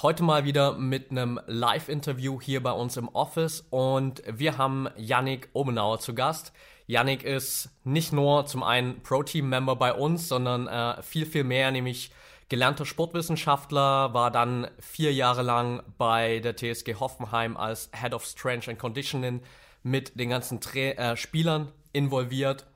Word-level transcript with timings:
Heute 0.00 0.22
mal 0.22 0.44
wieder 0.44 0.72
mit 0.78 1.10
einem 1.10 1.38
Live-Interview 1.46 2.40
hier 2.40 2.62
bei 2.62 2.72
uns 2.72 2.96
im 2.96 3.08
Office 3.08 3.66
und 3.68 4.22
wir 4.26 4.56
haben 4.56 4.88
Yannick 4.96 5.50
Omenauer 5.52 6.00
zu 6.00 6.14
Gast. 6.14 6.52
Yannick 6.86 7.22
ist 7.22 7.68
nicht 7.84 8.12
nur 8.12 8.46
zum 8.46 8.62
einen 8.62 9.02
Pro-Team-Member 9.02 9.76
bei 9.76 9.92
uns, 9.92 10.28
sondern 10.28 10.66
äh, 10.66 11.00
viel, 11.02 11.26
viel 11.26 11.44
mehr, 11.44 11.70
nämlich 11.70 12.10
gelernter 12.48 12.86
Sportwissenschaftler, 12.86 14.14
war 14.14 14.30
dann 14.30 14.66
vier 14.80 15.12
Jahre 15.12 15.42
lang 15.42 15.82
bei 15.98 16.40
der 16.40 16.56
TSG 16.56 16.94
Hoffenheim 16.98 17.56
als 17.56 17.90
Head 17.94 18.14
of 18.14 18.24
Strength 18.24 18.70
and 18.70 18.78
Conditioning 18.78 19.42
mit 19.82 20.18
den 20.18 20.30
ganzen 20.30 20.60
Tra 20.60 20.78
äh, 20.78 21.16
Spielern 21.16 21.70
involviert 21.92 22.66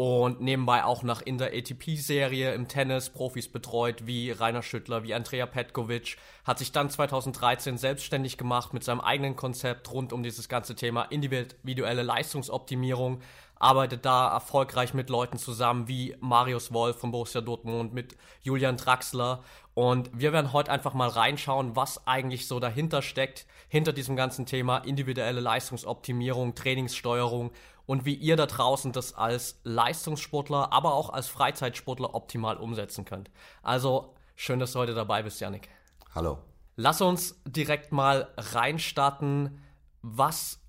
und 0.00 0.40
nebenbei 0.40 0.82
auch 0.82 1.02
nach 1.02 1.20
in 1.20 1.36
der 1.36 1.48
ATP-Serie 1.48 2.54
im 2.54 2.68
Tennis 2.68 3.10
Profis 3.10 3.48
betreut, 3.48 4.06
wie 4.06 4.30
Rainer 4.30 4.62
Schüttler, 4.62 5.02
wie 5.02 5.12
Andrea 5.12 5.44
Petkovic, 5.44 6.16
hat 6.42 6.58
sich 6.58 6.72
dann 6.72 6.88
2013 6.88 7.76
selbstständig 7.76 8.38
gemacht 8.38 8.72
mit 8.72 8.82
seinem 8.82 9.02
eigenen 9.02 9.36
Konzept 9.36 9.92
rund 9.92 10.14
um 10.14 10.22
dieses 10.22 10.48
ganze 10.48 10.74
Thema 10.74 11.02
individuelle 11.02 12.02
Leistungsoptimierung, 12.02 13.20
arbeitet 13.56 14.06
da 14.06 14.32
erfolgreich 14.32 14.94
mit 14.94 15.10
Leuten 15.10 15.36
zusammen 15.36 15.86
wie 15.86 16.16
Marius 16.20 16.72
Wolf 16.72 16.96
von 16.96 17.10
Borussia 17.10 17.42
Dortmund, 17.42 17.92
mit 17.92 18.16
Julian 18.40 18.78
Draxler. 18.78 19.44
Und 19.74 20.10
wir 20.14 20.32
werden 20.32 20.54
heute 20.54 20.72
einfach 20.72 20.94
mal 20.94 21.10
reinschauen, 21.10 21.76
was 21.76 22.06
eigentlich 22.06 22.48
so 22.48 22.58
dahinter 22.58 23.02
steckt, 23.02 23.46
hinter 23.68 23.92
diesem 23.92 24.16
ganzen 24.16 24.46
Thema 24.46 24.78
individuelle 24.78 25.40
Leistungsoptimierung, 25.40 26.54
Trainingssteuerung 26.54 27.50
und 27.90 28.04
wie 28.04 28.14
ihr 28.14 28.36
da 28.36 28.46
draußen 28.46 28.92
das 28.92 29.14
als 29.14 29.58
Leistungssportler, 29.64 30.72
aber 30.72 30.94
auch 30.94 31.10
als 31.10 31.26
Freizeitsportler 31.26 32.14
optimal 32.14 32.56
umsetzen 32.56 33.04
könnt. 33.04 33.32
Also 33.64 34.14
schön, 34.36 34.60
dass 34.60 34.74
du 34.74 34.78
heute 34.78 34.94
dabei 34.94 35.24
bist, 35.24 35.40
Janik. 35.40 35.68
Hallo. 36.14 36.38
Lass 36.76 37.00
uns 37.00 37.42
direkt 37.44 37.90
mal 37.90 38.28
reinstarten. 38.36 39.60
Was 40.02 40.60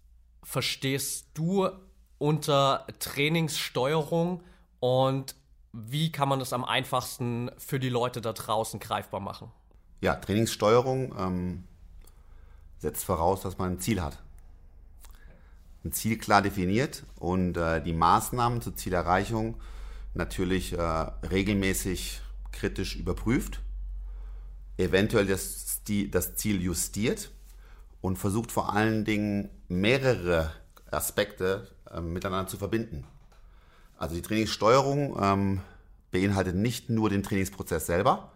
verstehst 0.42 1.28
du 1.36 1.70
unter 2.18 2.88
Trainingssteuerung 2.98 4.42
und 4.80 5.36
wie 5.74 6.12
kann 6.12 6.28
man 6.28 6.40
das 6.40 6.54
am 6.54 6.66
einfachsten 6.66 7.52
für 7.60 7.80
die 7.80 7.90
Leute 7.90 8.22
da 8.22 8.34
draußen 8.34 8.80
greifbar 8.80 9.20
machen? 9.20 9.52
Ja, 10.00 10.16
Trainingssteuerung 10.16 11.14
ähm, 11.20 11.68
setzt 12.80 13.06
voraus, 13.06 13.42
dass 13.42 13.60
man 13.60 13.74
ein 13.74 13.80
Ziel 13.80 14.02
hat. 14.02 14.18
Ein 15.84 15.92
Ziel 15.94 16.18
klar 16.18 16.42
definiert 16.42 17.04
und 17.18 17.58
äh, 17.58 17.82
die 17.82 17.94
Maßnahmen 17.94 18.62
zur 18.62 18.76
Zielerreichung 18.76 19.56
natürlich 20.14 20.74
äh, 20.74 20.82
regelmäßig 20.82 22.22
kritisch 22.52 22.96
überprüft, 22.96 23.62
eventuell 24.78 25.26
das, 25.26 25.82
das 26.10 26.36
Ziel 26.36 26.62
justiert 26.62 27.32
und 28.02 28.18
versucht 28.18 28.52
vor 28.52 28.74
allen 28.74 29.06
Dingen 29.06 29.50
mehrere 29.68 30.52
Aspekte 30.92 31.68
äh, 31.90 32.02
miteinander 32.02 32.48
zu 32.48 32.58
verbinden. 32.58 33.06
Also 33.98 34.16
die 34.16 34.22
Trainingssteuerung 34.22 35.18
ähm, 35.22 35.62
beinhaltet 36.12 36.56
nicht 36.56 36.90
nur 36.90 37.10
den 37.10 37.24
Trainingsprozess 37.24 37.86
selber, 37.86 38.32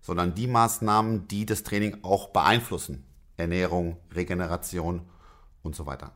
sondern 0.00 0.34
die 0.34 0.46
Maßnahmen, 0.46 1.26
die 1.28 1.46
das 1.46 1.62
Training 1.62 1.98
auch 2.02 2.28
beeinflussen. 2.28 3.04
Ernährung, 3.36 3.96
Regeneration 4.14 5.02
und 5.62 5.74
so 5.74 5.84
weiter. 5.84 6.12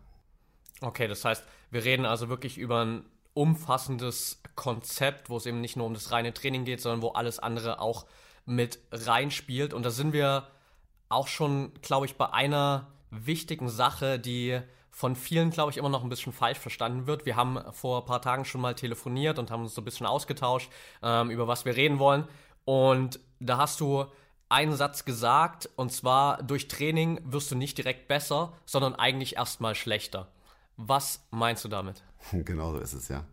Okay, 0.82 1.08
das 1.08 1.24
heißt, 1.24 1.44
wir 1.70 1.84
reden 1.84 2.06
also 2.06 2.28
wirklich 2.28 2.58
über 2.58 2.84
ein 2.84 3.04
umfassendes 3.34 4.42
Konzept, 4.56 5.30
wo 5.30 5.36
es 5.36 5.46
eben 5.46 5.60
nicht 5.60 5.76
nur 5.76 5.86
um 5.86 5.94
das 5.94 6.10
reine 6.10 6.32
Training 6.32 6.64
geht, 6.64 6.80
sondern 6.80 7.02
wo 7.02 7.08
alles 7.08 7.38
andere 7.38 7.80
auch 7.80 8.06
mit 8.46 8.78
reinspielt. 8.90 9.72
Und 9.72 9.84
da 9.84 9.90
sind 9.90 10.12
wir 10.12 10.48
auch 11.08 11.28
schon, 11.28 11.72
glaube 11.82 12.06
ich, 12.06 12.16
bei 12.16 12.32
einer 12.32 12.88
wichtigen 13.10 13.69
Sache, 13.69 14.19
die 14.19 14.60
von 14.90 15.16
vielen, 15.16 15.50
glaube 15.50 15.70
ich, 15.70 15.76
immer 15.76 15.88
noch 15.88 16.02
ein 16.02 16.08
bisschen 16.08 16.32
falsch 16.32 16.58
verstanden 16.58 17.06
wird. 17.06 17.24
Wir 17.24 17.36
haben 17.36 17.58
vor 17.72 18.00
ein 18.00 18.06
paar 18.06 18.22
Tagen 18.22 18.44
schon 18.44 18.60
mal 18.60 18.74
telefoniert 18.74 19.38
und 19.38 19.50
haben 19.50 19.62
uns 19.62 19.74
so 19.74 19.80
ein 19.80 19.84
bisschen 19.84 20.06
ausgetauscht, 20.06 20.70
ähm, 21.02 21.30
über 21.30 21.46
was 21.46 21.64
wir 21.64 21.76
reden 21.76 21.98
wollen. 21.98 22.26
Und 22.64 23.20
da 23.38 23.58
hast 23.58 23.80
du 23.80 24.06
einen 24.48 24.74
Satz 24.74 25.04
gesagt, 25.04 25.70
und 25.76 25.92
zwar, 25.92 26.42
durch 26.42 26.69
Training 26.69 27.20
wirst 27.24 27.50
du 27.50 27.54
nicht 27.54 27.78
direkt 27.78 28.08
besser, 28.08 28.52
sondern 28.66 28.94
eigentlich 28.94 29.36
erstmal 29.36 29.74
schlechter. 29.74 30.28
Was 30.82 31.20
meinst 31.30 31.64
du 31.64 31.68
damit? 31.68 32.02
Genau 32.32 32.72
so 32.72 32.78
ist 32.78 32.94
es, 32.94 33.08
ja. 33.08 33.24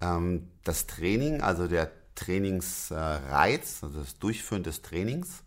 Ähm, 0.00 0.48
das 0.64 0.86
Training, 0.86 1.40
also 1.40 1.68
der 1.68 1.90
Trainingsreiz, 2.14 3.82
also 3.82 4.00
das 4.00 4.18
Durchführen 4.18 4.62
des 4.62 4.82
Trainings, 4.82 5.44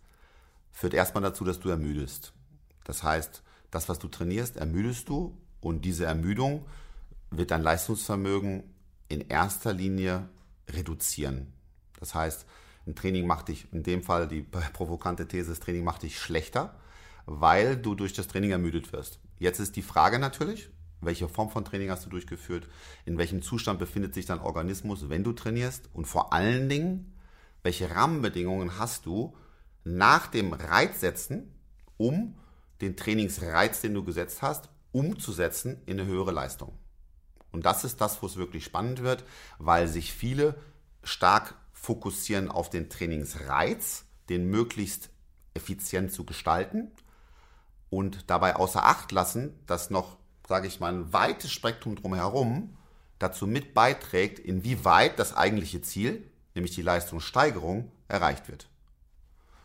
führt 0.72 0.94
erstmal 0.94 1.22
dazu, 1.22 1.44
dass 1.44 1.60
du 1.60 1.68
ermüdest. 1.68 2.32
Das 2.84 3.02
heißt, 3.02 3.42
das, 3.70 3.88
was 3.88 3.98
du 3.98 4.08
trainierst, 4.08 4.56
ermüdest 4.56 5.08
du 5.08 5.36
und 5.60 5.84
diese 5.84 6.06
Ermüdung 6.06 6.64
wird 7.30 7.50
dein 7.50 7.62
Leistungsvermögen 7.62 8.62
in 9.08 9.20
erster 9.28 9.72
Linie 9.72 10.28
reduzieren. 10.68 11.52
Das 12.00 12.14
heißt, 12.14 12.46
ein 12.86 12.94
Training 12.94 13.26
macht 13.26 13.48
dich, 13.48 13.72
in 13.72 13.82
dem 13.82 14.02
Fall 14.02 14.28
die 14.28 14.42
provokante 14.72 15.28
These, 15.28 15.50
das 15.50 15.60
Training 15.60 15.84
macht 15.84 16.02
dich 16.02 16.18
schlechter, 16.18 16.74
weil 17.26 17.76
du 17.76 17.94
durch 17.94 18.12
das 18.14 18.28
Training 18.28 18.52
ermüdet 18.52 18.92
wirst. 18.92 19.18
Jetzt 19.38 19.60
ist 19.60 19.76
die 19.76 19.82
Frage 19.82 20.18
natürlich, 20.18 20.70
welche 21.06 21.28
Form 21.28 21.50
von 21.50 21.64
Training 21.64 21.90
hast 21.90 22.04
du 22.04 22.10
durchgeführt, 22.10 22.68
in 23.04 23.18
welchem 23.18 23.42
Zustand 23.42 23.78
befindet 23.78 24.14
sich 24.14 24.26
dein 24.26 24.40
Organismus, 24.40 25.08
wenn 25.08 25.24
du 25.24 25.32
trainierst 25.32 25.88
und 25.92 26.06
vor 26.06 26.32
allen 26.32 26.68
Dingen, 26.68 27.14
welche 27.62 27.90
Rahmenbedingungen 27.90 28.78
hast 28.78 29.06
du 29.06 29.34
nach 29.84 30.26
dem 30.26 30.52
Reizsetzen, 30.52 31.52
um 31.96 32.36
den 32.80 32.96
Trainingsreiz, 32.96 33.80
den 33.80 33.94
du 33.94 34.04
gesetzt 34.04 34.42
hast, 34.42 34.68
umzusetzen 34.92 35.80
in 35.86 35.98
eine 35.98 36.08
höhere 36.08 36.32
Leistung. 36.32 36.72
Und 37.52 37.64
das 37.64 37.84
ist 37.84 38.00
das, 38.00 38.22
wo 38.22 38.26
es 38.26 38.36
wirklich 38.36 38.64
spannend 38.64 39.02
wird, 39.02 39.24
weil 39.58 39.88
sich 39.88 40.12
viele 40.12 40.56
stark 41.02 41.54
fokussieren 41.72 42.50
auf 42.50 42.68
den 42.68 42.90
Trainingsreiz, 42.90 44.04
den 44.28 44.50
möglichst 44.50 45.10
effizient 45.54 46.12
zu 46.12 46.24
gestalten 46.24 46.90
und 47.90 48.30
dabei 48.30 48.56
außer 48.56 48.84
Acht 48.84 49.12
lassen, 49.12 49.54
dass 49.66 49.90
noch, 49.90 50.18
sage 50.46 50.68
ich 50.68 50.80
mal, 50.80 50.92
ein 50.92 51.12
weites 51.12 51.52
Spektrum 51.52 51.96
drumherum 51.96 52.76
dazu 53.18 53.46
mit 53.46 53.74
beiträgt, 53.74 54.38
inwieweit 54.38 55.18
das 55.18 55.34
eigentliche 55.34 55.82
Ziel, 55.82 56.22
nämlich 56.54 56.74
die 56.74 56.82
Leistungssteigerung, 56.82 57.90
erreicht 58.08 58.48
wird. 58.48 58.68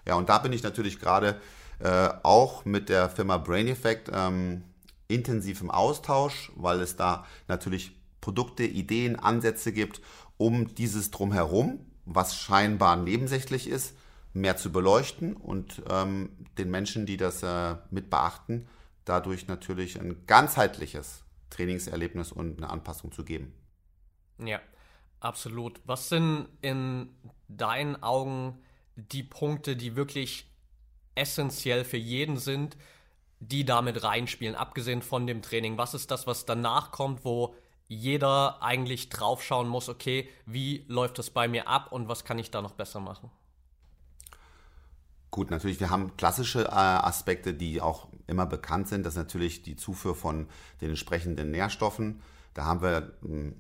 Ja, 0.08 0.16
und 0.16 0.30
da 0.30 0.40
bin 0.40 0.54
ich 0.54 0.64
natürlich 0.64 1.00
gerade 1.00 1.40
äh, 1.80 2.10
auch 2.24 2.66
mit 2.66 2.90
der 2.90 3.10
Firma 3.10 3.38
Brain 3.38 3.68
Effect 3.68 4.10
ähm, 4.14 4.64
intensiv 5.08 5.62
im 5.62 5.70
Austausch, 5.70 6.52
weil 6.56 6.80
es 6.80 6.96
da 6.96 7.26
natürlich 7.48 7.96
Produkte, 8.22 8.64
Ideen, 8.64 9.18
Ansätze 9.18 9.72
gibt, 9.72 10.02
um 10.38 10.74
dieses 10.74 11.12
drumherum, 11.12 11.86
was 12.06 12.36
scheinbar 12.36 12.96
nebensächlich 12.96 13.68
ist, 13.68 13.96
mehr 14.34 14.58
zu 14.58 14.72
beleuchten 14.72 15.36
und 15.36 15.82
ähm, 15.90 16.30
den 16.58 16.72
Menschen, 16.72 17.06
die 17.06 17.18
das 17.18 17.44
äh, 17.44 17.76
mit 17.90 18.10
beachten, 18.10 18.68
dadurch 19.12 19.48
natürlich 19.48 20.00
ein 20.00 20.26
ganzheitliches 20.26 21.26
Trainingserlebnis 21.50 22.32
und 22.32 22.58
eine 22.58 22.70
Anpassung 22.70 23.12
zu 23.12 23.26
geben. 23.26 23.54
Ja, 24.40 24.62
absolut. 25.20 25.82
Was 25.86 26.08
sind 26.08 26.48
in 26.62 27.10
deinen 27.50 28.02
Augen 28.02 28.58
die 28.96 29.24
Punkte, 29.24 29.76
die 29.76 29.98
wirklich 29.98 30.50
essentiell 31.14 31.84
für 31.84 31.98
jeden 31.98 32.38
sind, 32.38 32.78
die 33.42 33.66
damit 33.66 34.02
reinspielen, 34.02 34.56
abgesehen 34.56 35.02
von 35.02 35.28
dem 35.28 35.42
Training? 35.42 35.78
Was 35.78 35.94
ist 35.94 36.10
das, 36.10 36.26
was 36.26 36.46
danach 36.46 36.92
kommt, 36.92 37.26
wo 37.26 37.54
jeder 37.90 38.64
eigentlich 38.64 39.10
draufschauen 39.10 39.68
muss, 39.68 39.90
okay, 39.90 40.30
wie 40.46 40.86
läuft 40.88 41.20
das 41.20 41.30
bei 41.30 41.50
mir 41.50 41.68
ab 41.68 41.92
und 41.92 42.08
was 42.08 42.24
kann 42.24 42.40
ich 42.40 42.50
da 42.50 42.62
noch 42.62 42.72
besser 42.72 43.02
machen? 43.02 43.30
Gut, 45.32 45.50
natürlich, 45.50 45.80
wir 45.80 45.90
haben 45.90 46.18
klassische 46.18 46.66
äh, 46.66 46.72
Aspekte, 46.72 47.54
die 47.54 47.80
auch 47.80 48.10
immer 48.28 48.46
bekannt 48.46 48.90
sind. 48.90 49.06
Das 49.06 49.14
ist 49.14 49.18
natürlich 49.18 49.64
die 49.64 49.78
Zufuhr 49.78 50.14
von 50.14 50.48
den 50.82 50.90
entsprechenden 50.90 51.52
Nährstoffen. 51.52 52.22
Da 52.54 52.66
haben 52.66 52.82
wir, 52.82 53.14
hm, 53.22 53.56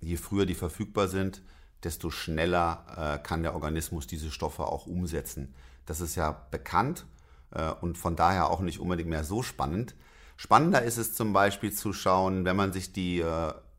je 0.00 0.16
früher 0.16 0.46
die 0.46 0.54
verfügbar 0.54 1.08
sind, 1.08 1.42
desto 1.84 2.10
schneller 2.10 2.84
äh, 2.96 3.22
kann 3.22 3.42
der 3.42 3.54
Organismus 3.54 4.06
diese 4.06 4.30
Stoffe 4.30 4.64
auch 4.64 4.86
umsetzen. 4.86 5.54
Das 5.84 6.00
ist 6.00 6.14
ja 6.16 6.32
bekannt. 6.50 7.04
äh, 7.52 7.70
und 7.70 7.98
von 7.98 8.16
daher 8.16 8.48
auch 8.50 8.60
nicht 8.60 8.80
unbedingt 8.80 9.10
mehr 9.10 9.24
so 9.24 9.42
spannend. 9.42 9.94
Spannender 10.36 10.82
ist 10.82 10.96
es 10.96 11.14
zum 11.14 11.32
Beispiel 11.32 11.72
zu 11.72 11.92
schauen, 11.92 12.44
wenn 12.46 12.56
man 12.56 12.72
sich 12.72 12.92
die 12.92 13.22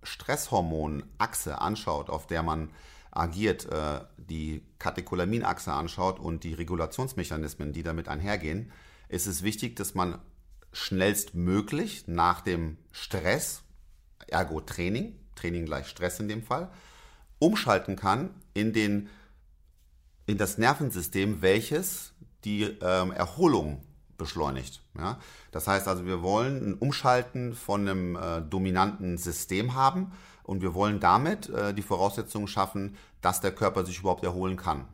Stresshormonachse 0.03 1.59
anschaut, 1.59 2.09
auf 2.09 2.27
der 2.27 2.43
man 2.43 2.69
agiert, 3.11 3.65
äh, 3.71 4.01
die 4.17 4.63
Katecholaminachse 4.79 5.71
anschaut 5.71 6.19
und 6.19 6.43
die 6.43 6.53
Regulationsmechanismen, 6.53 7.73
die 7.73 7.83
damit 7.83 8.07
einhergehen, 8.07 8.71
ist 9.09 9.27
es 9.27 9.43
wichtig, 9.43 9.75
dass 9.75 9.93
man 9.93 10.19
schnellstmöglich 10.71 12.07
nach 12.07 12.41
dem 12.41 12.77
Stress, 12.91 13.63
ergo 14.27 14.61
Training, 14.61 15.19
Training 15.35 15.65
gleich 15.65 15.87
Stress 15.87 16.19
in 16.19 16.29
dem 16.29 16.43
Fall, 16.43 16.71
umschalten 17.39 17.95
kann 17.95 18.29
in, 18.53 18.71
den, 18.71 19.09
in 20.25 20.37
das 20.37 20.57
Nervensystem, 20.57 21.41
welches 21.41 22.13
die 22.45 22.63
ähm, 22.63 23.11
Erholung 23.11 23.83
beschleunigt. 24.21 24.81
Ja? 24.97 25.19
Das 25.51 25.67
heißt 25.67 25.87
also, 25.87 26.05
wir 26.05 26.21
wollen 26.21 26.71
ein 26.71 26.73
Umschalten 26.75 27.53
von 27.53 27.81
einem 27.81 28.15
äh, 28.15 28.41
dominanten 28.41 29.17
System 29.17 29.73
haben 29.73 30.13
und 30.43 30.61
wir 30.61 30.73
wollen 30.73 30.99
damit 30.99 31.49
äh, 31.49 31.73
die 31.73 31.81
Voraussetzungen 31.81 32.47
schaffen, 32.47 32.95
dass 33.21 33.41
der 33.41 33.51
Körper 33.51 33.85
sich 33.85 33.99
überhaupt 33.99 34.23
erholen 34.23 34.57
kann. 34.57 34.87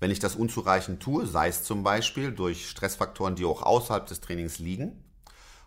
Wenn 0.00 0.10
ich 0.10 0.18
das 0.18 0.34
unzureichend 0.34 1.02
tue, 1.02 1.26
sei 1.26 1.48
es 1.48 1.62
zum 1.64 1.82
Beispiel 1.82 2.32
durch 2.32 2.68
Stressfaktoren, 2.68 3.36
die 3.36 3.44
auch 3.44 3.62
außerhalb 3.62 4.06
des 4.06 4.20
Trainings 4.20 4.58
liegen, 4.58 5.04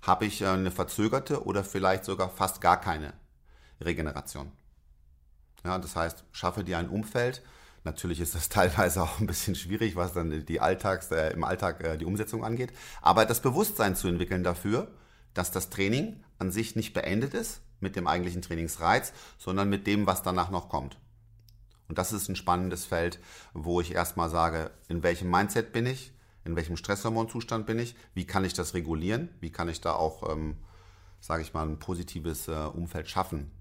habe 0.01 0.25
ich 0.25 0.41
äh, 0.41 0.47
eine 0.47 0.71
verzögerte 0.71 1.45
oder 1.45 1.63
vielleicht 1.63 2.05
sogar 2.05 2.29
fast 2.29 2.61
gar 2.61 2.79
keine 2.79 3.13
Regeneration. 3.81 4.51
Ja, 5.63 5.79
das 5.79 5.95
heißt, 5.95 6.23
schaffe 6.31 6.63
dir 6.63 6.77
ein 6.77 6.89
Umfeld. 6.89 7.41
Natürlich 7.85 8.19
ist 8.19 8.35
das 8.35 8.49
teilweise 8.49 9.01
auch 9.01 9.19
ein 9.19 9.27
bisschen 9.27 9.55
schwierig, 9.55 9.95
was 9.95 10.13
dann 10.13 10.45
die 10.45 10.59
Alltags, 10.59 11.11
äh, 11.11 11.29
im 11.29 11.45
Alltag 11.45 11.83
äh, 11.83 11.97
die 11.97 12.05
Umsetzung 12.05 12.43
angeht. 12.43 12.73
Aber 13.01 13.25
das 13.25 13.39
Bewusstsein 13.39 13.95
zu 13.95 14.09
entwickeln 14.09 14.43
dafür, 14.43 14.91
dass 15.33 15.51
das 15.51 15.69
Training 15.69 16.23
an 16.39 16.51
sich 16.51 16.75
nicht 16.75 16.93
beendet 16.93 17.33
ist 17.33 17.61
mit 17.79 17.95
dem 17.95 18.07
eigentlichen 18.07 18.41
Trainingsreiz, 18.41 19.13
sondern 19.37 19.69
mit 19.69 19.87
dem, 19.87 20.07
was 20.07 20.23
danach 20.23 20.49
noch 20.49 20.69
kommt. 20.69 20.97
Und 21.87 21.97
das 21.97 22.13
ist 22.13 22.29
ein 22.29 22.35
spannendes 22.35 22.85
Feld, 22.85 23.19
wo 23.53 23.79
ich 23.79 23.93
erstmal 23.93 24.29
sage, 24.29 24.71
in 24.87 25.03
welchem 25.03 25.29
Mindset 25.29 25.71
bin 25.71 25.85
ich, 25.85 26.11
in 26.43 26.55
welchem 26.55 26.77
Stresshormonzustand 26.77 27.65
bin 27.65 27.79
ich, 27.79 27.95
wie 28.13 28.25
kann 28.25 28.45
ich 28.45 28.53
das 28.53 28.73
regulieren, 28.73 29.29
wie 29.39 29.51
kann 29.51 29.69
ich 29.69 29.81
da 29.81 29.93
auch, 29.93 30.31
ähm, 30.31 30.55
sage 31.19 31.43
ich 31.43 31.53
mal, 31.53 31.67
ein 31.67 31.79
positives 31.79 32.47
äh, 32.47 32.53
Umfeld 32.53 33.09
schaffen. 33.09 33.51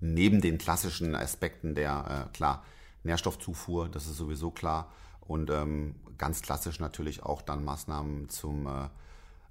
Neben 0.00 0.40
den 0.40 0.58
klassischen 0.58 1.14
Aspekten 1.14 1.74
der, 1.74 2.28
äh, 2.28 2.36
klar, 2.36 2.64
Nährstoffzufuhr, 3.04 3.88
das 3.88 4.06
ist 4.06 4.16
sowieso 4.16 4.50
klar. 4.50 4.90
Und 5.20 5.50
ähm, 5.50 5.94
ganz 6.18 6.42
klassisch 6.42 6.80
natürlich 6.80 7.22
auch 7.22 7.42
dann 7.42 7.64
Maßnahmen 7.64 8.28
zum, 8.28 8.66
äh, 8.66 8.84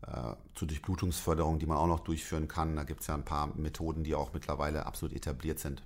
äh, 0.05 0.35
zur 0.53 0.67
Durchblutungsförderung, 0.67 1.59
die 1.59 1.65
man 1.65 1.77
auch 1.77 1.87
noch 1.87 2.01
durchführen 2.01 2.47
kann. 2.47 2.75
Da 2.75 2.83
gibt 2.83 3.01
es 3.01 3.07
ja 3.07 3.15
ein 3.15 3.25
paar 3.25 3.47
Methoden, 3.55 4.03
die 4.03 4.15
auch 4.15 4.33
mittlerweile 4.33 4.85
absolut 4.85 5.15
etabliert 5.15 5.59
sind. 5.59 5.83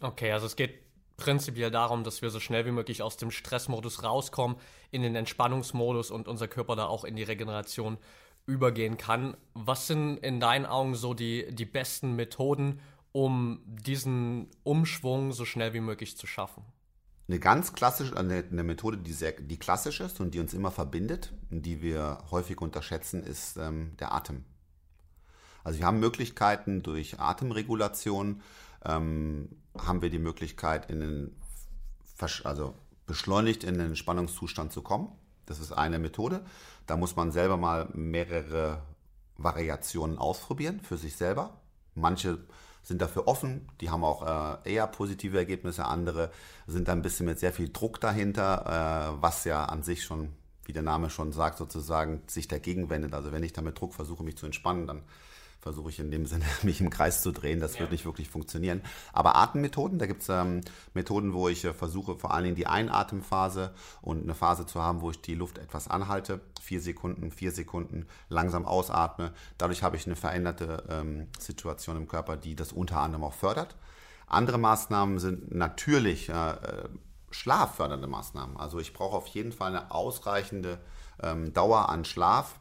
Okay, 0.00 0.32
also 0.32 0.46
es 0.46 0.56
geht 0.56 0.86
prinzipiell 1.16 1.70
darum, 1.70 2.04
dass 2.04 2.22
wir 2.22 2.30
so 2.30 2.40
schnell 2.40 2.66
wie 2.66 2.70
möglich 2.70 3.02
aus 3.02 3.16
dem 3.16 3.30
Stressmodus 3.30 4.02
rauskommen, 4.02 4.56
in 4.90 5.02
den 5.02 5.16
Entspannungsmodus 5.16 6.10
und 6.10 6.28
unser 6.28 6.48
Körper 6.48 6.76
da 6.76 6.86
auch 6.86 7.04
in 7.04 7.16
die 7.16 7.22
Regeneration 7.22 7.98
übergehen 8.46 8.96
kann. 8.96 9.36
Was 9.54 9.86
sind 9.86 10.18
in 10.18 10.40
deinen 10.40 10.66
Augen 10.66 10.94
so 10.94 11.14
die, 11.14 11.52
die 11.52 11.64
besten 11.64 12.14
Methoden, 12.14 12.80
um 13.16 13.62
diesen 13.64 14.50
Umschwung 14.62 15.32
so 15.32 15.46
schnell 15.46 15.72
wie 15.72 15.80
möglich 15.80 16.18
zu 16.18 16.26
schaffen? 16.26 16.62
Eine 17.28 17.38
ganz 17.38 17.72
klassische, 17.72 18.14
eine, 18.14 18.42
Methode, 18.62 18.98
die 18.98 19.14
sehr, 19.14 19.32
die 19.32 19.58
klassisch 19.58 20.00
ist 20.00 20.20
und 20.20 20.34
die 20.34 20.38
uns 20.38 20.52
immer 20.52 20.70
verbindet 20.70 21.32
die 21.48 21.80
wir 21.80 22.18
häufig 22.30 22.60
unterschätzen, 22.60 23.22
ist 23.22 23.56
ähm, 23.56 23.96
der 24.00 24.12
Atem. 24.12 24.44
Also 25.64 25.78
wir 25.78 25.86
haben 25.86 25.98
Möglichkeiten 25.98 26.82
durch 26.82 27.18
Atemregulation, 27.18 28.42
ähm, 28.84 29.48
haben 29.78 30.02
wir 30.02 30.10
die 30.10 30.18
Möglichkeit, 30.18 30.90
in 30.90 31.00
den, 31.00 31.36
also 32.44 32.74
beschleunigt 33.06 33.64
in 33.64 33.78
den 33.78 33.96
Spannungszustand 33.96 34.72
zu 34.72 34.82
kommen. 34.82 35.08
Das 35.46 35.58
ist 35.58 35.72
eine 35.72 35.98
Methode. 35.98 36.44
Da 36.86 36.98
muss 36.98 37.16
man 37.16 37.32
selber 37.32 37.56
mal 37.56 37.88
mehrere 37.94 38.82
Variationen 39.38 40.18
ausprobieren 40.18 40.80
für 40.80 40.98
sich 40.98 41.16
selber. 41.16 41.62
Manche 41.94 42.44
sind 42.86 43.02
dafür 43.02 43.26
offen, 43.26 43.68
die 43.80 43.90
haben 43.90 44.04
auch 44.04 44.62
äh, 44.64 44.74
eher 44.74 44.86
positive 44.86 45.36
Ergebnisse, 45.36 45.86
andere 45.86 46.30
sind 46.68 46.86
da 46.86 46.92
ein 46.92 47.02
bisschen 47.02 47.26
mit 47.26 47.40
sehr 47.40 47.52
viel 47.52 47.68
Druck 47.68 48.00
dahinter, 48.00 49.16
äh, 49.18 49.20
was 49.20 49.42
ja 49.42 49.64
an 49.64 49.82
sich 49.82 50.04
schon, 50.04 50.28
wie 50.64 50.72
der 50.72 50.84
Name 50.84 51.10
schon 51.10 51.32
sagt, 51.32 51.58
sozusagen 51.58 52.22
sich 52.28 52.46
dagegen 52.46 52.88
wendet. 52.88 53.12
Also 53.12 53.32
wenn 53.32 53.42
ich 53.42 53.52
da 53.52 53.60
mit 53.60 53.80
Druck 53.80 53.92
versuche, 53.92 54.22
mich 54.22 54.36
zu 54.36 54.46
entspannen, 54.46 54.86
dann 54.86 55.02
versuche 55.60 55.90
ich 55.90 55.98
in 55.98 56.10
dem 56.10 56.26
Sinne, 56.26 56.44
mich 56.62 56.80
im 56.80 56.90
Kreis 56.90 57.22
zu 57.22 57.32
drehen. 57.32 57.60
Das 57.60 57.74
ja. 57.74 57.80
wird 57.80 57.92
nicht 57.92 58.04
wirklich 58.04 58.28
funktionieren. 58.28 58.82
Aber 59.12 59.36
Atemmethoden, 59.36 59.98
da 59.98 60.06
gibt 60.06 60.22
es 60.22 60.28
ähm, 60.28 60.60
Methoden, 60.94 61.32
wo 61.32 61.48
ich 61.48 61.64
äh, 61.64 61.74
versuche, 61.74 62.16
vor 62.16 62.32
allen 62.32 62.44
Dingen 62.44 62.56
die 62.56 62.66
Einatemphase 62.66 63.74
und 64.02 64.22
eine 64.22 64.34
Phase 64.34 64.66
zu 64.66 64.82
haben, 64.82 65.00
wo 65.00 65.10
ich 65.10 65.20
die 65.20 65.34
Luft 65.34 65.58
etwas 65.58 65.88
anhalte. 65.88 66.40
Vier 66.60 66.80
Sekunden, 66.80 67.30
vier 67.30 67.52
Sekunden 67.52 68.06
langsam 68.28 68.64
ausatme. 68.64 69.32
Dadurch 69.58 69.82
habe 69.82 69.96
ich 69.96 70.06
eine 70.06 70.16
veränderte 70.16 70.84
ähm, 70.88 71.28
Situation 71.38 71.96
im 71.96 72.08
Körper, 72.08 72.36
die 72.36 72.54
das 72.54 72.72
unter 72.72 73.00
anderem 73.00 73.24
auch 73.24 73.34
fördert. 73.34 73.76
Andere 74.28 74.58
Maßnahmen 74.58 75.18
sind 75.18 75.54
natürlich 75.54 76.28
äh, 76.28 76.50
äh 76.50 76.88
schlaffördernde 77.30 78.06
Maßnahmen. 78.06 78.56
Also 78.56 78.78
ich 78.78 78.94
brauche 78.94 79.16
auf 79.16 79.26
jeden 79.26 79.52
Fall 79.52 79.68
eine 79.68 79.90
ausreichende 79.90 80.78
ähm, 81.22 81.52
Dauer 81.52 81.88
an 81.88 82.04
Schlaf 82.04 82.54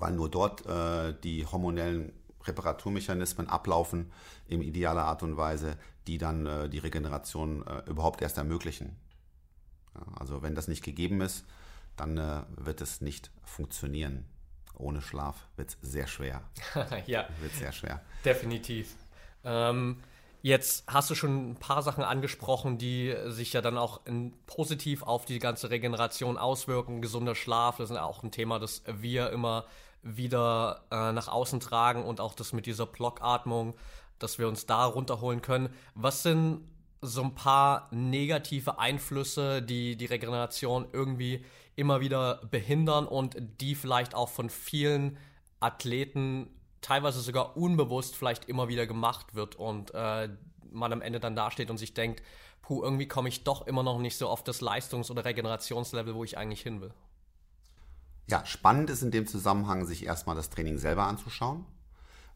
weil 0.00 0.12
nur 0.12 0.28
dort 0.28 0.66
äh, 0.66 1.14
die 1.22 1.46
hormonellen 1.46 2.12
Reparaturmechanismen 2.44 3.48
ablaufen 3.48 4.10
in 4.48 4.62
idealer 4.62 5.04
Art 5.04 5.22
und 5.22 5.36
Weise, 5.36 5.76
die 6.06 6.18
dann 6.18 6.46
äh, 6.46 6.68
die 6.68 6.78
Regeneration 6.78 7.66
äh, 7.66 7.88
überhaupt 7.88 8.22
erst 8.22 8.38
ermöglichen. 8.38 8.96
Ja, 9.94 10.02
also 10.18 10.42
wenn 10.42 10.54
das 10.54 10.68
nicht 10.68 10.82
gegeben 10.82 11.20
ist, 11.20 11.44
dann 11.96 12.16
äh, 12.16 12.42
wird 12.56 12.80
es 12.80 13.00
nicht 13.00 13.30
funktionieren. 13.44 14.24
Ohne 14.74 15.02
Schlaf 15.02 15.46
wird 15.56 15.70
es 15.70 15.76
sehr 15.82 16.06
schwer. 16.06 16.42
ja, 17.06 17.28
wird 17.40 17.52
sehr 17.52 17.72
schwer. 17.72 18.00
Definitiv. 18.24 18.96
Ähm, 19.44 19.98
Jetzt 20.42 20.84
hast 20.86 21.10
du 21.10 21.14
schon 21.14 21.50
ein 21.50 21.56
paar 21.56 21.82
Sachen 21.82 22.02
angesprochen, 22.02 22.78
die 22.78 23.14
sich 23.26 23.52
ja 23.52 23.60
dann 23.60 23.76
auch 23.76 24.06
in, 24.06 24.32
positiv 24.46 25.02
auf 25.02 25.26
die 25.26 25.38
ganze 25.38 25.68
Regeneration 25.68 26.38
auswirken. 26.38 27.02
Gesunder 27.02 27.34
Schlaf, 27.34 27.76
das 27.76 27.90
ist 27.90 27.96
auch 27.98 28.22
ein 28.22 28.30
Thema, 28.30 28.58
das 28.58 28.82
wir 28.86 29.30
immer 29.30 29.66
wieder 30.02 30.84
äh, 30.90 31.12
nach 31.12 31.28
außen 31.28 31.60
tragen 31.60 32.04
und 32.04 32.20
auch 32.20 32.34
das 32.34 32.52
mit 32.52 32.66
dieser 32.66 32.86
Blockatmung, 32.86 33.74
dass 34.18 34.38
wir 34.38 34.48
uns 34.48 34.66
da 34.66 34.84
runterholen 34.84 35.42
können. 35.42 35.70
Was 35.94 36.22
sind 36.22 36.62
so 37.02 37.22
ein 37.22 37.34
paar 37.34 37.88
negative 37.92 38.78
Einflüsse, 38.78 39.62
die 39.62 39.96
die 39.96 40.06
Regeneration 40.06 40.86
irgendwie 40.92 41.44
immer 41.76 42.00
wieder 42.00 42.42
behindern 42.50 43.06
und 43.06 43.36
die 43.60 43.74
vielleicht 43.74 44.14
auch 44.14 44.28
von 44.28 44.50
vielen 44.50 45.16
Athleten 45.60 46.50
teilweise 46.80 47.20
sogar 47.20 47.56
unbewusst 47.56 48.16
vielleicht 48.16 48.46
immer 48.46 48.68
wieder 48.68 48.86
gemacht 48.86 49.34
wird 49.34 49.56
und 49.56 49.92
äh, 49.94 50.28
man 50.70 50.92
am 50.92 51.02
Ende 51.02 51.20
dann 51.20 51.36
dasteht 51.36 51.70
und 51.70 51.78
sich 51.78 51.94
denkt, 51.94 52.22
puh, 52.62 52.82
irgendwie 52.82 53.08
komme 53.08 53.28
ich 53.28 53.44
doch 53.44 53.66
immer 53.66 53.82
noch 53.82 53.98
nicht 53.98 54.16
so 54.16 54.28
auf 54.28 54.44
das 54.44 54.60
Leistungs- 54.60 55.10
oder 55.10 55.24
Regenerationslevel, 55.24 56.14
wo 56.14 56.24
ich 56.24 56.38
eigentlich 56.38 56.62
hin 56.62 56.80
will. 56.80 56.92
Ja, 58.30 58.46
spannend 58.46 58.90
ist 58.90 59.02
in 59.02 59.10
dem 59.10 59.26
Zusammenhang, 59.26 59.84
sich 59.86 60.06
erstmal 60.06 60.36
das 60.36 60.50
Training 60.50 60.78
selber 60.78 61.02
anzuschauen, 61.08 61.66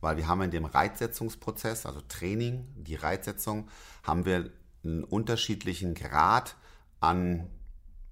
weil 0.01 0.17
wir 0.17 0.27
haben 0.27 0.43
in 0.43 0.51
dem 0.51 0.65
Reitsetzungsprozess, 0.65 1.87
also 1.87 2.01
Training, 2.09 2.67
die 2.75 2.97
Reitsetzung, 2.97 3.69
haben 4.03 4.25
wir 4.25 4.51
einen 4.83 5.05
unterschiedlichen 5.05 5.95
Grad 5.95 6.57
an 6.99 7.47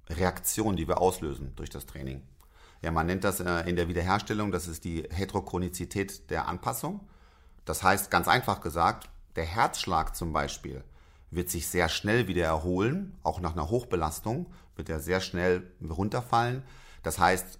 Reaktion, 0.08 0.76
die 0.76 0.86
wir 0.86 1.00
auslösen 1.00 1.54
durch 1.56 1.70
das 1.70 1.86
Training. 1.86 2.22
Ja, 2.82 2.92
man 2.92 3.06
nennt 3.06 3.24
das 3.24 3.40
äh, 3.40 3.68
in 3.68 3.74
der 3.74 3.88
Wiederherstellung, 3.88 4.52
das 4.52 4.68
ist 4.68 4.84
die 4.84 5.02
Heterochronizität 5.10 6.30
der 6.30 6.46
Anpassung. 6.46 7.00
Das 7.64 7.82
heißt, 7.82 8.12
ganz 8.12 8.28
einfach 8.28 8.60
gesagt, 8.60 9.10
der 9.34 9.44
Herzschlag 9.44 10.14
zum 10.14 10.32
Beispiel 10.32 10.84
wird 11.32 11.50
sich 11.50 11.66
sehr 11.66 11.88
schnell 11.88 12.28
wieder 12.28 12.44
erholen, 12.44 13.18
auch 13.24 13.40
nach 13.40 13.54
einer 13.54 13.70
Hochbelastung 13.70 14.46
wird 14.76 14.88
er 14.88 15.00
sehr 15.00 15.20
schnell 15.20 15.72
runterfallen. 15.82 16.62
Das 17.02 17.18
heißt, 17.18 17.58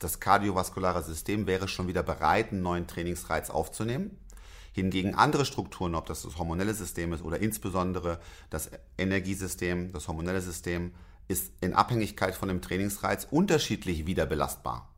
das 0.00 0.18
kardiovaskulare 0.18 1.02
System 1.04 1.46
wäre 1.46 1.68
schon 1.68 1.86
wieder 1.86 2.02
bereit, 2.02 2.50
einen 2.50 2.62
neuen 2.62 2.88
Trainingsreiz 2.88 3.50
aufzunehmen. 3.50 4.18
Hingegen 4.72 5.14
andere 5.14 5.44
Strukturen, 5.44 5.94
ob 5.94 6.06
das 6.06 6.22
das 6.22 6.38
hormonelle 6.38 6.74
System 6.74 7.12
ist 7.12 7.22
oder 7.22 7.38
insbesondere 7.38 8.18
das 8.50 8.70
Energiesystem, 8.98 9.92
das 9.92 10.08
hormonelle 10.08 10.40
System, 10.40 10.92
ist 11.28 11.52
in 11.60 11.74
Abhängigkeit 11.74 12.34
von 12.34 12.48
dem 12.48 12.62
Trainingsreiz 12.62 13.26
unterschiedlich 13.30 14.06
wieder 14.06 14.26
belastbar. 14.26 14.88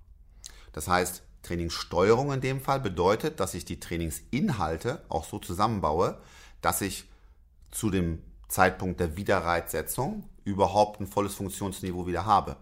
Das 0.72 0.88
heißt, 0.88 1.22
Trainingssteuerung 1.42 2.32
in 2.32 2.40
dem 2.40 2.60
Fall 2.60 2.80
bedeutet, 2.80 3.40
dass 3.40 3.54
ich 3.54 3.64
die 3.64 3.80
Trainingsinhalte 3.80 5.02
auch 5.08 5.24
so 5.24 5.38
zusammenbaue, 5.38 6.18
dass 6.60 6.80
ich 6.80 7.10
zu 7.70 7.90
dem 7.90 8.22
Zeitpunkt 8.48 9.00
der 9.00 9.16
Wiederreizsetzung 9.16 10.28
überhaupt 10.44 11.00
ein 11.00 11.06
volles 11.06 11.34
Funktionsniveau 11.34 12.06
wieder 12.06 12.24
habe. 12.24 12.56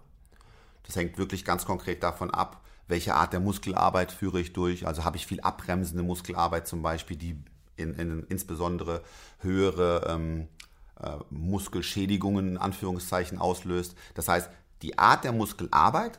Das 0.90 0.96
hängt 0.96 1.18
wirklich 1.18 1.44
ganz 1.44 1.66
konkret 1.66 2.02
davon 2.02 2.32
ab, 2.32 2.64
welche 2.88 3.14
Art 3.14 3.32
der 3.32 3.38
Muskelarbeit 3.38 4.10
führe 4.10 4.40
ich 4.40 4.52
durch. 4.52 4.88
Also 4.88 5.04
habe 5.04 5.18
ich 5.18 5.24
viel 5.24 5.40
abbremsende 5.40 6.02
Muskelarbeit 6.02 6.66
zum 6.66 6.82
Beispiel, 6.82 7.16
die 7.16 7.40
in, 7.76 7.94
in, 7.94 8.24
insbesondere 8.24 9.04
höhere 9.38 10.06
ähm, 10.08 10.48
äh, 11.00 11.18
Muskelschädigungen 11.30 12.48
in 12.48 12.58
Anführungszeichen 12.58 13.38
auslöst. 13.38 13.94
Das 14.14 14.26
heißt, 14.26 14.50
die 14.82 14.98
Art 14.98 15.22
der 15.22 15.30
Muskelarbeit 15.30 16.18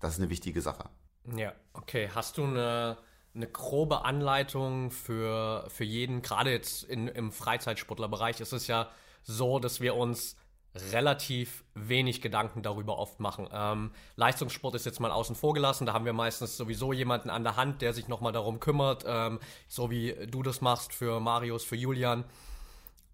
Das 0.00 0.14
ist 0.14 0.18
eine 0.18 0.30
wichtige 0.30 0.62
Sache. 0.62 0.88
Ja, 1.36 1.52
okay. 1.74 2.10
Hast 2.14 2.38
du 2.38 2.44
eine, 2.44 2.96
eine 3.34 3.46
grobe 3.46 4.04
Anleitung 4.04 4.90
für, 4.90 5.66
für 5.68 5.84
jeden, 5.84 6.22
gerade 6.22 6.50
jetzt 6.50 6.84
in, 6.84 7.06
im 7.06 7.30
Freizeitsportlerbereich 7.30 8.40
ist 8.40 8.52
es 8.52 8.66
ja 8.66 8.90
so, 9.22 9.58
dass 9.58 9.80
wir 9.80 9.94
uns 9.94 10.36
relativ 10.74 11.64
wenig 11.74 12.22
Gedanken 12.22 12.62
darüber 12.62 12.98
oft 12.98 13.18
machen. 13.18 13.48
Ähm, 13.52 13.90
Leistungssport 14.16 14.74
ist 14.74 14.86
jetzt 14.86 15.00
mal 15.00 15.10
außen 15.10 15.34
vor 15.34 15.52
gelassen, 15.52 15.86
da 15.86 15.92
haben 15.92 16.04
wir 16.04 16.12
meistens 16.12 16.56
sowieso 16.56 16.92
jemanden 16.92 17.30
an 17.30 17.42
der 17.42 17.56
Hand, 17.56 17.82
der 17.82 17.92
sich 17.92 18.06
nochmal 18.06 18.32
darum 18.32 18.60
kümmert, 18.60 19.04
ähm, 19.06 19.40
so 19.66 19.90
wie 19.90 20.14
du 20.28 20.42
das 20.42 20.60
machst 20.60 20.92
für 20.92 21.18
Marius, 21.18 21.64
für 21.64 21.76
Julian. 21.76 22.24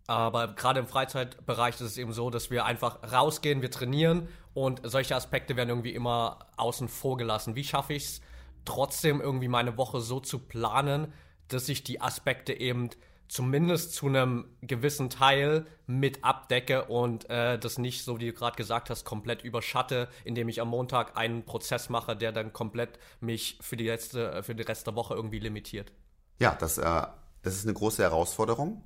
Aber 0.06 0.48
gerade 0.48 0.80
im 0.80 0.86
Freizeitbereich 0.86 1.76
ist 1.76 1.80
es 1.80 1.98
eben 1.98 2.12
so, 2.12 2.30
dass 2.30 2.50
wir 2.50 2.64
einfach 2.64 2.98
rausgehen, 3.10 3.62
wir 3.62 3.70
trainieren 3.70 4.28
und 4.54 4.80
solche 4.84 5.16
Aspekte 5.16 5.56
werden 5.56 5.70
irgendwie 5.70 5.94
immer 5.94 6.38
außen 6.56 6.88
vor 6.88 7.16
gelassen. 7.16 7.56
Wie 7.56 7.64
schaffe 7.64 7.94
ich 7.94 8.04
es 8.04 8.20
trotzdem 8.64 9.20
irgendwie 9.20 9.48
meine 9.48 9.76
Woche 9.76 10.00
so 10.00 10.20
zu 10.20 10.40
planen, 10.40 11.12
dass 11.48 11.68
ich 11.68 11.84
die 11.84 12.00
Aspekte 12.00 12.52
eben 12.52 12.90
zumindest 13.28 13.94
zu 13.94 14.06
einem 14.06 14.46
gewissen 14.62 15.10
Teil 15.10 15.66
mit 15.86 16.24
abdecke 16.24 16.84
und 16.84 17.28
äh, 17.30 17.58
das 17.58 17.78
nicht, 17.78 18.04
so 18.04 18.18
wie 18.18 18.26
du 18.26 18.32
gerade 18.32 18.56
gesagt 18.56 18.90
hast, 18.90 19.04
komplett 19.04 19.42
überschatte, 19.42 20.08
indem 20.24 20.48
ich 20.48 20.60
am 20.60 20.68
Montag 20.68 21.16
einen 21.16 21.44
Prozess 21.44 21.88
mache, 21.88 22.16
der 22.16 22.32
dann 22.32 22.52
komplett 22.52 22.98
mich 23.20 23.58
für 23.60 23.76
die 23.76 23.86
letzte, 23.86 24.42
für 24.42 24.54
den 24.54 24.66
Rest 24.66 24.86
der 24.86 24.94
Woche 24.94 25.14
irgendwie 25.14 25.38
limitiert. 25.38 25.92
Ja, 26.38 26.54
das, 26.58 26.78
äh, 26.78 27.02
das 27.42 27.54
ist 27.54 27.64
eine 27.64 27.74
große 27.74 28.02
Herausforderung. 28.02 28.82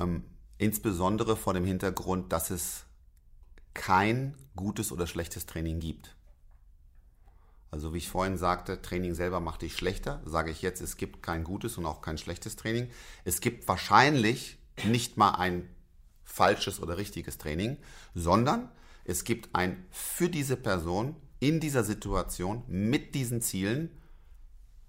Ähm, 0.00 0.24
Insbesondere 0.58 1.36
vor 1.36 1.52
dem 1.54 1.64
Hintergrund, 1.64 2.32
dass 2.32 2.50
es 2.50 2.86
kein 3.74 4.34
gutes 4.54 4.90
oder 4.90 5.06
schlechtes 5.06 5.44
Training 5.44 5.80
gibt. 5.80 6.15
Also 7.76 7.92
wie 7.92 7.98
ich 7.98 8.08
vorhin 8.08 8.38
sagte, 8.38 8.80
Training 8.80 9.14
selber 9.14 9.38
macht 9.38 9.60
dich 9.60 9.76
schlechter. 9.76 10.22
Sage 10.24 10.50
ich 10.50 10.62
jetzt, 10.62 10.80
es 10.80 10.96
gibt 10.96 11.22
kein 11.22 11.44
gutes 11.44 11.76
und 11.76 11.84
auch 11.84 12.00
kein 12.00 12.16
schlechtes 12.16 12.56
Training. 12.56 12.88
Es 13.26 13.42
gibt 13.42 13.68
wahrscheinlich 13.68 14.56
nicht 14.84 15.18
mal 15.18 15.32
ein 15.32 15.68
falsches 16.24 16.80
oder 16.80 16.96
richtiges 16.96 17.36
Training, 17.36 17.76
sondern 18.14 18.70
es 19.04 19.24
gibt 19.24 19.54
ein 19.54 19.84
für 19.90 20.30
diese 20.30 20.56
Person 20.56 21.16
in 21.38 21.60
dieser 21.60 21.84
Situation 21.84 22.62
mit 22.66 23.14
diesen 23.14 23.42
Zielen 23.42 23.90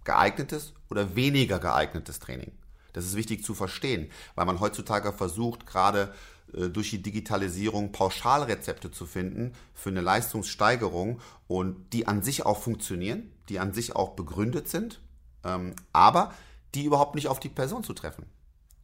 geeignetes 0.06 0.74
oder 0.90 1.14
weniger 1.18 1.60
geeignetes 1.60 2.20
Training. 2.20 2.54
Das 2.94 3.04
ist 3.04 3.18
wichtig 3.18 3.44
zu 3.44 3.54
verstehen, 3.54 4.10
weil 4.36 4.46
man 4.46 4.62
heutzutage 4.62 5.12
versucht, 5.12 5.68
gerade 5.68 6.14
durch 6.54 6.90
die 6.92 7.02
Digitalisierung 7.02 7.92
Pauschalrezepte 7.92 8.90
zu 8.92 9.06
finden 9.06 9.54
für 9.74 9.90
eine 9.90 10.02
Leistungssteigerung 10.02 11.20
und 11.48 11.94
die 11.94 12.08
an 12.08 12.24
sich 12.24 12.46
auch 12.46 12.62
funktionieren, 12.62 13.32
die 13.50 13.60
an 13.60 13.74
sich 13.74 13.96
auch 13.96 14.12
begründet 14.12 14.68
sind, 14.68 15.02
ähm, 15.44 15.76
aber 15.94 16.34
die 16.76 16.86
überhaupt 16.86 17.16
nicht 17.16 17.28
auf 17.28 17.40
die 17.40 17.50
Person 17.50 17.84
zu 17.84 17.94
treffen. 17.94 18.26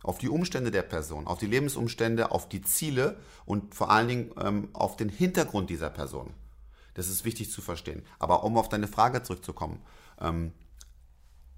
Auf 0.03 0.17
die 0.17 0.29
Umstände 0.29 0.71
der 0.71 0.81
Person, 0.81 1.27
auf 1.27 1.39
die 1.39 1.47
Lebensumstände, 1.47 2.31
auf 2.31 2.49
die 2.49 2.61
Ziele 2.61 3.17
und 3.45 3.73
vor 3.73 3.89
allen 3.89 4.07
Dingen 4.07 4.31
ähm, 4.37 4.69
auf 4.73 4.97
den 4.97 5.09
Hintergrund 5.09 5.69
dieser 5.69 5.89
Person. 5.89 6.33
Das 6.93 7.07
ist 7.07 7.25
wichtig 7.25 7.49
zu 7.51 7.61
verstehen. 7.61 8.03
Aber 8.19 8.43
um 8.43 8.57
auf 8.57 8.69
deine 8.69 8.87
Frage 8.87 9.23
zurückzukommen, 9.23 9.79
ähm, 10.19 10.51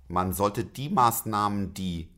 man 0.07 0.33
sollte 0.33 0.63
die 0.63 0.89
Maßnahmen, 0.89 1.73
die 1.73 2.09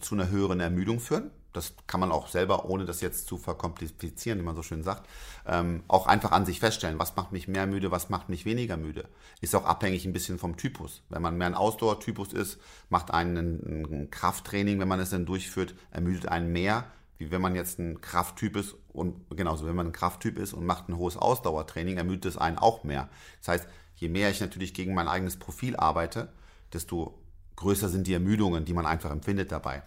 zu 0.00 0.14
einer 0.14 0.30
höheren 0.30 0.60
Ermüdung 0.60 0.98
führen. 0.98 1.30
Das 1.54 1.74
kann 1.86 2.00
man 2.00 2.12
auch 2.12 2.26
selber, 2.28 2.68
ohne 2.68 2.84
das 2.84 3.00
jetzt 3.00 3.26
zu 3.26 3.38
verkomplizieren, 3.38 4.38
wie 4.40 4.42
man 4.42 4.56
so 4.56 4.62
schön 4.62 4.82
sagt, 4.82 5.08
ähm, 5.46 5.84
auch 5.88 6.06
einfach 6.06 6.32
an 6.32 6.44
sich 6.44 6.60
feststellen. 6.60 6.98
Was 6.98 7.16
macht 7.16 7.32
mich 7.32 7.48
mehr 7.48 7.66
müde, 7.66 7.90
was 7.90 8.10
macht 8.10 8.28
mich 8.28 8.44
weniger 8.44 8.76
müde? 8.76 9.08
Ist 9.40 9.54
auch 9.54 9.64
abhängig 9.64 10.04
ein 10.04 10.12
bisschen 10.12 10.38
vom 10.38 10.56
Typus. 10.56 11.02
Wenn 11.08 11.22
man 11.22 11.38
mehr 11.38 11.46
ein 11.46 11.54
Ausdauertypus 11.54 12.32
ist, 12.32 12.58
macht 12.90 13.12
einen 13.12 13.36
ein, 13.36 14.10
Krafttraining, 14.10 14.80
wenn 14.80 14.88
man 14.88 15.00
es 15.00 15.10
dann 15.10 15.26
durchführt, 15.26 15.74
ermüdet 15.92 16.26
einen 16.28 16.52
mehr, 16.52 16.84
wie 17.18 17.30
wenn 17.30 17.40
man 17.40 17.54
jetzt 17.54 17.78
ein 17.78 18.00
Krafttyp 18.00 18.56
ist 18.56 18.74
und 18.92 19.14
genauso, 19.30 19.66
wenn 19.66 19.76
man 19.76 19.86
ein 19.86 19.92
Krafttyp 19.92 20.38
ist 20.38 20.52
und 20.52 20.66
macht 20.66 20.88
ein 20.88 20.96
hohes 20.96 21.16
Ausdauertraining, 21.16 21.98
ermüdet 21.98 22.26
es 22.26 22.36
einen 22.36 22.58
auch 22.58 22.82
mehr. 22.82 23.08
Das 23.38 23.48
heißt, 23.48 23.68
je 23.94 24.08
mehr 24.08 24.30
ich 24.30 24.40
natürlich 24.40 24.74
gegen 24.74 24.94
mein 24.94 25.06
eigenes 25.06 25.36
Profil 25.36 25.76
arbeite, 25.76 26.32
desto 26.72 27.16
größer 27.56 27.88
sind 27.88 28.08
die 28.08 28.14
Ermüdungen, 28.14 28.64
die 28.64 28.72
man 28.72 28.86
einfach 28.86 29.12
empfindet 29.12 29.52
dabei. 29.52 29.82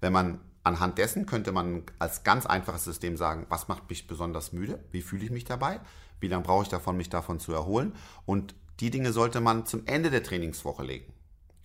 Wenn 0.00 0.12
man 0.12 0.40
anhand 0.66 0.98
dessen 0.98 1.26
könnte 1.26 1.52
man 1.52 1.84
als 2.00 2.24
ganz 2.24 2.44
einfaches 2.44 2.84
System 2.84 3.16
sagen, 3.16 3.46
was 3.48 3.68
macht 3.68 3.88
mich 3.88 4.08
besonders 4.08 4.52
müde, 4.52 4.80
wie 4.90 5.00
fühle 5.00 5.24
ich 5.24 5.30
mich 5.30 5.44
dabei, 5.44 5.80
wie 6.18 6.26
lange 6.26 6.42
brauche 6.42 6.64
ich 6.64 6.68
davon, 6.68 6.96
mich 6.96 7.08
davon 7.08 7.38
zu 7.38 7.52
erholen? 7.52 7.94
Und 8.26 8.54
die 8.80 8.90
Dinge 8.90 9.12
sollte 9.12 9.40
man 9.40 9.64
zum 9.64 9.86
Ende 9.86 10.10
der 10.10 10.24
Trainingswoche 10.24 10.82
legen. 10.82 11.12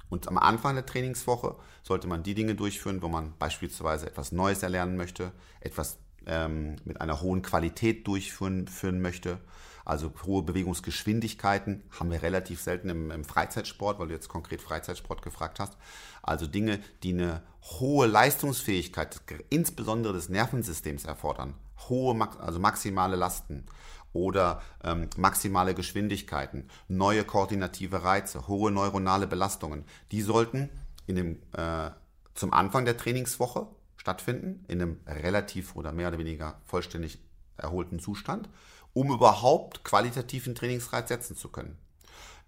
Und 0.09 0.27
am 0.27 0.37
Anfang 0.37 0.75
der 0.75 0.85
Trainingswoche 0.85 1.55
sollte 1.81 2.07
man 2.07 2.21
die 2.21 2.35
Dinge 2.35 2.53
durchführen, 2.53 3.01
wo 3.01 3.07
man 3.07 3.33
beispielsweise 3.39 4.05
etwas 4.05 4.31
Neues 4.31 4.61
erlernen 4.61 4.97
möchte, 4.97 5.31
etwas 5.61 5.97
ähm, 6.27 6.75
mit 6.85 7.01
einer 7.01 7.21
hohen 7.21 7.41
Qualität 7.41 8.05
durchführen 8.05 9.01
möchte 9.01 9.39
also 9.85 10.13
hohe 10.25 10.43
Bewegungsgeschwindigkeiten 10.43 11.83
haben 11.99 12.11
wir 12.11 12.21
relativ 12.21 12.61
selten 12.61 12.89
im, 12.89 13.11
im 13.11 13.23
Freizeitsport, 13.25 13.99
weil 13.99 14.07
du 14.07 14.13
jetzt 14.13 14.29
konkret 14.29 14.61
Freizeitsport 14.61 15.21
gefragt 15.21 15.59
hast. 15.59 15.77
Also 16.21 16.47
Dinge, 16.47 16.79
die 17.03 17.13
eine 17.13 17.41
hohe 17.79 18.07
Leistungsfähigkeit, 18.07 19.21
insbesondere 19.49 20.13
des 20.13 20.29
Nervensystems 20.29 21.05
erfordern. 21.05 21.55
Hohe, 21.89 22.15
also 22.39 22.59
maximale 22.59 23.15
Lasten 23.15 23.65
oder 24.13 24.61
ähm, 24.83 25.09
maximale 25.17 25.73
Geschwindigkeiten, 25.73 26.69
neue 26.87 27.23
koordinative 27.23 28.03
Reize, 28.03 28.47
hohe 28.47 28.71
neuronale 28.71 29.27
Belastungen. 29.27 29.85
Die 30.11 30.21
sollten 30.21 30.69
in 31.07 31.15
dem, 31.15 31.39
äh, 31.53 31.91
zum 32.33 32.53
Anfang 32.53 32.85
der 32.85 32.97
Trainingswoche 32.97 33.67
stattfinden, 33.97 34.65
in 34.67 34.81
einem 34.81 34.99
relativ 35.07 35.75
oder 35.75 35.91
mehr 35.91 36.09
oder 36.09 36.17
weniger 36.17 36.59
vollständig 36.65 37.19
erholten 37.57 37.99
Zustand 37.99 38.49
um 38.93 39.11
überhaupt 39.11 39.83
qualitativen 39.83 40.55
Trainingsreiz 40.55 41.07
setzen 41.09 41.35
zu 41.35 41.49
können. 41.49 41.77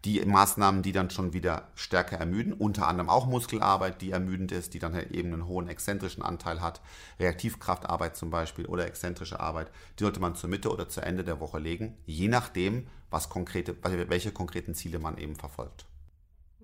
die 0.06 0.20
Maßnahmen, 0.20 0.82
die 0.82 0.92
dann 0.92 1.10
schon 1.10 1.32
wieder 1.32 1.70
stärker 1.76 2.18
ermüden, 2.18 2.52
unter 2.52 2.88
anderem 2.88 3.10
auch 3.10 3.26
Muskelarbeit, 3.26 4.02
die 4.02 4.12
ermüdend 4.12 4.52
ist, 4.52 4.74
die 4.74 4.80
dann 4.80 4.94
halt 4.94 5.12
eben 5.12 5.32
einen 5.32 5.48
hohen 5.48 5.70
exzentrischen 5.70 6.24
Anteil 6.24 6.62
hat, 6.62 6.82
Reaktivkraftarbeit 7.20 8.18
zum 8.18 8.30
Beispiel 8.30 8.66
oder 8.66 8.86
exzentrische 8.86 9.40
Arbeit, 9.40 9.72
die 9.98 10.04
sollte 10.04 10.20
man 10.20 10.36
zur 10.36 10.50
Mitte 10.50 10.72
oder 10.72 10.90
zu 10.90 11.02
Ende 11.02 11.24
der 11.24 11.40
Woche 11.40 11.60
legen, 11.60 11.98
je 12.06 12.28
nachdem, 12.28 12.88
was 13.10 13.30
konkrete, 13.30 13.78
welche 14.10 14.34
konkreten 14.34 14.76
Ziele 14.76 15.00
man 15.00 15.18
eben 15.18 15.36
verfolgt. 15.38 15.86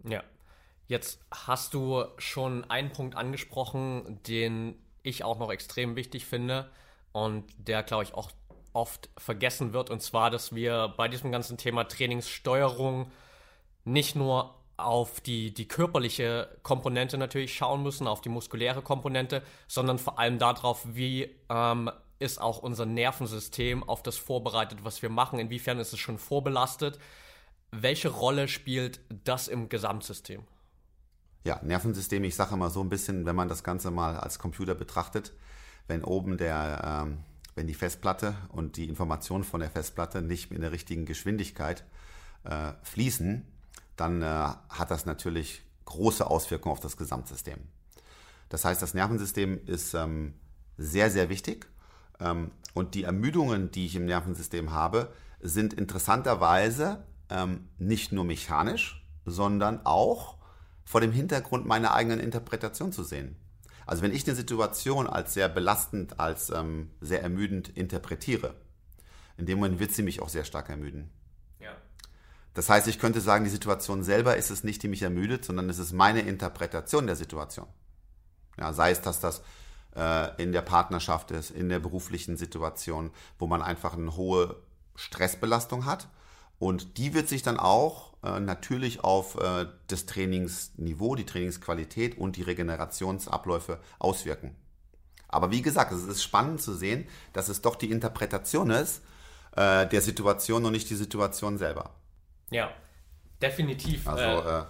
Ja, 0.04 0.24
jetzt 0.88 1.22
hast 1.32 1.74
du 1.74 2.04
schon 2.18 2.70
einen 2.70 2.92
Punkt 2.92 3.16
angesprochen, 3.16 4.20
den 4.28 4.76
ich 5.02 5.24
auch 5.24 5.40
noch 5.40 5.52
extrem 5.52 5.96
wichtig 5.96 6.26
finde 6.26 6.70
und 7.14 7.46
der, 7.58 7.84
glaube 7.84 8.04
ich, 8.04 8.14
auch 8.16 8.32
oft 8.74 9.10
vergessen 9.18 9.74
wird, 9.74 9.90
und 9.90 10.02
zwar, 10.02 10.30
dass 10.30 10.54
wir 10.54 10.94
bei 10.98 11.08
diesem 11.08 11.32
ganzen 11.32 11.58
Thema 11.58 11.86
Trainingssteuerung 11.86 13.12
nicht 13.84 14.16
nur 14.16 14.56
auf 14.78 15.20
die, 15.22 15.54
die 15.54 15.68
körperliche 15.68 16.58
Komponente 16.64 17.18
natürlich 17.18 17.54
schauen 17.54 17.84
müssen, 17.84 18.08
auf 18.08 18.22
die 18.22 18.30
muskuläre 18.30 18.82
Komponente, 18.82 19.44
sondern 19.68 20.00
vor 20.00 20.20
allem 20.20 20.40
darauf, 20.40 20.86
wie 20.88 21.36
ähm, 21.50 21.92
ist 22.20 22.42
auch 22.42 22.60
unser 22.60 22.86
Nervensystem 22.86 23.84
auf 23.84 24.04
das 24.04 24.18
vorbereitet, 24.18 24.80
was 24.84 25.02
wir 25.02 25.10
machen, 25.10 25.40
inwiefern 25.40 25.80
ist 25.80 25.94
es 25.94 26.00
schon 26.00 26.18
vorbelastet, 26.18 27.00
welche 27.72 28.10
Rolle 28.10 28.48
spielt 28.48 29.00
das 29.24 29.48
im 29.48 29.70
Gesamtsystem? 29.70 30.44
Ja, 31.46 31.60
Nervensystem, 31.64 32.24
ich 32.24 32.36
sage 32.36 32.56
immer 32.56 32.70
so 32.70 32.82
ein 32.82 32.90
bisschen, 32.90 33.26
wenn 33.26 33.36
man 33.36 33.48
das 33.48 33.64
Ganze 33.64 33.92
mal 33.92 34.18
als 34.18 34.40
Computer 34.40 34.76
betrachtet, 34.76 35.34
wenn 35.88 36.04
oben 36.04 36.38
der, 36.38 37.04
ähm, 37.06 37.24
wenn 37.56 37.68
die 37.68 37.74
Festplatte 37.74 38.36
und 38.50 38.78
die 38.78 38.88
Informationen 38.88 39.44
von 39.44 39.60
der 39.60 39.70
Festplatte 39.70 40.22
nicht 40.22 40.52
in 40.52 40.62
der 40.62 40.72
richtigen 40.72 41.06
Geschwindigkeit 41.06 41.84
äh, 42.44 42.74
fließen, 42.84 43.46
dann 43.96 44.22
äh, 44.22 44.26
hat 44.26 44.92
das 44.92 45.06
natürlich 45.06 45.62
große 45.86 46.26
Auswirkungen 46.26 46.74
auf 46.74 46.80
das 46.80 46.98
Gesamtsystem. 46.98 47.60
Das 48.50 48.66
heißt, 48.66 48.82
das 48.82 48.94
Nervensystem 48.94 49.60
ist 49.66 49.94
ähm, 49.94 50.34
sehr, 50.78 51.12
sehr 51.12 51.30
wichtig. 51.30 51.68
Ähm, 52.20 52.52
und 52.74 52.96
die 52.96 53.04
Ermüdungen, 53.04 53.72
die 53.72 53.86
ich 53.86 53.96
im 53.96 54.06
Nervensystem 54.06 54.72
habe, 54.72 55.14
sind 55.42 55.74
interessanterweise 55.74 57.04
ähm, 57.30 57.70
nicht 57.78 58.12
nur 58.12 58.24
mechanisch, 58.24 59.06
sondern 59.26 59.86
auch 59.86 60.38
vor 60.86 61.02
dem 61.02 61.12
Hintergrund 61.12 61.66
meiner 61.66 61.94
eigenen 61.94 62.20
Interpretation 62.20 62.92
zu 62.92 63.04
sehen. 63.04 63.36
Also 63.90 64.04
wenn 64.04 64.14
ich 64.14 64.28
eine 64.28 64.36
Situation 64.36 65.08
als 65.08 65.34
sehr 65.34 65.50
belastend, 65.50 66.20
als 66.20 66.52
ähm, 66.52 66.92
sehr 67.02 67.24
ermüdend 67.24 67.70
interpretiere, 67.70 68.54
in 69.36 69.48
dem 69.48 69.58
Moment 69.58 69.80
wird 69.80 69.94
sie 69.94 70.04
mich 70.04 70.22
auch 70.22 70.30
sehr 70.30 70.44
stark 70.44 70.70
ermüden. 70.70 71.10
Das 72.54 72.70
heißt, 72.70 72.88
ich 72.88 73.00
könnte 73.00 73.20
sagen, 73.20 73.46
die 73.46 73.50
Situation 73.50 74.04
selber 74.04 74.38
ist 74.38 74.52
es 74.52 74.64
nicht, 74.64 74.84
die 74.84 74.90
mich 74.90 75.02
ermüdet, 75.02 75.44
sondern 75.44 75.72
es 75.72 75.80
ist 75.80 75.92
meine 75.92 76.22
Interpretation 76.22 77.08
der 77.08 77.16
Situation. 77.16 77.66
Ja, 78.60 78.74
sei 78.74 78.92
es, 78.92 79.02
dass 79.02 79.22
das 79.22 79.42
äh, 79.96 80.40
in 80.40 80.52
der 80.52 80.62
Partnerschaft 80.62 81.32
ist, 81.32 81.50
in 81.50 81.70
der 81.70 81.80
beruflichen 81.80 82.38
Situation, 82.38 83.10
wo 83.40 83.48
man 83.48 83.64
einfach 83.64 83.94
eine 83.98 84.16
hohe 84.16 84.56
Stressbelastung 84.94 85.86
hat. 85.86 86.10
Und 86.60 87.00
die 87.00 87.16
wird 87.16 87.28
sich 87.28 87.42
dann 87.42 87.60
auch 87.60 88.09
äh, 88.24 88.40
natürlich 88.40 89.04
auf 89.04 89.40
äh, 89.40 89.68
das 89.88 90.06
Trainingsniveau, 90.06 91.16
die 91.16 91.26
Trainingsqualität 91.26 92.18
und 92.18 92.36
die 92.36 92.44
Regenerationsabläufe 92.44 93.80
auswirken. 93.98 94.56
Aber 95.28 95.52
wie 95.52 95.62
gesagt, 95.62 95.92
es 95.92 96.04
ist 96.04 96.24
spannend 96.24 96.62
zu 96.62 96.74
sehen, 96.74 97.08
dass 97.34 97.50
es 97.50 97.62
doch 97.62 97.76
die 97.76 97.92
Interpretation 97.92 98.72
ist 98.72 99.02
äh, 99.56 99.88
der 99.88 100.02
Situation 100.02 100.66
und 100.66 100.72
nicht 100.72 100.90
die 100.90 100.96
Situation 100.96 101.58
selber. 101.58 101.92
Ja, 102.50 102.72
definitiv. 103.42 104.08
Also 104.08 104.24
äh, 104.24 104.60
äh, 104.60 104.64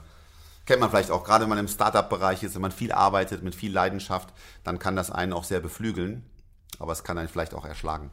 kennt 0.65 0.82
man 0.82 0.89
vielleicht 0.89 1.12
auch, 1.12 1.24
gerade 1.24 1.44
wenn 1.44 1.50
man 1.50 1.58
im 1.58 1.68
Startup-Bereich 1.68 2.44
ist, 2.44 2.56
wenn 2.56 2.62
man 2.62 2.72
viel 2.72 2.91
arbeitet 2.91 3.41
mit 3.41 3.56
viel 3.56 3.72
Leidenschaft, 3.72 4.34
dann 4.63 4.79
kann 4.79 4.96
das 4.96 5.12
einen 5.12 5.34
auch 5.34 5.44
sehr 5.44 5.60
beflügeln, 5.60 6.29
aber 6.77 6.91
es 6.91 7.03
kann 7.03 7.18
einen 7.18 7.29
vielleicht 7.29 7.53
auch 7.53 7.65
erschlagen. 7.65 8.12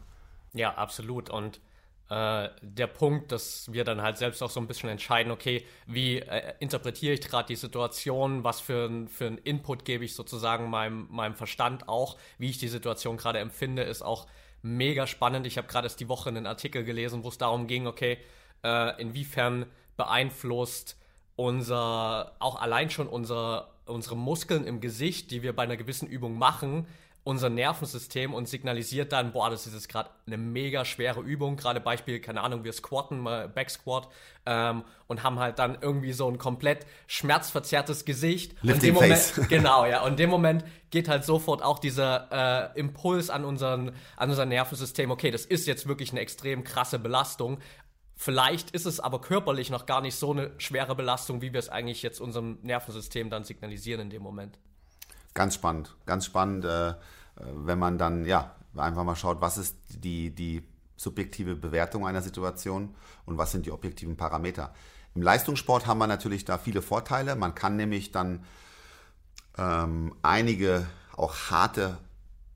Ja, 0.52 0.74
absolut. 0.74 1.28
Und 1.28 1.60
äh, 2.08 2.50
der 2.62 2.86
Punkt, 2.86 3.32
dass 3.32 3.72
wir 3.72 3.84
dann 3.84 4.00
halt 4.00 4.16
selbst 4.16 4.42
auch 4.42 4.50
so 4.50 4.60
ein 4.60 4.68
bisschen 4.68 4.88
entscheiden, 4.88 5.32
okay, 5.32 5.66
wie 5.86 6.18
äh, 6.18 6.54
interpretiere 6.60 7.14
ich 7.14 7.20
gerade 7.20 7.48
die 7.48 7.56
Situation, 7.56 8.44
was 8.44 8.60
für 8.60 8.86
ein, 8.86 9.08
für 9.08 9.26
Input 9.26 9.84
gebe 9.84 10.04
ich 10.04 10.14
sozusagen 10.14 10.70
meinem, 10.70 11.08
meinem 11.10 11.34
Verstand 11.34 11.88
auch, 11.88 12.16
wie 12.38 12.50
ich 12.50 12.58
die 12.58 12.68
Situation 12.68 13.16
gerade 13.16 13.40
empfinde, 13.40 13.82
ist 13.82 14.02
auch 14.02 14.26
mega 14.62 15.06
spannend. 15.06 15.46
Ich 15.46 15.58
habe 15.58 15.66
gerade 15.66 15.86
erst 15.86 15.98
die 15.98 16.08
Woche 16.08 16.28
einen 16.28 16.46
Artikel 16.46 16.84
gelesen, 16.84 17.24
wo 17.24 17.28
es 17.28 17.38
darum 17.38 17.66
ging, 17.66 17.86
okay, 17.86 18.18
äh, 18.62 19.00
inwiefern 19.00 19.66
beeinflusst 19.96 20.96
unser, 21.34 22.36
auch 22.38 22.60
allein 22.60 22.90
schon 22.90 23.08
unser, 23.08 23.74
unsere 23.84 24.16
Muskeln 24.16 24.64
im 24.64 24.80
Gesicht, 24.80 25.30
die 25.30 25.42
wir 25.42 25.54
bei 25.54 25.64
einer 25.64 25.76
gewissen 25.76 26.08
Übung 26.08 26.38
machen, 26.38 26.86
unser 27.26 27.50
Nervensystem 27.50 28.32
und 28.32 28.48
signalisiert 28.48 29.10
dann, 29.10 29.32
boah, 29.32 29.50
das 29.50 29.66
ist 29.66 29.74
jetzt 29.74 29.88
gerade 29.88 30.10
eine 30.28 30.38
mega 30.38 30.84
schwere 30.84 31.20
Übung. 31.20 31.56
Gerade 31.56 31.80
Beispiel, 31.80 32.20
keine 32.20 32.40
Ahnung, 32.40 32.62
wir 32.62 32.72
squatten, 32.72 33.18
mal 33.18 33.48
Backsquat 33.48 34.08
ähm, 34.46 34.84
und 35.08 35.24
haben 35.24 35.40
halt 35.40 35.58
dann 35.58 35.76
irgendwie 35.80 36.12
so 36.12 36.30
ein 36.30 36.38
komplett 36.38 36.86
schmerzverzerrtes 37.08 38.04
Gesicht. 38.04 38.54
Lifting 38.62 38.90
und 38.90 38.94
Moment, 38.94 39.12
face. 39.14 39.48
genau, 39.48 39.86
ja. 39.86 40.02
Und 40.04 40.12
in 40.12 40.16
dem 40.18 40.30
Moment 40.30 40.64
geht 40.90 41.08
halt 41.08 41.24
sofort 41.24 41.62
auch 41.62 41.80
dieser 41.80 42.72
äh, 42.74 42.78
Impuls 42.78 43.28
an, 43.28 43.44
unseren, 43.44 43.90
an 44.16 44.30
unser 44.30 44.46
Nervensystem, 44.46 45.10
okay, 45.10 45.32
das 45.32 45.44
ist 45.44 45.66
jetzt 45.66 45.88
wirklich 45.88 46.12
eine 46.12 46.20
extrem 46.20 46.62
krasse 46.62 47.00
Belastung. 47.00 47.58
Vielleicht 48.14 48.70
ist 48.70 48.86
es 48.86 49.00
aber 49.00 49.20
körperlich 49.20 49.68
noch 49.70 49.84
gar 49.84 50.00
nicht 50.00 50.14
so 50.14 50.30
eine 50.30 50.52
schwere 50.58 50.94
Belastung, 50.94 51.42
wie 51.42 51.52
wir 51.52 51.58
es 51.58 51.68
eigentlich 51.68 52.02
jetzt 52.02 52.20
unserem 52.20 52.58
Nervensystem 52.62 53.30
dann 53.30 53.42
signalisieren 53.42 54.02
in 54.02 54.10
dem 54.10 54.22
Moment. 54.22 54.60
Ganz 55.36 55.54
spannend, 55.54 55.94
ganz 56.06 56.24
spannend, 56.24 56.64
äh, 56.64 56.94
wenn 57.36 57.78
man 57.78 57.98
dann 57.98 58.24
ja 58.24 58.54
einfach 58.74 59.04
mal 59.04 59.16
schaut, 59.16 59.42
was 59.42 59.58
ist 59.58 59.76
die, 59.90 60.34
die 60.34 60.62
subjektive 60.96 61.56
Bewertung 61.56 62.06
einer 62.06 62.22
Situation 62.22 62.94
und 63.26 63.36
was 63.36 63.52
sind 63.52 63.66
die 63.66 63.70
objektiven 63.70 64.16
Parameter. 64.16 64.72
Im 65.14 65.20
Leistungssport 65.20 65.86
haben 65.86 65.98
wir 65.98 66.06
natürlich 66.06 66.46
da 66.46 66.56
viele 66.56 66.80
Vorteile. 66.80 67.36
Man 67.36 67.54
kann 67.54 67.76
nämlich 67.76 68.12
dann 68.12 68.46
ähm, 69.58 70.14
einige 70.22 70.86
auch 71.14 71.34
harte 71.50 71.98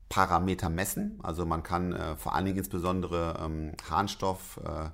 Parameter 0.09 0.69
messen. 0.69 1.19
Also 1.21 1.45
man 1.45 1.61
kann 1.61 1.93
äh, 1.93 2.15
vor 2.15 2.33
allen 2.33 2.45
Dingen 2.45 2.57
insbesondere 2.57 3.39
ähm, 3.45 3.73
Harnstoff, 3.91 4.59
äh, 4.65 4.89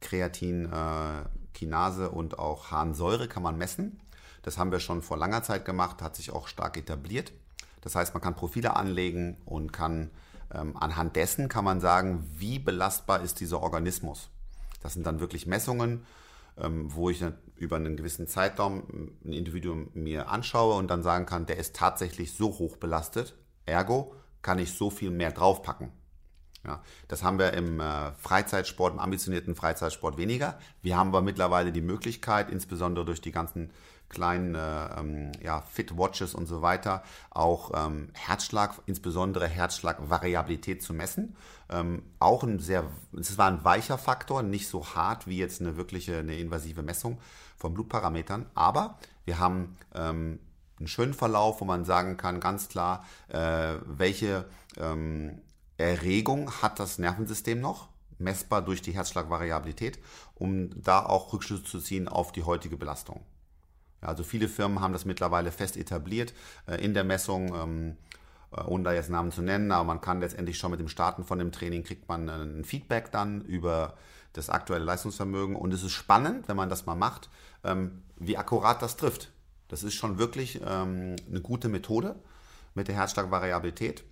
Kreatin, 0.00 0.72
äh, 0.72 1.24
Kinase 1.52 2.08
und 2.08 2.38
auch 2.38 2.70
Harnsäure 2.70 3.28
kann 3.28 3.42
man 3.42 3.58
messen. 3.58 4.00
Das 4.46 4.58
haben 4.58 4.70
wir 4.70 4.78
schon 4.78 5.02
vor 5.02 5.16
langer 5.16 5.42
Zeit 5.42 5.64
gemacht, 5.64 6.00
hat 6.00 6.14
sich 6.14 6.30
auch 6.30 6.46
stark 6.46 6.76
etabliert. 6.76 7.32
Das 7.80 7.96
heißt, 7.96 8.14
man 8.14 8.22
kann 8.22 8.36
Profile 8.36 8.76
anlegen 8.76 9.38
und 9.44 9.72
kann 9.72 10.12
ähm, 10.54 10.76
anhand 10.76 11.16
dessen 11.16 11.48
kann 11.48 11.64
man 11.64 11.80
sagen, 11.80 12.24
wie 12.38 12.60
belastbar 12.60 13.22
ist 13.22 13.40
dieser 13.40 13.60
Organismus. 13.60 14.30
Das 14.84 14.92
sind 14.92 15.04
dann 15.04 15.18
wirklich 15.18 15.48
Messungen, 15.48 16.06
ähm, 16.58 16.94
wo 16.94 17.10
ich 17.10 17.24
über 17.56 17.74
einen 17.74 17.96
gewissen 17.96 18.28
Zeitraum 18.28 19.16
ein 19.24 19.32
Individuum 19.32 19.88
mir 19.94 20.28
anschaue 20.28 20.76
und 20.76 20.92
dann 20.92 21.02
sagen 21.02 21.26
kann, 21.26 21.46
der 21.46 21.56
ist 21.56 21.74
tatsächlich 21.74 22.32
so 22.32 22.56
hoch 22.56 22.76
belastet. 22.76 23.34
Ergo 23.64 24.14
kann 24.42 24.60
ich 24.60 24.74
so 24.74 24.90
viel 24.90 25.10
mehr 25.10 25.32
draufpacken. 25.32 25.90
Ja, 26.64 26.82
das 27.08 27.24
haben 27.24 27.40
wir 27.40 27.52
im 27.52 27.80
äh, 27.80 28.12
Freizeitsport, 28.12 28.94
im 28.94 29.00
ambitionierten 29.00 29.56
Freizeitsport 29.56 30.18
weniger. 30.18 30.56
Wir 30.82 30.96
haben 30.96 31.08
aber 31.08 31.22
mittlerweile 31.22 31.72
die 31.72 31.80
Möglichkeit, 31.80 32.50
insbesondere 32.50 33.04
durch 33.04 33.20
die 33.20 33.32
ganzen 33.32 33.70
kleinen 34.08 34.54
äh, 34.54 34.98
ähm, 34.98 35.32
ja, 35.42 35.62
Fit-Watches 35.62 36.34
und 36.34 36.46
so 36.46 36.62
weiter, 36.62 37.02
auch 37.30 37.72
ähm, 37.74 38.10
Herzschlag, 38.14 38.80
insbesondere 38.86 39.48
Herzschlagvariabilität 39.48 40.82
zu 40.82 40.94
messen. 40.94 41.36
Ähm, 41.68 42.02
auch 42.18 42.42
ein 42.42 42.58
sehr, 42.58 42.84
es 43.18 43.36
war 43.38 43.48
ein 43.48 43.64
weicher 43.64 43.98
Faktor, 43.98 44.42
nicht 44.42 44.68
so 44.68 44.86
hart 44.94 45.26
wie 45.26 45.38
jetzt 45.38 45.60
eine 45.60 45.76
wirkliche, 45.76 46.18
eine 46.18 46.38
invasive 46.38 46.82
Messung 46.82 47.18
von 47.56 47.74
Blutparametern, 47.74 48.46
aber 48.54 48.98
wir 49.24 49.38
haben 49.38 49.76
ähm, 49.94 50.38
einen 50.78 50.88
schönen 50.88 51.14
Verlauf, 51.14 51.60
wo 51.60 51.64
man 51.64 51.84
sagen 51.84 52.16
kann, 52.16 52.40
ganz 52.40 52.68
klar, 52.68 53.04
äh, 53.28 53.74
welche 53.86 54.44
ähm, 54.76 55.40
Erregung 55.78 56.50
hat 56.62 56.78
das 56.78 56.98
Nervensystem 56.98 57.60
noch, 57.60 57.88
messbar 58.18 58.62
durch 58.62 58.82
die 58.82 58.92
Herzschlagvariabilität, 58.92 59.98
um 60.34 60.70
da 60.82 61.04
auch 61.04 61.32
Rückschlüsse 61.32 61.64
zu 61.64 61.80
ziehen 61.80 62.08
auf 62.08 62.32
die 62.32 62.44
heutige 62.44 62.76
Belastung. 62.76 63.20
Also 64.06 64.22
viele 64.22 64.48
Firmen 64.48 64.80
haben 64.80 64.92
das 64.92 65.04
mittlerweile 65.04 65.50
fest 65.50 65.76
etabliert 65.76 66.34
äh, 66.66 66.82
in 66.82 66.94
der 66.94 67.04
Messung, 67.04 67.54
ähm, 67.54 67.96
äh, 68.52 68.62
ohne 68.62 68.84
da 68.84 68.92
jetzt 68.92 69.10
Namen 69.10 69.32
zu 69.32 69.42
nennen, 69.42 69.72
aber 69.72 69.84
man 69.84 70.00
kann 70.00 70.20
letztendlich 70.20 70.58
schon 70.58 70.70
mit 70.70 70.80
dem 70.80 70.88
Starten 70.88 71.24
von 71.24 71.38
dem 71.38 71.52
Training 71.52 71.82
kriegt 71.84 72.08
man 72.08 72.28
ein 72.28 72.64
Feedback 72.64 73.10
dann 73.12 73.42
über 73.42 73.94
das 74.32 74.50
aktuelle 74.50 74.84
Leistungsvermögen 74.84 75.56
und 75.56 75.72
es 75.72 75.82
ist 75.82 75.92
spannend, 75.92 76.48
wenn 76.48 76.56
man 76.56 76.68
das 76.68 76.86
mal 76.86 76.94
macht, 76.94 77.30
ähm, 77.64 78.02
wie 78.16 78.36
akkurat 78.36 78.82
das 78.82 78.96
trifft. 78.96 79.32
Das 79.68 79.82
ist 79.82 79.94
schon 79.94 80.18
wirklich 80.18 80.60
ähm, 80.64 81.16
eine 81.28 81.40
gute 81.40 81.68
Methode 81.68 82.16
mit 82.74 82.88
der 82.88 82.94
Herzschlagvariabilität 82.94 84.04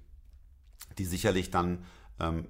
die 0.99 1.07
sicherlich 1.07 1.51
dann 1.51 1.85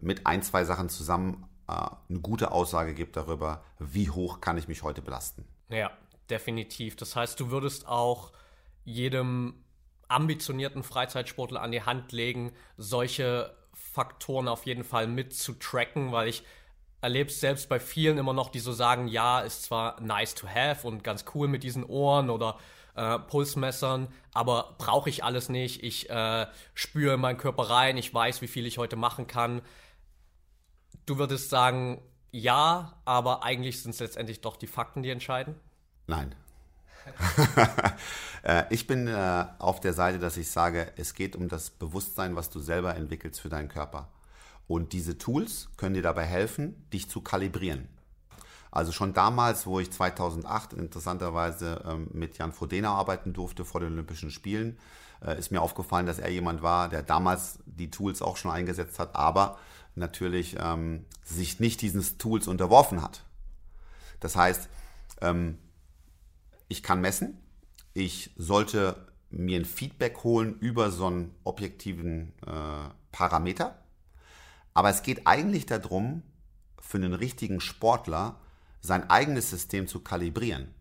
mit 0.03 0.27
ein, 0.27 0.43
zwei 0.43 0.65
Sachen 0.65 0.91
zusammen 0.91 1.47
äh, 1.69 1.73
eine 2.09 2.21
gute 2.21 2.53
Aussage 2.53 2.95
gibt 2.95 3.17
darüber, 3.17 3.63
wie 3.79 4.11
hoch 4.11 4.41
kann 4.41 4.59
ich 4.59 4.69
mich 4.69 4.83
heute 4.83 5.03
belasten. 5.03 5.45
Ja, 5.69 5.91
definitiv. 6.31 6.97
Das 6.97 7.17
heißt, 7.17 7.39
du 7.39 7.51
würdest 7.51 7.87
auch 7.87 8.33
jedem 8.85 9.65
ambitionierten 10.09 10.83
Freizeitsportler 10.83 11.63
an 11.63 11.73
die 11.73 11.83
Hand 11.83 12.13
legen, 12.13 12.53
solche 12.77 13.55
Faktoren 13.73 14.49
auf 14.49 14.67
jeden 14.67 14.85
Fall 14.85 15.07
mit 15.07 15.35
zu 15.35 15.55
tracken, 15.55 16.13
weil 16.13 16.29
ich 16.29 16.45
erlebe 17.01 17.31
es 17.31 17.41
selbst 17.41 17.69
bei 17.69 17.81
vielen 17.81 18.19
immer 18.19 18.33
noch, 18.33 18.49
die 18.49 18.61
so 18.61 18.73
sagen, 18.73 19.09
ja, 19.09 19.41
ist 19.41 19.65
zwar 19.65 20.01
nice 20.01 20.35
to 20.35 20.49
have 20.49 20.87
und 20.87 21.05
ganz 21.05 21.25
cool 21.35 21.49
mit 21.49 21.63
diesen 21.63 21.85
Ohren 21.85 22.31
oder 22.31 22.59
äh, 22.95 23.19
Pulsmessern, 23.19 24.09
aber 24.33 24.75
brauche 24.79 25.11
ich 25.11 25.25
alles 25.25 25.49
nicht. 25.49 25.83
Ich 25.83 26.09
äh, 26.09 26.47
spüre 26.75 27.15
in 27.15 27.21
meinen 27.21 27.39
Körper 27.39 27.65
rein, 27.69 27.97
ich 27.97 28.13
weiß, 28.13 28.41
wie 28.41 28.47
viel 28.49 28.67
ich 28.67 28.79
heute 28.79 28.97
machen 28.97 29.27
kann. 29.27 29.63
Du 31.07 31.19
würdest 31.19 31.51
sagen, 31.51 32.01
ja, 32.31 33.01
aber 33.05 33.45
eigentlich 33.45 33.83
sind 33.83 33.91
es 33.91 34.01
letztendlich 34.01 34.41
doch 34.41 34.57
die 34.57 34.67
Fakten, 34.67 35.03
die 35.03 35.11
entscheiden? 35.11 35.57
Nein. 36.07 36.35
Äh, 38.47 38.65
ich 38.69 38.87
bin 38.87 39.09
äh, 39.09 39.47
auf 39.59 39.81
der 39.81 39.95
Seite, 39.95 40.19
dass 40.19 40.37
ich 40.37 40.51
sage, 40.51 40.93
es 40.97 41.15
geht 41.15 41.35
um 41.35 41.49
das 41.49 41.71
Bewusstsein, 41.71 42.37
was 42.37 42.51
du 42.51 42.61
selber 42.61 42.95
entwickelst 42.95 43.41
für 43.41 43.49
deinen 43.49 43.69
Körper. 43.69 44.11
Und 44.69 44.93
diese 44.93 45.17
Tools 45.17 45.71
können 45.79 45.95
dir 45.95 46.03
dabei 46.03 46.25
helfen, 46.25 46.87
dich 46.93 47.09
zu 47.09 47.23
kalibrieren. 47.23 47.89
Also 48.71 48.93
schon 48.93 49.15
damals, 49.15 49.67
wo 49.67 49.81
ich 49.81 49.91
2008 49.91 50.75
interessanterweise 50.75 51.83
ähm, 51.87 52.09
mit 52.13 52.37
Jan 52.37 52.53
Frodena 52.53 52.93
arbeiten 52.93 53.33
durfte 53.33 53.65
vor 53.65 53.81
den 53.81 53.93
Olympischen 53.93 54.31
Spielen, 54.31 54.77
äh, 55.25 55.39
ist 55.39 55.51
mir 55.51 55.63
aufgefallen, 55.63 56.07
dass 56.07 56.19
er 56.19 56.29
jemand 56.29 56.61
war, 56.61 56.89
der 56.89 57.03
damals 57.03 57.61
die 57.65 57.91
Tools 57.91 58.21
auch 58.21 58.37
schon 58.37 58.51
eingesetzt 58.51 58.99
hat, 58.99 59.15
aber 59.15 59.59
natürlich 59.95 60.57
ähm, 60.59 61.05
sich 61.23 61.61
nicht 61.61 61.81
diesen 61.83 62.03
Tools 62.19 62.49
unterworfen 62.49 63.01
hat. 63.01 63.23
Das 64.21 64.37
heißt, 64.37 64.69
ähm, 65.21 65.59
ich 66.69 66.83
kann 66.83 67.01
messen, 67.01 67.39
ich 67.93 68.31
sollte 68.37 69.07
mir 69.31 69.59
ein 69.59 69.65
Feedback 69.65 70.25
holen 70.25 70.59
über 70.61 70.91
so 70.91 71.07
einen 71.07 71.35
objektiven 71.45 72.33
äh, 72.47 72.89
Parameter, 73.13 73.79
aber 74.75 74.91
es 74.91 75.03
geht 75.03 75.27
eigentlich 75.27 75.67
darum, 75.67 76.23
für 76.81 76.99
einen 76.99 77.15
richtigen 77.15 77.61
Sportler 77.61 78.41
sein 78.81 79.09
eigenes 79.09 79.49
System 79.51 79.89
zu 79.89 80.01
kalibrieren. 80.01 80.75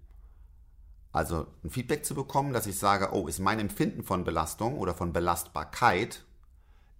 Also 1.13 1.47
ein 1.63 1.69
Feedback 1.69 2.05
zu 2.05 2.15
bekommen, 2.15 2.53
dass 2.53 2.67
ich 2.67 2.77
sage, 2.77 3.13
oh, 3.13 3.27
ist 3.27 3.39
mein 3.39 3.59
Empfinden 3.59 4.03
von 4.03 4.23
Belastung 4.23 4.77
oder 4.79 4.95
von 4.95 5.13
Belastbarkeit, 5.13 6.25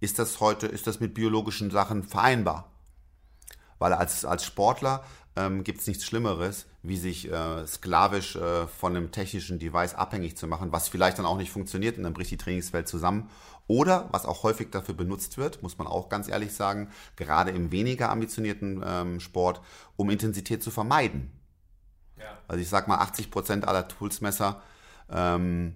ist 0.00 0.18
das 0.18 0.40
heute, 0.40 0.66
ist 0.66 0.86
das 0.86 1.00
mit 1.00 1.14
biologischen 1.14 1.70
Sachen 1.70 2.04
vereinbar? 2.04 2.70
Weil 3.78 3.92
als, 3.92 4.24
als 4.24 4.44
Sportler 4.44 5.04
ähm, 5.36 5.64
gibt 5.64 5.80
es 5.80 5.86
nichts 5.86 6.04
Schlimmeres, 6.04 6.66
wie 6.82 6.96
sich 6.96 7.30
äh, 7.30 7.66
sklavisch 7.66 8.36
äh, 8.36 8.66
von 8.66 8.96
einem 8.96 9.10
technischen 9.10 9.58
Device 9.58 9.94
abhängig 9.94 10.36
zu 10.36 10.46
machen, 10.46 10.72
was 10.72 10.88
vielleicht 10.88 11.18
dann 11.18 11.26
auch 11.26 11.36
nicht 11.36 11.50
funktioniert 11.50 11.96
und 11.96 12.04
dann 12.04 12.14
bricht 12.14 12.30
die 12.30 12.36
Trainingswelt 12.36 12.88
zusammen. 12.88 13.30
Oder, 13.66 14.08
was 14.12 14.26
auch 14.26 14.42
häufig 14.42 14.70
dafür 14.70 14.94
benutzt 14.94 15.38
wird, 15.38 15.62
muss 15.62 15.78
man 15.78 15.86
auch 15.86 16.08
ganz 16.08 16.28
ehrlich 16.28 16.52
sagen, 16.52 16.90
gerade 17.16 17.50
im 17.50 17.72
weniger 17.72 18.10
ambitionierten 18.10 18.82
ähm, 18.84 19.20
Sport, 19.20 19.60
um 19.96 20.10
Intensität 20.10 20.62
zu 20.62 20.70
vermeiden. 20.70 21.32
Ja. 22.18 22.38
Also 22.46 22.60
ich 22.60 22.68
sag 22.68 22.86
mal, 22.88 22.98
80 22.98 23.30
Prozent 23.30 23.66
aller 23.66 23.88
Toolsmesser 23.88 24.62
ähm, 25.10 25.74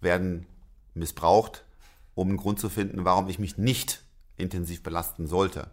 werden 0.00 0.46
missbraucht, 0.94 1.64
um 2.14 2.28
einen 2.28 2.36
Grund 2.36 2.60
zu 2.60 2.68
finden, 2.68 3.04
warum 3.04 3.28
ich 3.28 3.38
mich 3.38 3.56
nicht 3.56 4.04
intensiv 4.36 4.82
belasten 4.82 5.26
sollte. 5.26 5.70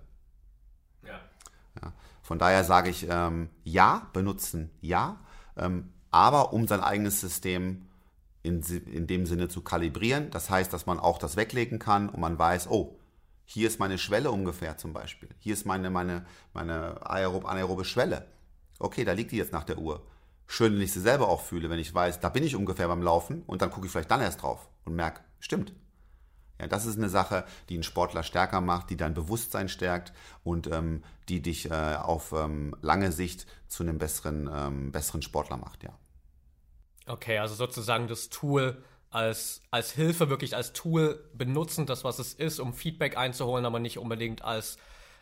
Von 2.29 2.37
daher 2.37 2.63
sage 2.63 2.91
ich 2.91 3.07
ähm, 3.09 3.49
ja, 3.63 4.07
benutzen 4.13 4.69
ja, 4.81 5.19
ähm, 5.57 5.91
aber 6.11 6.53
um 6.53 6.67
sein 6.67 6.79
eigenes 6.79 7.19
System 7.19 7.87
in, 8.43 8.61
in 8.61 9.07
dem 9.07 9.25
Sinne 9.25 9.47
zu 9.47 9.63
kalibrieren. 9.63 10.29
Das 10.29 10.51
heißt, 10.51 10.71
dass 10.71 10.85
man 10.85 10.99
auch 10.99 11.17
das 11.17 11.37
weglegen 11.37 11.79
kann 11.79 12.07
und 12.07 12.19
man 12.19 12.37
weiß, 12.37 12.69
oh, 12.69 12.99
hier 13.45 13.67
ist 13.67 13.79
meine 13.79 13.97
Schwelle 13.97 14.29
ungefähr 14.29 14.77
zum 14.77 14.93
Beispiel. 14.93 15.29
Hier 15.39 15.53
ist 15.53 15.65
meine, 15.65 15.89
meine, 15.89 16.23
meine 16.53 17.03
aerob, 17.03 17.45
anaerobe 17.45 17.83
Schwelle. 17.83 18.27
Okay, 18.77 19.05
da 19.05 19.13
liegt 19.13 19.31
die 19.31 19.37
jetzt 19.37 19.51
nach 19.51 19.63
der 19.63 19.79
Uhr. 19.79 20.05
Schön, 20.45 20.75
wenn 20.75 20.83
ich 20.83 20.93
sie 20.93 21.01
selber 21.01 21.29
auch 21.29 21.41
fühle, 21.41 21.71
wenn 21.71 21.79
ich 21.79 21.95
weiß, 21.95 22.19
da 22.19 22.29
bin 22.29 22.43
ich 22.43 22.55
ungefähr 22.55 22.89
beim 22.89 23.01
Laufen 23.01 23.41
und 23.47 23.63
dann 23.63 23.71
gucke 23.71 23.87
ich 23.87 23.91
vielleicht 23.91 24.11
dann 24.11 24.21
erst 24.21 24.43
drauf 24.43 24.69
und 24.85 24.93
merke, 24.93 25.21
stimmt. 25.39 25.73
Ja, 26.59 26.67
das 26.67 26.85
ist 26.85 26.97
eine 26.97 27.09
Sache, 27.09 27.45
die 27.69 27.75
einen 27.75 27.83
Sportler 27.83 28.23
stärker 28.23 28.61
macht, 28.61 28.89
die 28.89 28.97
dein 28.97 29.13
Bewusstsein 29.13 29.69
stärkt 29.69 30.13
und 30.43 30.67
ähm, 30.67 31.03
die 31.29 31.41
dich 31.41 31.71
äh, 31.71 31.95
auf 31.95 32.33
ähm, 32.33 32.75
lange 32.81 33.11
Sicht 33.11 33.47
zu 33.67 33.83
einem 33.83 33.97
besseren, 33.97 34.49
ähm, 34.53 34.91
besseren 34.91 35.21
Sportler 35.21 35.57
macht, 35.57 35.83
ja. 35.83 35.97
Okay, 37.07 37.39
also 37.39 37.55
sozusagen 37.55 38.07
das 38.07 38.29
Tool 38.29 38.83
als, 39.09 39.61
als 39.71 39.91
Hilfe, 39.91 40.29
wirklich 40.29 40.55
als 40.55 40.73
Tool 40.73 41.23
benutzen, 41.33 41.85
das, 41.85 42.03
was 42.03 42.19
es 42.19 42.33
ist, 42.33 42.59
um 42.59 42.73
Feedback 42.73 43.17
einzuholen, 43.17 43.65
aber 43.65 43.79
nicht 43.79 43.97
unbedingt 43.97 44.43
als 44.43 44.77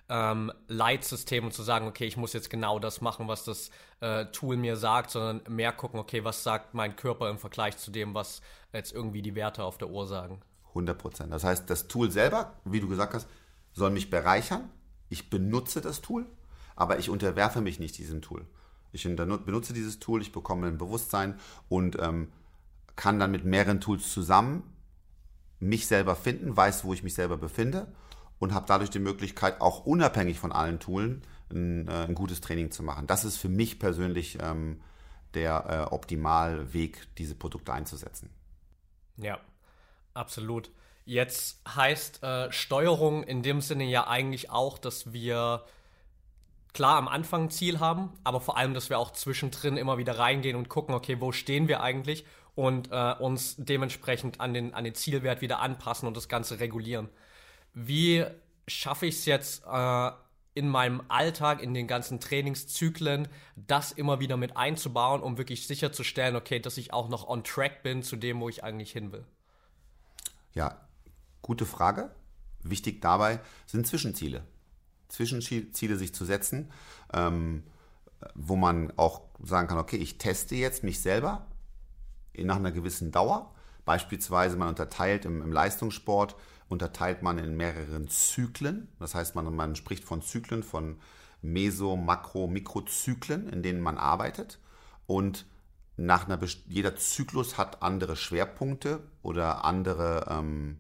ähm, 0.10 0.52
Leitsystem 0.68 1.46
und 1.46 1.54
zu 1.54 1.64
sagen, 1.64 1.88
okay, 1.88 2.06
ich 2.06 2.18
muss 2.18 2.34
jetzt 2.34 2.50
genau 2.50 2.80
das 2.80 3.02
machen, 3.02 3.28
was 3.28 3.44
das 3.44 3.72
äh, 4.00 4.26
Tool 4.28 4.58
mir 4.58 4.76
sagt, 4.76 5.12
sondern 5.12 5.42
mehr 5.54 5.72
gucken, 5.72 6.00
okay, 6.00 6.24
was 6.24 6.44
sagt 6.44 6.74
mein 6.74 6.96
Körper 6.96 7.30
im 7.30 7.38
Vergleich 7.38 7.78
zu 7.78 7.92
dem, 7.92 8.14
was 8.14 8.42
jetzt 8.74 8.94
irgendwie 8.94 9.22
die 9.22 9.36
Werte 9.36 9.64
auf 9.64 9.78
der 9.78 9.90
Uhr 9.90 10.08
sagen. 10.08 10.42
100 10.78 10.98
Prozent. 10.98 11.34
Das 11.34 11.44
heißt, 11.44 11.70
das 11.70 11.88
Tool 11.88 12.12
selber, 12.12 12.54
wie 12.66 12.80
du 12.80 12.88
gesagt 12.88 13.14
hast, 13.14 13.28
soll 13.74 13.92
mich 13.92 14.10
bereichern. 14.10 14.70
Ich 15.10 15.30
benutze 15.30 15.82
das 15.82 16.02
Tool, 16.02 16.26
aber 16.76 17.00
ich 17.00 17.10
unterwerfe 17.10 17.62
mich 17.62 17.80
nicht 17.80 17.98
diesem 17.98 18.22
Tool. 18.22 18.46
Ich 18.92 19.04
benutze 19.04 19.74
dieses 19.74 20.00
Tool, 20.00 20.22
ich 20.22 20.32
bekomme 20.32 20.68
ein 20.68 20.78
Bewusstsein 20.78 21.40
und 21.70 21.98
ähm, 22.00 22.30
kann 22.96 23.20
dann 23.20 23.32
mit 23.32 23.46
mehreren 23.46 23.80
Tools 23.82 24.12
zusammen 24.12 24.64
mich 25.60 25.88
selber 25.88 26.16
finden, 26.16 26.56
weiß, 26.56 26.84
wo 26.84 26.94
ich 26.94 27.04
mich 27.04 27.14
selber 27.14 27.38
befinde 27.38 27.88
und 28.40 28.54
habe 28.54 28.66
dadurch 28.68 28.90
die 28.90 29.00
Möglichkeit, 29.00 29.62
auch 29.62 29.86
unabhängig 29.86 30.40
von 30.40 30.52
allen 30.52 30.80
Tools 30.80 31.22
ein, 31.52 31.88
äh, 31.88 32.06
ein 32.06 32.16
gutes 32.16 32.42
Training 32.42 32.72
zu 32.72 32.84
machen. 32.84 33.08
Das 33.08 33.26
ist 33.26 33.38
für 33.38 33.50
mich 33.50 33.80
persönlich 33.80 34.38
ähm, 34.42 34.82
der 35.34 35.88
äh, 35.90 35.94
Optimalweg, 35.94 37.08
diese 37.18 37.36
Produkte 37.36 37.74
einzusetzen. 37.74 38.30
Ja, 39.18 39.40
absolut. 40.18 40.70
Jetzt 41.06 41.62
heißt 41.68 42.22
äh, 42.24 42.52
Steuerung 42.52 43.24
in 43.24 43.42
dem 43.42 43.62
Sinne 43.62 43.86
ja 43.86 44.08
eigentlich 44.08 44.50
auch, 44.50 44.78
dass 44.78 45.14
wir 45.14 45.64
klar 46.74 46.98
am 46.98 47.08
Anfang 47.08 47.46
ein 47.46 47.50
Ziel 47.50 47.80
haben, 47.80 48.12
aber 48.24 48.42
vor 48.42 48.58
allem, 48.58 48.74
dass 48.74 48.90
wir 48.90 49.00
auch 49.00 49.12
zwischendrin 49.12 49.78
immer 49.78 49.98
wieder 49.98 50.20
reingehen 50.20 50.58
und 50.58 50.68
gucken, 50.68 50.94
okay, 50.94 51.22
wo 51.22 51.32
stehen 51.32 51.68
wir 51.68 51.82
eigentlich 51.82 52.26
und 52.56 52.92
äh, 52.92 53.14
uns 53.20 53.56
dementsprechend 53.58 54.42
an 54.42 54.54
den, 54.54 54.74
an 54.74 54.84
den 54.84 54.96
Zielwert 54.96 55.42
wieder 55.42 55.60
anpassen 55.60 56.08
und 56.08 56.18
das 56.18 56.28
Ganze 56.28 56.60
regulieren. 56.60 57.08
Wie 57.74 58.26
schaffe 58.68 59.06
ich 59.06 59.16
es 59.16 59.26
jetzt 59.26 59.64
äh, 59.66 60.12
in 60.56 60.68
meinem 60.68 61.04
Alltag, 61.08 61.62
in 61.62 61.74
den 61.74 61.88
ganzen 61.88 62.20
Trainingszyklen, 62.20 63.28
das 63.56 63.92
immer 63.92 64.20
wieder 64.20 64.38
mit 64.38 64.58
einzubauen, 64.58 65.22
um 65.22 65.38
wirklich 65.38 65.68
sicherzustellen, 65.68 66.36
okay, 66.36 66.60
dass 66.60 66.78
ich 66.78 66.94
auch 66.94 67.10
noch 67.10 67.28
on 67.28 67.44
track 67.44 67.84
bin 67.84 68.04
zu 68.04 68.18
dem, 68.18 68.40
wo 68.42 68.50
ich 68.50 68.64
eigentlich 68.64 68.92
hin 68.92 69.12
will? 69.12 69.24
Ja, 70.58 70.76
gute 71.44 71.68
Frage. 71.68 72.10
Wichtig 72.64 73.00
dabei 73.00 73.42
sind 73.68 73.86
Zwischenziele. 73.86 74.44
Zwischenziele 75.08 75.98
sich 75.98 76.16
zu 76.16 76.26
setzen, 76.26 76.72
ähm, 77.14 77.62
wo 78.34 78.56
man 78.56 78.92
auch 78.98 79.22
sagen 79.40 79.68
kann, 79.68 79.78
okay, 79.78 79.98
ich 79.98 80.18
teste 80.18 80.56
jetzt 80.56 80.84
mich 80.84 81.00
selber 81.00 81.46
nach 82.36 82.56
einer 82.56 82.72
gewissen 82.72 83.12
Dauer. 83.12 83.54
Beispielsweise 83.86 84.58
man 84.58 84.70
unterteilt 84.70 85.26
im, 85.26 85.44
im 85.44 85.52
Leistungssport, 85.52 86.36
unterteilt 86.70 87.22
man 87.22 87.38
in 87.38 87.56
mehreren 87.56 88.08
Zyklen. 88.08 88.88
Das 88.98 89.14
heißt, 89.14 89.36
man, 89.36 89.56
man 89.56 89.76
spricht 89.76 90.06
von 90.06 90.24
Zyklen, 90.24 90.64
von 90.64 90.98
Meso-, 91.44 91.98
Makro-, 91.98 92.48
Mikrozyklen, 92.48 93.48
in 93.48 93.62
denen 93.62 93.80
man 93.80 94.00
arbeitet. 94.00 94.60
Und 95.06 95.46
nach 95.98 96.28
einer, 96.28 96.40
jeder 96.68 96.96
Zyklus 96.96 97.58
hat 97.58 97.82
andere 97.82 98.16
Schwerpunkte 98.16 99.02
oder 99.24 99.66
andere, 99.66 100.28
ähm, 100.30 100.78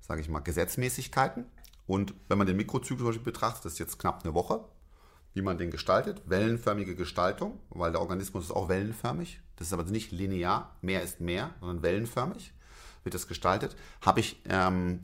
sage 0.00 0.20
ich 0.20 0.28
mal, 0.28 0.40
Gesetzmäßigkeiten. 0.40 1.44
Und 1.86 2.14
wenn 2.28 2.38
man 2.38 2.46
den 2.46 2.56
Mikrozyklus 2.56 3.18
betrachtet, 3.18 3.64
das 3.64 3.72
ist 3.74 3.78
jetzt 3.80 3.98
knapp 3.98 4.24
eine 4.24 4.32
Woche, 4.32 4.64
wie 5.34 5.42
man 5.42 5.58
den 5.58 5.70
gestaltet, 5.70 6.22
wellenförmige 6.26 6.94
Gestaltung, 6.94 7.58
weil 7.70 7.90
der 7.92 8.00
Organismus 8.00 8.44
ist 8.44 8.50
auch 8.52 8.68
wellenförmig. 8.68 9.40
Das 9.56 9.66
ist 9.66 9.72
aber 9.72 9.84
nicht 9.84 10.12
linear, 10.12 10.76
mehr 10.82 11.02
ist 11.02 11.20
mehr, 11.20 11.50
sondern 11.60 11.82
wellenförmig 11.82 12.52
wird 13.02 13.14
das 13.14 13.26
gestaltet. 13.26 13.76
Habe 14.00 14.20
ich 14.20 14.40
ähm, 14.48 15.00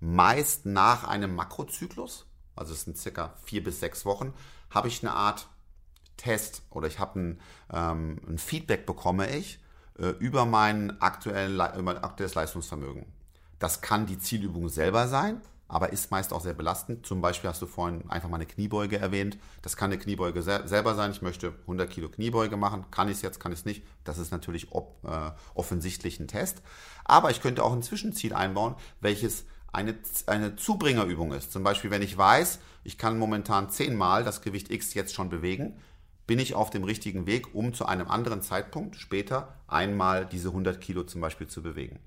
meist 0.00 0.66
nach 0.66 1.04
einem 1.04 1.34
Makrozyklus, 1.34 2.26
also 2.56 2.72
es 2.72 2.82
sind 2.82 2.96
circa 2.96 3.34
vier 3.44 3.62
bis 3.62 3.80
sechs 3.80 4.04
Wochen, 4.04 4.32
habe 4.70 4.88
ich 4.88 5.02
eine 5.02 5.12
Art 5.12 5.48
Test 6.20 6.62
oder 6.70 6.86
ich 6.86 6.98
habe 6.98 7.18
ein, 7.18 7.40
ähm, 7.72 8.20
ein 8.28 8.38
Feedback 8.38 8.84
bekomme 8.84 9.34
ich 9.34 9.58
äh, 9.98 10.08
über 10.18 10.44
mein 10.44 11.00
aktuell, 11.00 11.54
über 11.54 11.82
mein 11.82 11.98
aktuelles 11.98 12.34
Leistungsvermögen. 12.34 13.06
Das 13.58 13.80
kann 13.80 14.06
die 14.06 14.18
Zielübung 14.18 14.68
selber 14.68 15.08
sein, 15.08 15.40
aber 15.66 15.92
ist 15.92 16.10
meist 16.10 16.32
auch 16.32 16.42
sehr 16.42 16.52
belastend. 16.52 17.06
Zum 17.06 17.22
Beispiel 17.22 17.48
hast 17.48 17.62
du 17.62 17.66
vorhin 17.66 18.10
einfach 18.10 18.28
mal 18.28 18.36
eine 18.36 18.46
Kniebeuge 18.46 18.98
erwähnt. 18.98 19.38
Das 19.62 19.76
kann 19.76 19.90
eine 19.90 19.98
Kniebeuge 19.98 20.42
sel 20.42 20.66
selber 20.68 20.94
sein. 20.94 21.10
Ich 21.10 21.22
möchte 21.22 21.54
100 21.62 21.88
Kilo 21.88 22.08
Kniebeuge 22.08 22.56
machen. 22.56 22.84
Kann 22.90 23.08
ich 23.08 23.16
es 23.16 23.22
jetzt, 23.22 23.40
kann 23.40 23.52
ich 23.52 23.60
es 23.60 23.64
nicht. 23.64 23.82
Das 24.04 24.18
ist 24.18 24.30
natürlich 24.30 24.72
ob, 24.72 25.02
äh, 25.04 25.30
offensichtlich 25.54 26.20
ein 26.20 26.28
Test. 26.28 26.62
Aber 27.04 27.30
ich 27.30 27.40
könnte 27.40 27.64
auch 27.64 27.72
ein 27.72 27.82
Zwischenziel 27.82 28.34
einbauen, 28.34 28.74
welches 29.00 29.44
eine, 29.72 29.94
eine 30.26 30.56
Zubringerübung 30.56 31.32
ist. 31.32 31.52
Zum 31.52 31.62
Beispiel, 31.62 31.90
wenn 31.90 32.02
ich 32.02 32.16
weiß, 32.16 32.58
ich 32.82 32.98
kann 32.98 33.18
momentan 33.18 33.70
zehnmal 33.70 34.24
das 34.24 34.42
Gewicht 34.42 34.70
X 34.70 34.94
jetzt 34.94 35.14
schon 35.14 35.28
bewegen, 35.28 35.76
bin 36.30 36.38
ich 36.38 36.54
auf 36.54 36.70
dem 36.70 36.84
richtigen 36.84 37.26
Weg, 37.26 37.56
um 37.56 37.74
zu 37.74 37.86
einem 37.86 38.06
anderen 38.06 38.40
Zeitpunkt 38.40 38.94
später 38.94 39.56
einmal 39.66 40.24
diese 40.24 40.50
100 40.50 40.80
Kilo 40.80 41.02
zum 41.02 41.20
Beispiel 41.20 41.48
zu 41.48 41.60
bewegen. 41.60 41.98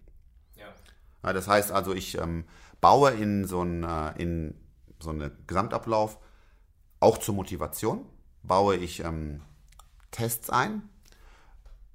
Ja. 0.55 0.67
ja 1.23 1.33
das 1.33 1.49
heißt 1.49 1.73
also, 1.73 1.93
ich 1.93 2.17
ähm, 2.17 2.45
baue 2.79 3.11
in 3.11 3.43
so 3.43 3.59
einen, 3.59 3.83
äh, 3.83 4.13
in 4.21 4.55
so 4.97 5.09
einen 5.09 5.29
Gesamtablauf 5.45 6.19
auch 7.01 7.17
zur 7.17 7.35
Motivation, 7.35 8.05
baue 8.43 8.77
ich 8.77 9.01
ähm, 9.03 9.41
Tests 10.11 10.49
ein, 10.49 10.83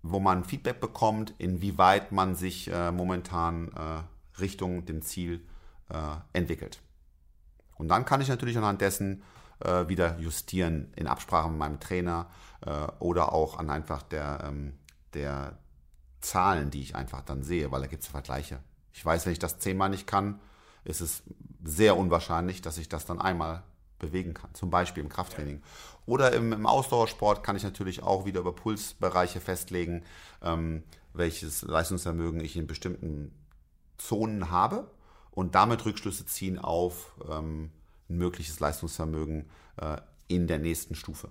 wo 0.03 0.21
man 0.21 0.45
Feedback 0.45 0.83
bekommt, 0.83 1.33
inwieweit 1.39 2.13
man 2.13 2.35
sich 2.35 2.71
äh, 2.71 2.93
momentan 2.93 3.69
äh, 3.69 4.39
Richtung 4.39 4.85
dem 4.85 5.01
Ziel 5.01 5.41
äh, 5.89 5.97
entwickelt. 6.35 6.83
Und 7.79 7.89
dann 7.89 8.05
kann 8.05 8.21
ich 8.21 8.29
natürlich 8.29 8.59
anhand 8.59 8.83
dessen 8.83 9.23
äh, 9.61 9.89
wieder 9.89 10.19
justieren 10.19 10.93
in 10.97 11.07
Absprache 11.07 11.49
mit 11.49 11.59
meinem 11.59 11.81
Trainer 11.81 12.31
äh, 12.65 12.87
oder 12.99 13.33
auch 13.33 13.59
an 13.59 13.71
einfach 13.71 14.03
der, 14.03 14.45
ähm, 14.47 14.75
der 15.15 15.59
Zahlen, 16.21 16.71
die 16.71 16.83
ich 16.83 16.97
einfach 16.97 17.23
dann 17.23 17.43
sehe, 17.43 17.71
weil 17.71 17.81
da 17.81 17.87
gibt 17.87 18.03
es 18.03 18.09
Vergleiche. 18.09 18.61
Ich 18.93 19.05
weiß, 19.05 19.27
wenn 19.27 19.33
ich 19.33 19.39
das 19.39 19.59
zehnmal 19.59 19.91
nicht 19.91 20.07
kann, 20.07 20.41
ist 20.85 21.01
es 21.01 21.23
sehr 21.65 21.97
unwahrscheinlich, 21.97 22.63
dass 22.63 22.79
ich 22.79 22.89
das 22.89 23.07
dann 23.07 23.21
einmal 23.21 23.63
bewegen 23.99 24.35
kann, 24.35 24.55
zum 24.55 24.71
Beispiel 24.71 25.03
im 25.03 25.09
Krafttraining. 25.09 25.63
Oder 26.07 26.33
im, 26.33 26.53
im 26.53 26.67
Ausdauersport 26.67 27.43
kann 27.43 27.57
ich 27.57 27.65
natürlich 27.65 28.03
auch 28.03 28.25
wieder 28.25 28.41
über 28.41 28.55
Pulsbereiche 28.55 29.41
festlegen, 29.41 30.05
ähm, 30.43 30.85
welches 31.13 31.63
Leistungsvermögen 31.63 32.41
ich 32.41 32.57
in 32.57 32.67
bestimmten 32.67 33.33
Zonen 33.99 34.51
habe 34.51 34.91
und 35.33 35.55
damit 35.55 35.85
Rückschlüsse 35.85 36.27
ziehen 36.27 36.59
auf 36.59 37.13
ähm, 37.29 37.71
ein 38.09 38.17
mögliches 38.17 38.61
Leistungsvermögen 38.61 39.49
äh, 39.77 39.99
in 40.29 40.47
der 40.47 40.59
nächsten 40.59 40.95
Stufe. 40.95 41.31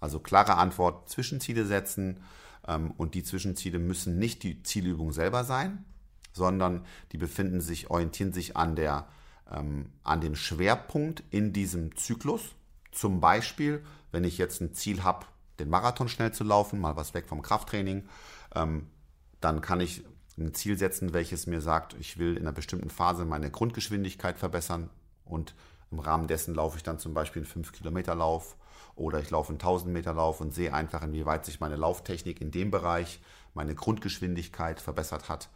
Also 0.00 0.18
klare 0.18 0.56
Antwort, 0.56 1.08
Zwischenziele 1.08 1.64
setzen 1.64 2.22
ähm, 2.66 2.90
und 2.92 3.14
die 3.14 3.22
Zwischenziele 3.22 3.78
müssen 3.78 4.18
nicht 4.18 4.42
die 4.42 4.62
Zielübung 4.62 5.12
selber 5.12 5.44
sein, 5.44 5.84
sondern 6.32 6.84
die 7.12 7.18
befinden 7.18 7.60
sich, 7.60 7.90
orientieren 7.90 8.32
sich 8.32 8.56
an, 8.56 8.74
der, 8.74 9.06
ähm, 9.50 9.92
an 10.02 10.20
dem 10.20 10.34
Schwerpunkt 10.34 11.22
in 11.30 11.52
diesem 11.52 11.96
Zyklus. 11.96 12.42
Zum 12.90 13.20
Beispiel, 13.20 13.84
wenn 14.10 14.24
ich 14.24 14.38
jetzt 14.38 14.60
ein 14.60 14.74
Ziel 14.74 15.02
habe, 15.02 15.26
den 15.58 15.68
Marathon 15.68 16.08
schnell 16.08 16.32
zu 16.32 16.44
laufen, 16.44 16.80
mal 16.80 16.96
was 16.96 17.14
weg 17.14 17.28
vom 17.28 17.42
Krafttraining, 17.42 18.08
ähm, 18.54 18.88
dann 19.40 19.60
kann 19.60 19.80
ich 19.80 20.04
ein 20.38 20.54
Ziel 20.54 20.78
setzen, 20.78 21.12
welches 21.12 21.46
mir 21.46 21.60
sagt, 21.60 21.94
ich 22.00 22.18
will 22.18 22.36
in 22.36 22.42
einer 22.42 22.52
bestimmten 22.52 22.90
Phase 22.90 23.24
meine 23.24 23.50
Grundgeschwindigkeit 23.50 24.38
verbessern 24.38 24.90
und 25.32 25.54
im 25.90 25.98
Rahmen 25.98 26.26
dessen 26.26 26.54
laufe 26.54 26.76
ich 26.76 26.82
dann 26.82 26.98
zum 26.98 27.14
Beispiel 27.14 27.42
einen 27.42 27.64
5-Kilometer-Lauf 27.64 28.56
oder 28.94 29.20
ich 29.20 29.30
laufe 29.30 29.50
einen 29.50 29.60
1000-Meter-Lauf 29.60 30.40
und 30.40 30.54
sehe 30.54 30.72
einfach, 30.72 31.02
inwieweit 31.02 31.44
sich 31.44 31.60
meine 31.60 31.76
Lauftechnik 31.76 32.40
in 32.40 32.50
dem 32.50 32.70
Bereich, 32.70 33.20
meine 33.54 33.74
Grundgeschwindigkeit 33.74 34.80
verbessert 34.80 35.28
hat 35.28 35.48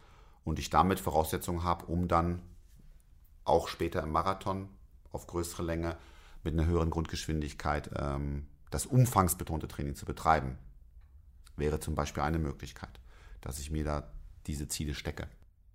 und 0.43 0.59
ich 0.59 0.69
damit 0.69 0.99
Voraussetzungen 0.99 1.63
habe, 1.63 1.85
um 1.85 2.07
dann 2.07 2.41
auch 3.45 3.67
später 3.67 4.03
im 4.03 4.11
Marathon 4.11 4.69
auf 5.11 5.27
größere 5.27 5.63
Länge 5.63 5.97
mit 6.43 6.53
einer 6.53 6.65
höheren 6.65 6.89
Grundgeschwindigkeit 6.89 7.89
ähm, 7.95 8.47
das 8.69 8.85
umfangsbetonte 8.85 9.67
Training 9.67 9.95
zu 9.95 10.05
betreiben. 10.05 10.57
Wäre 11.55 11.79
zum 11.79 11.95
Beispiel 11.95 12.23
eine 12.23 12.39
Möglichkeit, 12.39 12.99
dass 13.41 13.59
ich 13.59 13.71
mir 13.71 13.83
da 13.83 14.11
diese 14.45 14.67
Ziele 14.67 14.93
stecke. 14.93 15.27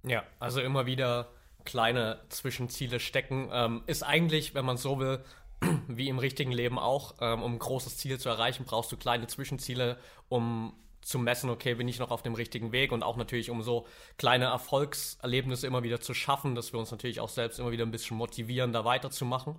Ja, 0.05 0.23
also 0.39 0.61
immer 0.61 0.87
wieder 0.87 1.31
kleine 1.65 2.21
Zwischenziele 2.29 3.01
stecken. 3.01 3.49
Ähm, 3.53 3.83
ist 3.87 4.03
eigentlich, 4.03 4.55
wenn 4.55 4.65
man 4.65 4.77
so 4.77 4.99
will, 4.99 5.25
wie 5.89 6.09
im 6.09 6.19
richtigen 6.19 6.53
Leben 6.53 6.79
auch, 6.79 7.15
ähm, 7.21 7.43
um 7.43 7.55
ein 7.55 7.59
großes 7.59 7.97
Ziel 7.97 8.19
zu 8.19 8.29
erreichen, 8.29 8.65
brauchst 8.65 8.93
du 8.93 8.97
kleine 8.97 9.27
Zwischenziele, 9.27 9.99
um 10.29 10.75
zu 11.03 11.19
messen, 11.19 11.51
okay, 11.51 11.75
bin 11.75 11.89
ich 11.89 11.99
noch 11.99 12.11
auf 12.11 12.23
dem 12.23 12.35
richtigen 12.35 12.73
Weg 12.73 12.93
und 12.93 13.03
auch 13.03 13.17
natürlich, 13.17 13.51
um 13.51 13.63
so 13.63 13.87
kleine 14.19 14.47
Erfolgserlebnisse 14.47 15.67
immer 15.67 15.83
wieder 15.83 16.01
zu 16.01 16.15
schaffen, 16.15 16.55
dass 16.55 16.73
wir 16.73 16.79
uns 16.79 16.93
natürlich 16.93 17.21
auch 17.21 17.29
selbst 17.29 17.59
immer 17.59 17.73
wieder 17.73 17.85
ein 17.85 17.91
bisschen 17.91 18.17
motivieren, 18.17 18.73
da 18.73 18.85
weiterzumachen. 18.85 19.57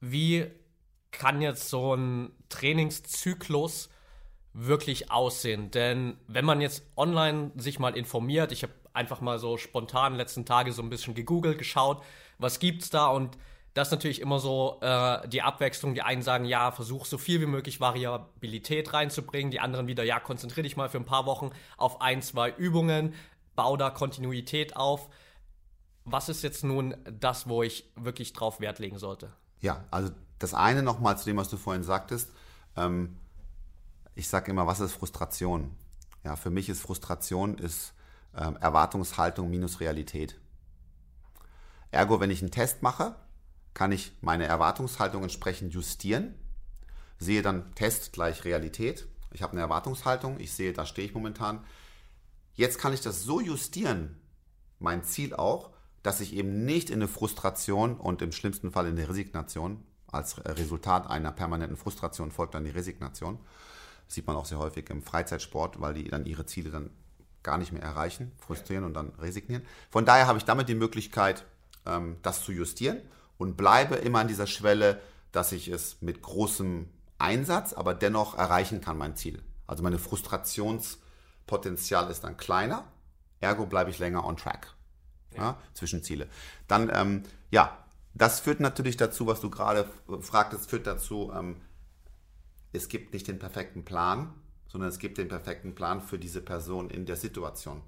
Wie 0.00 0.46
kann 1.10 1.40
jetzt 1.40 1.68
so 1.70 1.94
ein 1.94 2.32
Trainingszyklus 2.50 3.88
wirklich 4.52 5.10
aussehen? 5.10 5.70
Denn 5.70 6.18
wenn 6.26 6.44
man 6.44 6.60
jetzt 6.60 6.84
online 6.96 7.52
sich 7.56 7.78
mal 7.78 7.96
informiert, 7.96 8.52
ich 8.52 8.62
habe 8.62 8.74
einfach 8.92 9.20
mal 9.20 9.38
so 9.38 9.56
spontan 9.56 10.14
letzten 10.14 10.44
Tage 10.44 10.72
so 10.72 10.82
ein 10.82 10.90
bisschen 10.90 11.14
gegoogelt, 11.14 11.58
geschaut, 11.58 12.02
was 12.38 12.58
gibt's 12.58 12.90
da 12.90 13.06
und 13.08 13.36
das 13.74 13.88
ist 13.88 13.92
natürlich 13.92 14.20
immer 14.20 14.38
so 14.38 14.78
äh, 14.82 15.26
die 15.28 15.40
Abwechslung. 15.40 15.94
Die 15.94 16.02
einen 16.02 16.22
sagen, 16.22 16.44
ja, 16.44 16.72
versuch 16.72 17.06
so 17.06 17.16
viel 17.16 17.40
wie 17.40 17.46
möglich 17.46 17.80
Variabilität 17.80 18.92
reinzubringen. 18.92 19.50
Die 19.50 19.60
anderen 19.60 19.86
wieder, 19.86 20.04
ja, 20.04 20.20
konzentriere 20.20 20.64
dich 20.64 20.76
mal 20.76 20.90
für 20.90 20.98
ein 20.98 21.06
paar 21.06 21.24
Wochen 21.24 21.50
auf 21.78 22.02
ein, 22.02 22.20
zwei 22.20 22.50
Übungen, 22.50 23.14
bau 23.54 23.78
da 23.78 23.88
Kontinuität 23.88 24.76
auf. 24.76 25.08
Was 26.04 26.28
ist 26.28 26.42
jetzt 26.42 26.64
nun 26.64 26.96
das, 27.04 27.48
wo 27.48 27.62
ich 27.62 27.90
wirklich 27.96 28.34
drauf 28.34 28.60
Wert 28.60 28.78
legen 28.78 28.98
sollte? 28.98 29.32
Ja, 29.60 29.84
also 29.90 30.10
das 30.38 30.52
eine 30.52 30.82
nochmal 30.82 31.16
zu 31.16 31.24
dem, 31.24 31.38
was 31.38 31.48
du 31.48 31.56
vorhin 31.56 31.84
sagtest. 31.84 32.30
Ähm, 32.76 33.16
ich 34.14 34.28
sage 34.28 34.50
immer, 34.50 34.66
was 34.66 34.80
ist 34.80 34.92
Frustration? 34.92 35.74
Ja, 36.24 36.36
für 36.36 36.50
mich 36.50 36.68
ist 36.68 36.82
Frustration 36.82 37.56
ist 37.56 37.94
ähm, 38.36 38.56
Erwartungshaltung 38.56 39.50
minus 39.50 39.80
Realität. 39.80 40.38
Ergo, 41.90 42.20
wenn 42.20 42.30
ich 42.30 42.40
einen 42.40 42.50
Test 42.50 42.82
mache, 42.82 43.14
kann 43.74 43.92
ich 43.92 44.12
meine 44.20 44.46
Erwartungshaltung 44.46 45.22
entsprechend 45.22 45.72
justieren, 45.72 46.34
sehe 47.18 47.42
dann 47.42 47.74
Test 47.74 48.12
gleich 48.12 48.44
Realität. 48.44 49.06
Ich 49.32 49.42
habe 49.42 49.52
eine 49.52 49.60
Erwartungshaltung, 49.62 50.40
ich 50.40 50.52
sehe, 50.52 50.72
da 50.72 50.86
stehe 50.86 51.06
ich 51.06 51.14
momentan. 51.14 51.64
Jetzt 52.54 52.78
kann 52.78 52.92
ich 52.92 53.00
das 53.00 53.22
so 53.22 53.40
justieren, 53.40 54.20
mein 54.78 55.04
Ziel 55.04 55.34
auch, 55.34 55.70
dass 56.02 56.20
ich 56.20 56.34
eben 56.34 56.64
nicht 56.64 56.90
in 56.90 56.96
eine 56.96 57.08
Frustration 57.08 57.96
und 57.96 58.22
im 58.22 58.32
schlimmsten 58.32 58.72
Fall 58.72 58.86
in 58.86 58.98
eine 58.98 59.08
Resignation, 59.08 59.84
als 60.12 60.44
Resultat 60.44 61.08
einer 61.08 61.32
permanenten 61.32 61.76
Frustration 61.76 62.30
folgt 62.30 62.54
dann 62.54 62.64
die 62.64 62.70
Resignation. 62.70 63.38
Das 64.06 64.14
sieht 64.14 64.26
man 64.26 64.36
auch 64.36 64.44
sehr 64.44 64.58
häufig 64.58 64.90
im 64.90 65.02
Freizeitsport, 65.02 65.80
weil 65.80 65.94
die 65.94 66.04
dann 66.04 66.26
ihre 66.26 66.44
Ziele 66.44 66.70
dann 66.70 66.90
gar 67.42 67.58
nicht 67.58 67.72
mehr 67.72 67.82
erreichen, 67.82 68.32
frustrieren 68.38 68.84
und 68.84 68.94
dann 68.94 69.10
resignieren. 69.18 69.62
Von 69.90 70.06
daher 70.06 70.26
habe 70.26 70.38
ich 70.38 70.44
damit 70.44 70.68
die 70.68 70.74
Möglichkeit, 70.74 71.44
ähm, 71.86 72.16
das 72.22 72.44
zu 72.44 72.52
justieren 72.52 73.00
und 73.38 73.56
bleibe 73.56 73.94
immer 73.96 74.20
an 74.20 74.28
dieser 74.28 74.46
Schwelle, 74.46 75.00
dass 75.32 75.50
ich 75.52 75.68
es 75.68 75.96
mit 76.00 76.22
großem 76.22 76.88
Einsatz, 77.18 77.72
aber 77.72 77.94
dennoch 77.94 78.36
erreichen 78.36 78.80
kann, 78.80 78.98
mein 78.98 79.16
Ziel. 79.16 79.42
Also 79.66 79.82
meine 79.82 79.98
Frustrationspotenzial 79.98 82.10
ist 82.10 82.24
dann 82.24 82.36
kleiner, 82.36 82.84
ergo 83.40 83.66
bleibe 83.66 83.90
ich 83.90 83.98
länger 83.98 84.24
on 84.24 84.36
track. 84.36 84.74
Ja. 85.32 85.42
Ja, 85.42 85.58
Zwischenziele. 85.72 86.28
Dann, 86.68 86.90
ähm, 86.92 87.22
ja, 87.50 87.78
das 88.14 88.40
führt 88.40 88.60
natürlich 88.60 88.98
dazu, 88.98 89.26
was 89.26 89.40
du 89.40 89.48
gerade 89.48 89.88
fragtest, 90.20 90.68
führt 90.68 90.86
dazu, 90.86 91.32
ähm, 91.34 91.56
es 92.72 92.88
gibt 92.88 93.12
nicht 93.12 93.28
den 93.28 93.38
perfekten 93.38 93.84
Plan, 93.84 94.32
sondern 94.72 94.88
es 94.88 94.98
gibt 94.98 95.18
den 95.18 95.28
perfekten 95.28 95.74
Plan 95.74 96.00
für 96.00 96.18
diese 96.18 96.40
Person 96.40 96.90
in 96.90 97.06
der 97.06 97.16
Situation. 97.16 97.82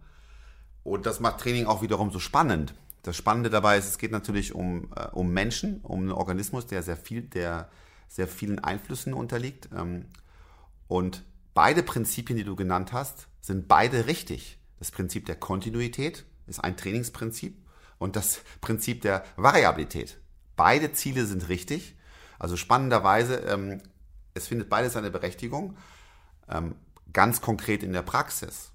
Und 0.85 1.07
das 1.07 1.19
macht 1.19 1.41
Training 1.41 1.67
auch 1.67 1.83
wiederum 1.83 2.11
so 2.11 2.21
spannend, 2.21 2.75
das 3.05 3.19
Spannende 3.19 3.51
dabei 3.51 3.77
ist, 3.77 3.87
es 3.87 3.99
geht 3.99 4.13
natürlich 4.13 4.55
um, 4.55 4.91
äh, 4.97 5.09
um 5.13 5.31
Menschen, 5.31 5.81
um 5.83 6.01
einen 6.01 6.13
Organismus, 6.13 6.67
der 6.67 6.83
sehr 6.83 6.97
viel, 6.97 7.21
der 7.21 7.69
sehr 8.09 8.27
vielen 8.27 8.59
Einflüssen 8.59 9.13
unterliegt. 9.13 9.69
Ähm, 9.77 10.07
und 10.89 11.23
beide 11.53 11.83
Prinzipien, 11.83 12.39
die 12.39 12.45
du 12.45 12.57
genannt 12.57 12.95
hast, 12.95 13.29
sind 13.43 13.69
beide 13.69 14.07
richtig. 14.07 14.59
Das 14.79 14.91
Prinzip 14.91 15.27
der 15.27 15.37
Kontinuität 15.37 16.25
ist 16.47 16.65
ein 16.65 16.79
Trainingsprinzip 16.79 17.59
und 17.99 18.17
das 18.17 18.41
Prinzip 18.63 19.03
der 19.03 19.23
Variabilität. 19.37 20.19
Beide 20.57 20.93
Ziele 20.93 21.27
sind 21.27 21.51
richtig. 21.51 21.97
Also 22.39 22.57
spannenderweise, 22.57 23.37
ähm, 23.37 23.83
es 24.33 24.49
findet 24.49 24.71
beides 24.71 24.95
seine 24.95 25.11
Berechtigung. 25.11 25.77
Ähm, 26.49 26.75
ganz 27.13 27.41
konkret 27.41 27.83
in 27.83 27.93
der 27.93 28.03
Praxis 28.03 28.73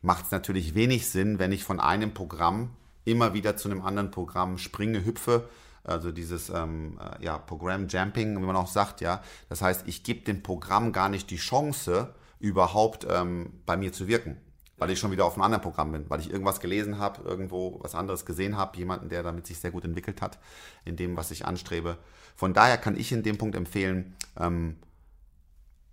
macht 0.00 0.26
es 0.26 0.30
natürlich 0.30 0.74
wenig 0.74 1.08
Sinn, 1.08 1.38
wenn 1.38 1.52
ich 1.52 1.64
von 1.64 1.80
einem 1.80 2.12
Programm 2.14 2.70
immer 3.04 3.34
wieder 3.34 3.56
zu 3.56 3.70
einem 3.70 3.82
anderen 3.82 4.10
Programm 4.10 4.58
springe, 4.58 5.04
hüpfe. 5.04 5.48
Also 5.84 6.12
dieses 6.12 6.50
ähm, 6.50 6.98
äh, 7.00 7.24
ja, 7.24 7.38
Programm 7.38 7.88
Jumping, 7.88 8.36
wie 8.40 8.46
man 8.46 8.56
auch 8.56 8.68
sagt, 8.68 9.00
ja. 9.00 9.22
Das 9.48 9.62
heißt, 9.62 9.88
ich 9.88 10.04
gebe 10.04 10.20
dem 10.20 10.42
Programm 10.42 10.92
gar 10.92 11.08
nicht 11.08 11.30
die 11.30 11.36
Chance, 11.36 12.14
überhaupt 12.38 13.06
ähm, 13.08 13.52
bei 13.66 13.76
mir 13.76 13.92
zu 13.92 14.08
wirken. 14.08 14.36
weil 14.82 14.90
ich 14.90 14.98
schon 14.98 15.12
wieder 15.12 15.24
auf 15.24 15.34
einem 15.34 15.42
anderen 15.42 15.62
Programm 15.62 15.92
bin, 15.92 16.10
weil 16.10 16.18
ich 16.18 16.30
irgendwas 16.30 16.58
gelesen 16.58 16.98
habe, 16.98 17.22
irgendwo 17.22 17.78
was 17.84 17.94
anderes 17.94 18.26
gesehen 18.26 18.56
habe, 18.56 18.76
jemanden, 18.76 19.08
der 19.08 19.22
damit 19.22 19.46
sich 19.46 19.60
sehr 19.60 19.70
gut 19.70 19.84
entwickelt 19.84 20.20
hat 20.20 20.40
in 20.84 20.96
dem, 20.96 21.16
was 21.16 21.30
ich 21.30 21.46
anstrebe. 21.46 21.98
Von 22.34 22.52
daher 22.52 22.78
kann 22.78 22.98
ich 22.98 23.12
in 23.12 23.22
dem 23.22 23.38
Punkt 23.38 23.54
empfehlen, 23.54 24.16
ähm, 24.36 24.76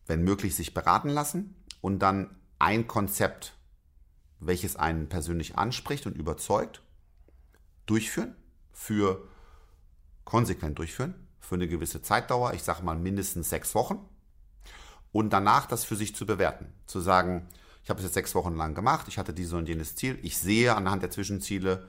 wenn 0.09 0.23
möglich, 0.23 0.55
sich 0.55 0.73
beraten 0.73 1.09
lassen 1.09 1.55
und 1.81 1.99
dann 1.99 2.35
ein 2.57 2.87
Konzept, 2.87 3.53
welches 4.39 4.75
einen 4.75 5.07
persönlich 5.07 5.57
anspricht 5.57 6.07
und 6.07 6.17
überzeugt, 6.17 6.81
durchführen, 7.85 8.35
für 8.73 9.27
konsequent 10.25 10.79
durchführen, 10.79 11.13
für 11.39 11.55
eine 11.55 11.67
gewisse 11.67 12.01
Zeitdauer, 12.01 12.53
ich 12.53 12.63
sage 12.63 12.83
mal 12.83 12.97
mindestens 12.97 13.49
sechs 13.49 13.75
Wochen, 13.75 13.99
und 15.11 15.31
danach 15.31 15.65
das 15.65 15.85
für 15.85 15.95
sich 15.95 16.15
zu 16.15 16.25
bewerten, 16.25 16.73
zu 16.85 16.99
sagen, 16.99 17.47
ich 17.83 17.89
habe 17.89 17.99
es 17.99 18.05
jetzt 18.05 18.13
sechs 18.13 18.35
Wochen 18.35 18.55
lang 18.55 18.75
gemacht, 18.75 19.07
ich 19.07 19.17
hatte 19.17 19.33
dieses 19.33 19.53
und 19.53 19.69
jenes 19.69 19.95
Ziel, 19.95 20.19
ich 20.23 20.37
sehe 20.37 20.75
anhand 20.75 21.03
der 21.03 21.11
Zwischenziele 21.11 21.87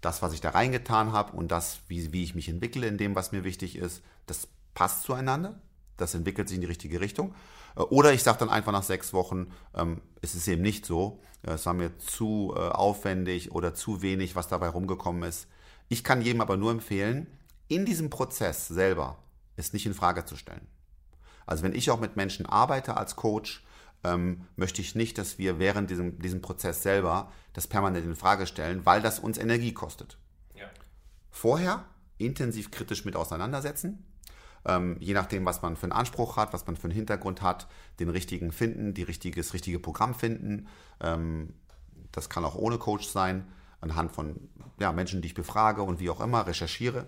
das, 0.00 0.20
was 0.22 0.32
ich 0.32 0.40
da 0.40 0.50
reingetan 0.50 1.12
habe 1.12 1.32
und 1.32 1.48
das, 1.50 1.80
wie, 1.88 2.12
wie 2.12 2.22
ich 2.22 2.34
mich 2.34 2.48
entwickle 2.48 2.86
in 2.86 2.98
dem, 2.98 3.14
was 3.14 3.32
mir 3.32 3.44
wichtig 3.44 3.76
ist, 3.76 4.02
das 4.26 4.48
passt 4.74 5.02
zueinander, 5.02 5.58
das 5.96 6.14
entwickelt 6.14 6.48
sich 6.48 6.56
in 6.56 6.60
die 6.60 6.66
richtige 6.66 7.00
Richtung. 7.00 7.34
Äh, 7.76 7.80
oder 7.80 8.12
ich 8.12 8.22
sage 8.22 8.38
dann 8.38 8.50
einfach 8.50 8.72
nach 8.72 8.82
sechs 8.82 9.12
Wochen, 9.12 9.52
ähm, 9.74 10.00
es 10.22 10.34
ist 10.34 10.48
eben 10.48 10.62
nicht 10.62 10.86
so, 10.86 11.20
äh, 11.42 11.52
es 11.52 11.66
war 11.66 11.74
mir 11.74 11.98
zu 11.98 12.54
äh, 12.56 12.60
aufwendig 12.60 13.52
oder 13.52 13.74
zu 13.74 14.02
wenig, 14.02 14.36
was 14.36 14.48
dabei 14.48 14.68
rumgekommen 14.68 15.22
ist. 15.22 15.48
Ich 15.88 16.04
kann 16.04 16.22
jedem 16.22 16.40
aber 16.40 16.56
nur 16.56 16.72
empfehlen, 16.72 17.26
in 17.68 17.84
diesem 17.84 18.10
Prozess 18.10 18.68
selber 18.68 19.18
es 19.56 19.72
nicht 19.72 19.86
in 19.86 19.94
Frage 19.94 20.24
zu 20.24 20.36
stellen. 20.36 20.66
Also 21.46 21.62
wenn 21.62 21.74
ich 21.74 21.90
auch 21.90 22.00
mit 22.00 22.16
Menschen 22.16 22.46
arbeite 22.46 22.96
als 22.96 23.16
Coach, 23.16 23.64
ähm, 24.04 24.46
möchte 24.56 24.82
ich 24.82 24.94
nicht, 24.94 25.18
dass 25.18 25.38
wir 25.38 25.58
während 25.58 25.90
diesem, 25.90 26.18
diesem 26.18 26.42
Prozess 26.42 26.82
selber 26.82 27.32
das 27.52 27.66
permanent 27.66 28.04
in 28.04 28.16
Frage 28.16 28.46
stellen, 28.46 28.84
weil 28.84 29.00
das 29.00 29.18
uns 29.18 29.38
Energie 29.38 29.72
kostet. 29.72 30.18
Ja. 30.54 30.66
Vorher 31.30 31.84
intensiv 32.18 32.70
kritisch 32.70 33.04
mit 33.04 33.16
auseinandersetzen, 33.16 34.04
ähm, 34.64 34.96
je 35.00 35.14
nachdem, 35.14 35.44
was 35.44 35.62
man 35.62 35.76
für 35.76 35.84
einen 35.84 35.92
Anspruch 35.92 36.36
hat, 36.36 36.52
was 36.52 36.66
man 36.66 36.76
für 36.76 36.84
einen 36.84 36.94
Hintergrund 36.94 37.42
hat, 37.42 37.66
den 38.00 38.08
richtigen 38.08 38.52
finden, 38.52 38.94
die 38.94 39.02
richtige, 39.02 39.40
das 39.40 39.52
richtige 39.52 39.78
Programm 39.78 40.14
finden. 40.14 40.68
Ähm, 41.00 41.54
das 42.12 42.28
kann 42.28 42.44
auch 42.44 42.54
ohne 42.54 42.78
Coach 42.78 43.06
sein, 43.06 43.46
anhand 43.80 44.12
von 44.12 44.48
ja, 44.78 44.92
Menschen, 44.92 45.22
die 45.22 45.28
ich 45.28 45.34
befrage 45.34 45.82
und 45.82 46.00
wie 46.00 46.10
auch 46.10 46.20
immer, 46.20 46.46
recherchiere. 46.46 47.06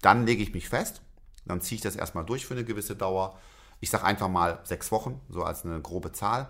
Dann 0.00 0.26
lege 0.26 0.42
ich 0.42 0.54
mich 0.54 0.68
fest, 0.68 1.02
dann 1.44 1.60
ziehe 1.60 1.76
ich 1.76 1.82
das 1.82 1.96
erstmal 1.96 2.24
durch 2.24 2.46
für 2.46 2.54
eine 2.54 2.64
gewisse 2.64 2.96
Dauer 2.96 3.38
ich 3.80 3.90
sage 3.90 4.04
einfach 4.04 4.28
mal 4.28 4.60
sechs 4.64 4.90
Wochen, 4.90 5.20
so 5.28 5.42
als 5.42 5.64
eine 5.64 5.80
grobe 5.80 6.12
Zahl, 6.12 6.48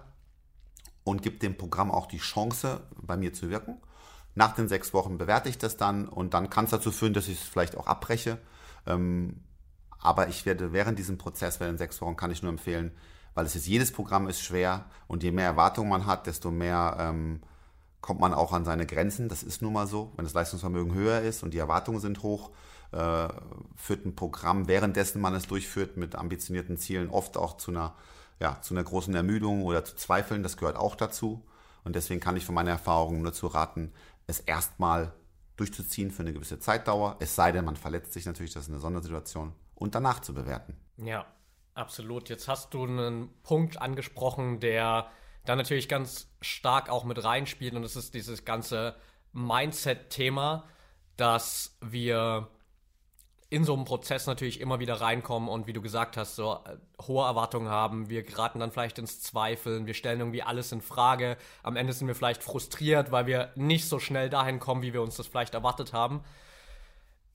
und 1.04 1.22
gebe 1.22 1.38
dem 1.38 1.56
Programm 1.56 1.90
auch 1.90 2.06
die 2.06 2.18
Chance, 2.18 2.80
bei 3.00 3.16
mir 3.16 3.32
zu 3.32 3.50
wirken. 3.50 3.80
Nach 4.34 4.54
den 4.54 4.68
sechs 4.68 4.92
Wochen 4.92 5.18
bewerte 5.18 5.48
ich 5.48 5.58
das 5.58 5.76
dann 5.76 6.08
und 6.08 6.34
dann 6.34 6.50
kann 6.50 6.64
es 6.66 6.72
dazu 6.72 6.90
führen, 6.90 7.14
dass 7.14 7.28
ich 7.28 7.40
es 7.40 7.46
vielleicht 7.46 7.76
auch 7.76 7.86
abbreche. 7.86 8.38
Ähm, 8.86 9.40
aber 10.06 10.28
ich 10.28 10.46
werde 10.46 10.72
während 10.72 11.00
diesem 11.00 11.18
Prozess, 11.18 11.58
während 11.58 11.78
sechs 11.78 12.00
Wochen, 12.00 12.14
kann 12.14 12.30
ich 12.30 12.40
nur 12.40 12.52
empfehlen, 12.52 12.92
weil 13.34 13.44
es 13.44 13.56
ist, 13.56 13.66
jedes 13.66 13.90
Programm 13.90 14.28
ist 14.28 14.40
schwer 14.40 14.84
und 15.08 15.24
je 15.24 15.32
mehr 15.32 15.46
Erwartungen 15.46 15.90
man 15.90 16.06
hat, 16.06 16.28
desto 16.28 16.52
mehr 16.52 16.96
ähm, 17.00 17.40
kommt 18.00 18.20
man 18.20 18.32
auch 18.32 18.52
an 18.52 18.64
seine 18.64 18.86
Grenzen. 18.86 19.28
Das 19.28 19.42
ist 19.42 19.62
nun 19.62 19.72
mal 19.72 19.88
so. 19.88 20.12
Wenn 20.16 20.24
das 20.24 20.32
Leistungsvermögen 20.32 20.94
höher 20.94 21.22
ist 21.22 21.42
und 21.42 21.52
die 21.52 21.58
Erwartungen 21.58 21.98
sind 21.98 22.22
hoch, 22.22 22.52
äh, 22.92 23.28
führt 23.74 24.06
ein 24.06 24.14
Programm, 24.14 24.68
währenddessen 24.68 25.20
man 25.20 25.34
es 25.34 25.48
durchführt, 25.48 25.96
mit 25.96 26.14
ambitionierten 26.14 26.76
Zielen 26.76 27.10
oft 27.10 27.36
auch 27.36 27.56
zu 27.56 27.72
einer, 27.72 27.94
ja, 28.40 28.60
zu 28.62 28.74
einer 28.74 28.84
großen 28.84 29.14
Ermüdung 29.14 29.64
oder 29.64 29.84
zu 29.84 29.96
Zweifeln. 29.96 30.44
Das 30.44 30.56
gehört 30.56 30.76
auch 30.76 30.94
dazu. 30.94 31.44
Und 31.82 31.96
deswegen 31.96 32.20
kann 32.20 32.36
ich 32.36 32.46
von 32.46 32.54
meiner 32.54 32.70
Erfahrung 32.70 33.22
nur 33.22 33.32
zu 33.32 33.48
raten, 33.48 33.92
es 34.28 34.38
erstmal 34.38 35.12
durchzuziehen 35.56 36.12
für 36.12 36.22
eine 36.22 36.32
gewisse 36.32 36.60
Zeitdauer. 36.60 37.16
Es 37.18 37.34
sei 37.34 37.50
denn, 37.50 37.64
man 37.64 37.76
verletzt 37.76 38.12
sich 38.12 38.24
natürlich, 38.24 38.52
das 38.52 38.64
ist 38.64 38.70
eine 38.70 38.78
Sondersituation. 38.78 39.52
Und 39.76 39.94
danach 39.94 40.20
zu 40.20 40.34
bewerten. 40.34 40.76
Ja, 40.96 41.26
absolut. 41.74 42.28
Jetzt 42.28 42.48
hast 42.48 42.74
du 42.74 42.84
einen 42.84 43.30
Punkt 43.42 43.80
angesprochen, 43.80 44.58
der 44.58 45.10
da 45.44 45.54
natürlich 45.54 45.88
ganz 45.88 46.28
stark 46.40 46.90
auch 46.90 47.04
mit 47.04 47.22
reinspielt. 47.22 47.74
Und 47.74 47.82
das 47.82 47.94
ist 47.94 48.14
dieses 48.14 48.44
ganze 48.44 48.96
Mindset-Thema, 49.32 50.64
dass 51.16 51.76
wir 51.80 52.48
in 53.48 53.64
so 53.64 53.74
einem 53.74 53.84
Prozess 53.84 54.26
natürlich 54.26 54.60
immer 54.60 54.80
wieder 54.80 55.00
reinkommen 55.00 55.48
und 55.48 55.68
wie 55.68 55.72
du 55.72 55.80
gesagt 55.80 56.16
hast, 56.16 56.34
so 56.34 56.58
äh, 56.64 56.76
hohe 57.02 57.24
Erwartungen 57.24 57.68
haben. 57.68 58.10
Wir 58.10 58.24
geraten 58.24 58.58
dann 58.58 58.72
vielleicht 58.72 58.98
ins 58.98 59.22
Zweifeln, 59.22 59.86
wir 59.86 59.94
stellen 59.94 60.18
irgendwie 60.18 60.42
alles 60.42 60.72
in 60.72 60.80
Frage. 60.80 61.36
Am 61.62 61.76
Ende 61.76 61.92
sind 61.92 62.08
wir 62.08 62.16
vielleicht 62.16 62.42
frustriert, 62.42 63.12
weil 63.12 63.26
wir 63.26 63.52
nicht 63.54 63.88
so 63.88 64.00
schnell 64.00 64.30
dahin 64.30 64.58
kommen, 64.58 64.82
wie 64.82 64.92
wir 64.92 65.02
uns 65.02 65.16
das 65.16 65.28
vielleicht 65.28 65.54
erwartet 65.54 65.92
haben. 65.92 66.24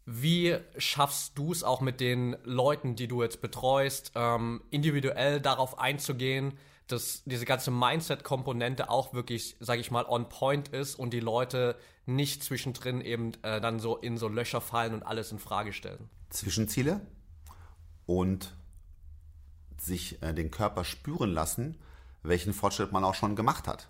Wie 0.05 0.57
schaffst 0.77 1.37
du 1.37 1.51
es 1.51 1.63
auch 1.63 1.81
mit 1.81 1.99
den 1.99 2.35
Leuten, 2.43 2.95
die 2.95 3.07
du 3.07 3.21
jetzt 3.21 3.41
betreust, 3.41 4.11
ähm, 4.15 4.61
individuell 4.71 5.39
darauf 5.39 5.79
einzugehen, 5.79 6.57
dass 6.87 7.23
diese 7.25 7.45
ganze 7.45 7.71
Mindset-Komponente 7.71 8.89
auch 8.89 9.13
wirklich, 9.13 9.55
sage 9.59 9.81
ich 9.81 9.91
mal, 9.91 10.05
on 10.05 10.27
point 10.27 10.69
ist 10.69 10.95
und 10.95 11.11
die 11.13 11.19
Leute 11.19 11.77
nicht 12.05 12.43
zwischendrin 12.43 13.01
eben 13.01 13.33
äh, 13.43 13.61
dann 13.61 13.79
so 13.79 13.97
in 13.97 14.17
so 14.17 14.27
Löcher 14.27 14.61
fallen 14.61 14.93
und 14.93 15.03
alles 15.03 15.31
in 15.31 15.39
Frage 15.39 15.71
stellen. 15.71 16.09
Zwischenziele 16.29 17.01
und 18.05 18.55
sich 19.77 20.21
äh, 20.21 20.33
den 20.33 20.51
Körper 20.51 20.83
spüren 20.83 21.31
lassen, 21.31 21.77
welchen 22.23 22.53
Fortschritt 22.53 22.91
man 22.91 23.03
auch 23.03 23.15
schon 23.15 23.35
gemacht 23.35 23.67
hat. 23.67 23.89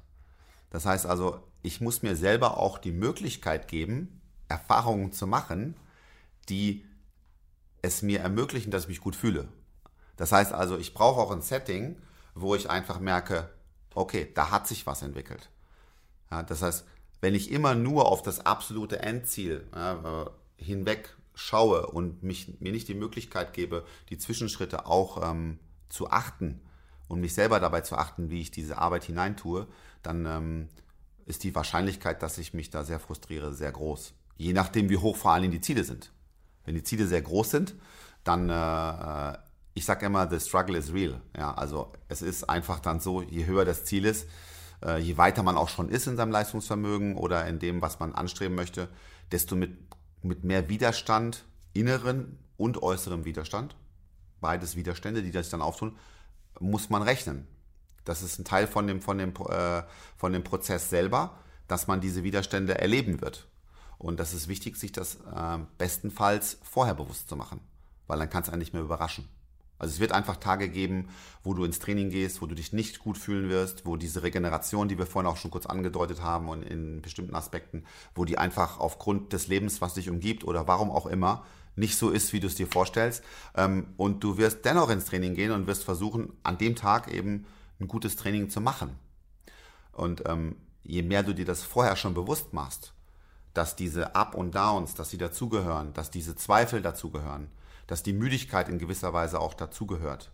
Das 0.70 0.86
heißt 0.86 1.06
also, 1.06 1.42
ich 1.64 1.82
muss 1.82 2.02
mir 2.02 2.16
selber 2.16 2.58
auch 2.58 2.78
die 2.78 2.92
Möglichkeit 2.92 3.68
geben, 3.68 4.22
Erfahrungen 4.48 5.12
zu 5.12 5.28
machen, 5.28 5.76
die 6.50 6.86
es 7.82 8.02
mir 8.02 8.20
ermöglichen, 8.20 8.72
dass 8.72 8.84
ich 8.84 8.90
mich 8.90 9.02
gut 9.02 9.16
fühle. 9.16 9.48
Das 10.18 10.32
heißt 10.32 10.54
also, 10.54 10.78
ich 10.78 10.94
brauche 10.94 11.20
auch 11.20 11.32
ein 11.32 11.42
Setting, 11.42 11.98
wo 12.36 12.56
ich 12.56 12.70
einfach 12.70 13.00
merke, 13.00 13.50
okay, 13.96 14.32
da 14.34 14.52
hat 14.52 14.68
sich 14.68 14.86
was 14.86 15.02
entwickelt. 15.02 15.50
Ja, 16.30 16.44
das 16.44 16.62
heißt, 16.62 16.86
wenn 17.22 17.36
ich 17.36 17.52
immer 17.52 17.76
nur 17.76 18.08
auf 18.08 18.22
das 18.22 18.46
absolute 18.46 19.00
Endziel 19.00 19.68
ja, 19.76 20.24
äh, 20.24 20.30
hinweg 20.58 21.16
schaue 21.34 21.88
und 21.88 22.24
mich, 22.24 22.60
mir 22.60 22.72
nicht 22.72 22.88
die 22.88 22.96
Möglichkeit 22.96 23.54
gebe, 23.54 23.86
die 24.10 24.18
Zwischenschritte 24.18 24.86
auch 24.86 25.30
ähm, 25.30 25.60
zu 25.90 26.10
achten 26.10 26.62
und 27.08 27.20
mich 27.20 27.34
selber 27.34 27.60
dabei 27.60 27.82
zu 27.82 27.96
achten, 27.96 28.30
wie 28.30 28.42
ich 28.42 28.52
diese 28.52 28.78
Arbeit 28.78 29.04
hineintue, 29.04 29.68
dann 30.04 30.26
ähm, 30.26 30.70
ist 31.26 31.44
die 31.44 31.56
Wahrscheinlichkeit, 31.56 32.24
dass 32.24 32.38
ich 32.38 32.54
mich 32.54 32.70
da 32.70 32.84
sehr 32.84 33.00
frustriere, 33.00 33.54
sehr 33.54 33.72
groß. 33.72 34.14
Je 34.38 34.54
nachdem, 34.54 34.90
wie 34.90 34.98
hoch 34.98 35.16
vor 35.16 35.32
allem 35.32 35.52
die 35.52 35.62
Ziele 35.62 35.84
sind. 35.84 36.12
Wenn 36.66 36.76
die 36.76 36.84
Ziele 36.84 37.08
sehr 37.08 37.22
groß 37.22 37.52
sind, 37.52 37.76
dann, 38.24 38.50
äh, 38.50 39.34
äh 39.34 39.38
ich 39.74 39.86
sage 39.86 40.06
immer, 40.06 40.30
the 40.30 40.40
struggle 40.40 40.78
is 40.78 40.94
real. 40.94 41.22
Ja, 41.38 41.54
also 41.54 41.94
es 42.10 42.22
ist 42.22 42.50
einfach 42.50 42.80
dann 42.80 43.00
so, 43.00 43.22
je 43.22 43.46
höher 43.46 43.64
das 43.64 43.86
Ziel 43.86 44.06
ist, 44.06 44.28
äh, 44.84 45.00
je 45.00 45.18
weiter 45.18 45.44
man 45.44 45.58
auch 45.58 45.70
schon 45.70 45.90
ist 45.90 46.08
in 46.08 46.18
seinem 46.18 46.32
Leistungsvermögen 46.32 47.16
oder 47.16 47.48
in 47.48 47.60
dem, 47.60 47.82
was 47.82 48.00
man 48.00 48.14
anstreben 48.14 48.56
möchte, 48.56 48.90
desto 49.32 49.56
mit, 49.56 49.78
mit 50.24 50.44
mehr 50.44 50.68
Widerstand, 50.70 51.46
inneren 51.74 52.38
und 52.58 52.84
äußerem 52.84 53.24
Widerstand, 53.24 53.76
beides 54.42 54.76
Widerstände, 54.76 55.24
die 55.24 55.32
das 55.32 55.50
dann 55.50 55.62
auftun, 55.62 55.98
muss 56.60 56.90
man 56.90 57.02
rechnen. 57.02 57.48
Das 58.04 58.24
ist 58.24 58.40
ein 58.40 58.46
Teil 58.46 58.68
von 58.68 58.88
dem, 58.88 59.02
von 59.02 59.18
dem, 59.18 59.34
äh, 59.50 59.84
von 60.18 60.34
dem 60.34 60.44
Prozess 60.44 60.90
selber, 60.90 61.38
dass 61.68 61.88
man 61.88 62.02
diese 62.02 62.24
Widerstände 62.24 62.78
erleben 62.78 63.22
wird. 63.22 63.48
Und 64.02 64.20
das 64.20 64.34
ist 64.34 64.48
wichtig, 64.48 64.78
sich 64.78 64.92
das 64.92 65.18
äh, 65.32 65.60
bestenfalls 65.78 66.58
vorher 66.64 66.96
bewusst 66.96 67.30
zu 67.30 67.36
machen, 67.36 67.60
weil 68.08 68.18
dann 68.18 68.32
kann 68.32 68.42
es 68.42 68.50
einen 68.50 68.58
nicht 68.58 68.74
mehr 68.74 68.82
überraschen. 68.82 69.30
Also 69.78 69.94
es 69.94 70.00
wird 70.00 70.12
einfach 70.12 70.38
Tage 70.38 70.70
geben, 70.70 71.10
wo 71.44 71.54
du 71.54 71.64
ins 71.64 71.78
Training 71.78 72.10
gehst, 72.10 72.42
wo 72.42 72.48
du 72.48 72.56
dich 72.56 72.74
nicht 72.74 72.98
gut 72.98 73.20
fühlen 73.20 73.50
wirst, 73.50 73.86
wo 73.86 73.98
diese 73.98 74.24
Regeneration, 74.24 74.88
die 74.88 74.98
wir 74.98 75.06
vorhin 75.06 75.30
auch 75.30 75.38
schon 75.38 75.52
kurz 75.52 75.68
angedeutet 75.68 76.24
haben 76.24 76.50
und 76.50 76.64
in 76.64 77.04
bestimmten 77.04 77.36
Aspekten, 77.36 77.84
wo 78.16 78.26
die 78.26 78.40
einfach 78.40 78.80
aufgrund 78.80 79.34
des 79.34 79.48
Lebens, 79.48 79.82
was 79.82 79.94
dich 79.94 80.10
umgibt 80.10 80.46
oder 80.46 80.68
warum 80.68 80.90
auch 80.90 81.06
immer, 81.06 81.46
nicht 81.76 81.96
so 81.96 82.10
ist, 82.10 82.34
wie 82.34 82.40
du 82.40 82.48
es 82.48 82.56
dir 82.56 82.68
vorstellst. 82.68 83.24
Ähm, 83.56 83.94
und 83.98 84.24
du 84.24 84.38
wirst 84.38 84.66
dennoch 84.66 84.90
ins 84.90 85.06
Training 85.06 85.36
gehen 85.36 85.52
und 85.52 85.68
wirst 85.68 85.84
versuchen, 85.84 86.34
an 86.42 86.58
dem 86.58 86.76
Tag 86.76 87.14
eben 87.14 87.46
ein 87.80 87.88
gutes 87.88 88.16
Training 88.16 88.50
zu 88.50 88.62
machen. 88.62 88.96
Und 89.92 90.24
ähm, 90.26 90.56
je 90.84 91.04
mehr 91.04 91.22
du 91.22 91.36
dir 91.36 91.46
das 91.46 91.62
vorher 91.62 91.96
schon 91.96 92.16
bewusst 92.16 92.52
machst, 92.52 92.94
dass 93.54 93.76
diese 93.76 94.16
Up 94.16 94.36
und 94.36 94.56
Downs, 94.56 94.94
dass 94.94 95.10
sie 95.10 95.18
dazugehören, 95.18 95.94
dass 95.94 96.12
diese 96.12 96.36
Zweifel 96.36 96.82
dazugehören, 96.82 97.50
dass 97.88 98.04
die 98.04 98.14
Müdigkeit 98.14 98.70
in 98.70 98.80
gewisser 98.80 99.14
Weise 99.14 99.40
auch 99.40 99.54
dazugehört. 99.54 100.32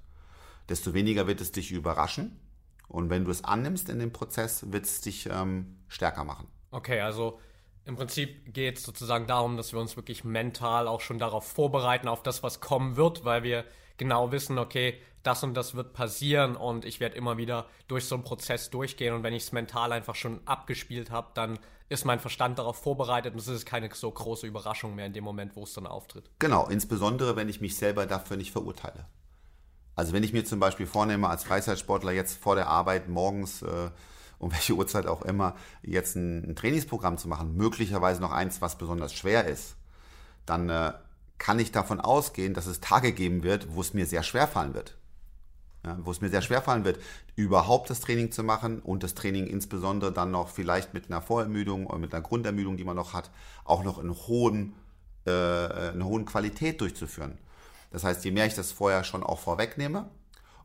Desto 0.70 0.94
weniger 0.94 1.28
wird 1.28 1.42
es 1.42 1.52
dich 1.52 1.72
überraschen 1.72 2.40
und 2.88 3.10
wenn 3.10 3.26
du 3.26 3.32
es 3.32 3.44
annimmst 3.44 3.90
in 3.90 4.00
dem 4.00 4.14
Prozess, 4.14 4.72
wird 4.72 4.86
es 4.86 5.02
dich 5.02 5.28
ähm, 5.32 5.78
stärker 5.88 6.24
machen. 6.24 6.48
Okay, 6.72 7.02
also 7.02 7.40
im 7.86 7.96
Prinzip 7.96 8.54
geht 8.54 8.78
es 8.78 8.84
sozusagen 8.84 9.28
darum, 9.28 9.56
dass 9.56 9.72
wir 9.72 9.80
uns 9.80 9.96
wirklich 9.96 10.24
mental 10.24 10.88
auch 10.88 11.00
schon 11.02 11.20
darauf 11.20 11.48
vorbereiten, 11.48 12.08
auf 12.08 12.22
das, 12.22 12.44
was 12.44 12.60
kommen 12.60 12.98
wird, 12.98 13.24
weil 13.24 13.44
wir 13.44 13.64
genau 13.98 14.32
wissen, 14.32 14.58
okay, 14.58 15.00
das 15.24 15.44
und 15.44 15.54
das 15.56 15.76
wird 15.76 15.94
passieren 15.94 16.56
und 16.56 16.86
ich 16.86 17.00
werde 17.00 17.16
immer 17.16 17.38
wieder 17.38 17.66
durch 17.88 18.06
so 18.06 18.16
einen 18.16 18.24
Prozess 18.24 18.70
durchgehen 18.70 19.14
und 19.14 19.24
wenn 19.24 19.34
ich 19.34 19.44
es 19.44 19.52
mental 19.52 19.92
einfach 19.92 20.16
schon 20.16 20.40
abgespielt 20.46 21.12
habe, 21.12 21.30
dann 21.34 21.60
ist 21.90 22.06
mein 22.06 22.20
Verstand 22.20 22.60
darauf 22.60 22.78
vorbereitet 22.78 23.34
und 23.34 23.40
es 23.40 23.48
ist 23.48 23.66
keine 23.66 23.90
so 23.94 24.10
große 24.10 24.48
Überraschung 24.48 24.96
mehr 24.96 25.06
in 25.06 25.14
dem 25.14 25.24
Moment, 25.24 25.56
wo 25.56 25.64
es 25.64 25.74
dann 25.74 25.88
auftritt. 25.88 26.30
Genau, 26.40 26.68
insbesondere 26.68 27.36
wenn 27.36 27.50
ich 27.50 27.62
mich 27.62 27.76
selber 27.76 28.06
dafür 28.06 28.38
nicht 28.38 28.52
verurteile. 28.52 29.06
Also 29.96 30.14
wenn 30.14 30.24
ich 30.24 30.32
mir 30.32 30.46
zum 30.46 30.60
Beispiel 30.60 30.86
vornehme, 30.86 31.28
als 31.28 31.44
Freizeitsportler 31.44 32.12
jetzt 32.12 32.38
vor 32.42 32.56
der 32.56 32.68
Arbeit 32.68 33.10
morgens 33.10 33.64
äh, 33.64 33.90
um 34.40 34.52
welche 34.54 34.74
Uhrzeit 34.74 35.08
auch 35.08 35.24
immer 35.24 35.56
jetzt 35.82 36.16
ein, 36.16 36.52
ein, 36.52 36.56
Trainingsprogramm 36.56 37.18
zu 37.18 37.28
machen, 37.28 37.56
möglicherweise 37.56 38.22
noch 38.22 38.32
eins, 38.32 38.62
was 38.62 38.78
besonders 38.78 39.14
schwer 39.14 39.46
ist, 39.46 39.76
dann 40.46 40.70
äh, 40.70 40.94
kann 41.38 41.60
ich 41.60 41.72
davon 41.72 42.00
ausgehen, 42.00 42.54
dass 42.54 42.66
es 42.66 42.80
Tage 42.80 43.12
geben 43.12 43.44
wird, 43.44 43.76
wo 43.76 43.82
es 43.82 43.94
mir 43.94 44.06
sehr 44.06 44.24
schwer 44.24 44.48
fallen 44.48 44.74
wird. 44.74 44.98
Ja, 45.86 45.98
wo 46.02 46.12
es 46.12 46.22
mir 46.22 46.30
sehr 46.30 46.42
schwer 46.42 46.62
fallen 46.62 46.84
wird, 46.84 47.00
überhaupt 47.36 47.90
das 47.90 48.00
Training 48.00 48.32
zu 48.32 48.44
machen 48.44 48.80
und 48.80 49.04
das 49.04 49.14
Training 49.14 49.48
insbesondere 49.48 50.12
dann 50.12 50.32
noch 50.32 50.50
vielleicht 50.50 50.94
mit 50.94 51.10
einer 51.10 51.22
Vorermüdung 51.22 51.88
oder 51.88 52.00
mit 52.00 52.14
einer 52.14 52.24
Grundermüdung, 52.24 52.78
die 52.78 52.84
man 52.84 52.96
noch 52.96 53.14
hat, 53.14 53.30
auch 53.64 53.84
noch 53.84 54.00
in 54.00 54.12
hohen, 54.12 54.74
äh, 55.26 55.32
einer 55.32 56.06
hohen 56.06 56.26
Qualität 56.26 56.82
durchzuführen. 56.82 57.38
Das 57.92 58.04
heißt, 58.04 58.26
je 58.26 58.32
mehr 58.32 58.48
ich 58.48 58.56
das 58.56 58.72
vorher 58.72 59.04
schon 59.04 59.24
auch 59.24 59.40
vorwegnehme 59.40 60.10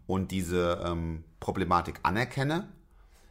und 0.07 0.31
diese 0.31 0.83
ähm, 0.85 1.25
Problematik 1.41 2.01
anerkenne, 2.03 2.69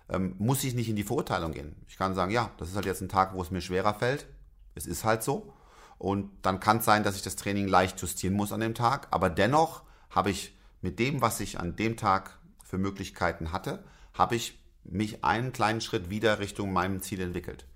ähm, 0.10 0.36
muss 0.38 0.64
ich 0.64 0.76
nicht 0.76 0.90
in 0.90 0.96
die 0.96 1.04
Verurteilung 1.04 1.52
gehen. 1.52 1.76
Ich 1.88 1.98
kann 1.98 2.14
sagen, 2.14 2.32
ja, 2.32 2.52
das 2.58 2.70
ist 2.70 2.76
halt 2.76 2.86
jetzt 2.86 3.02
ein 3.02 3.10
Tag, 3.10 3.34
wo 3.34 3.42
es 3.42 3.52
mir 3.52 3.62
schwerer 3.62 3.94
fällt. 3.94 4.28
Es 4.76 4.86
ist 4.86 5.04
halt 5.04 5.24
so. 5.24 5.54
Und 6.02 6.32
dann 6.42 6.60
kann 6.60 6.78
es 6.78 6.86
sein, 6.86 7.04
dass 7.04 7.16
ich 7.16 7.22
das 7.22 7.36
Training 7.36 7.68
leicht 7.68 8.02
justieren 8.02 8.34
muss 8.34 8.52
an 8.52 8.60
dem 8.60 8.74
Tag. 8.74 9.08
Aber 9.12 9.30
dennoch 9.30 9.84
habe 10.10 10.32
ich 10.32 10.58
mit 10.82 10.98
dem, 10.98 11.22
was 11.22 11.40
ich 11.40 11.60
an 11.60 11.76
dem 11.76 11.96
Tag 11.96 12.40
für 12.64 12.80
Möglichkeiten 12.80 13.52
hatte, 13.52 13.84
habe 14.16 14.36
ich 14.36 14.60
mich 14.84 15.24
einen 15.24 15.54
kleinen 15.54 15.80
Schritt 15.80 16.10
wieder 16.10 16.40
Richtung 16.40 16.74
meinem 16.74 17.04
Ziel 17.04 17.22
entwickelt. 17.22 17.68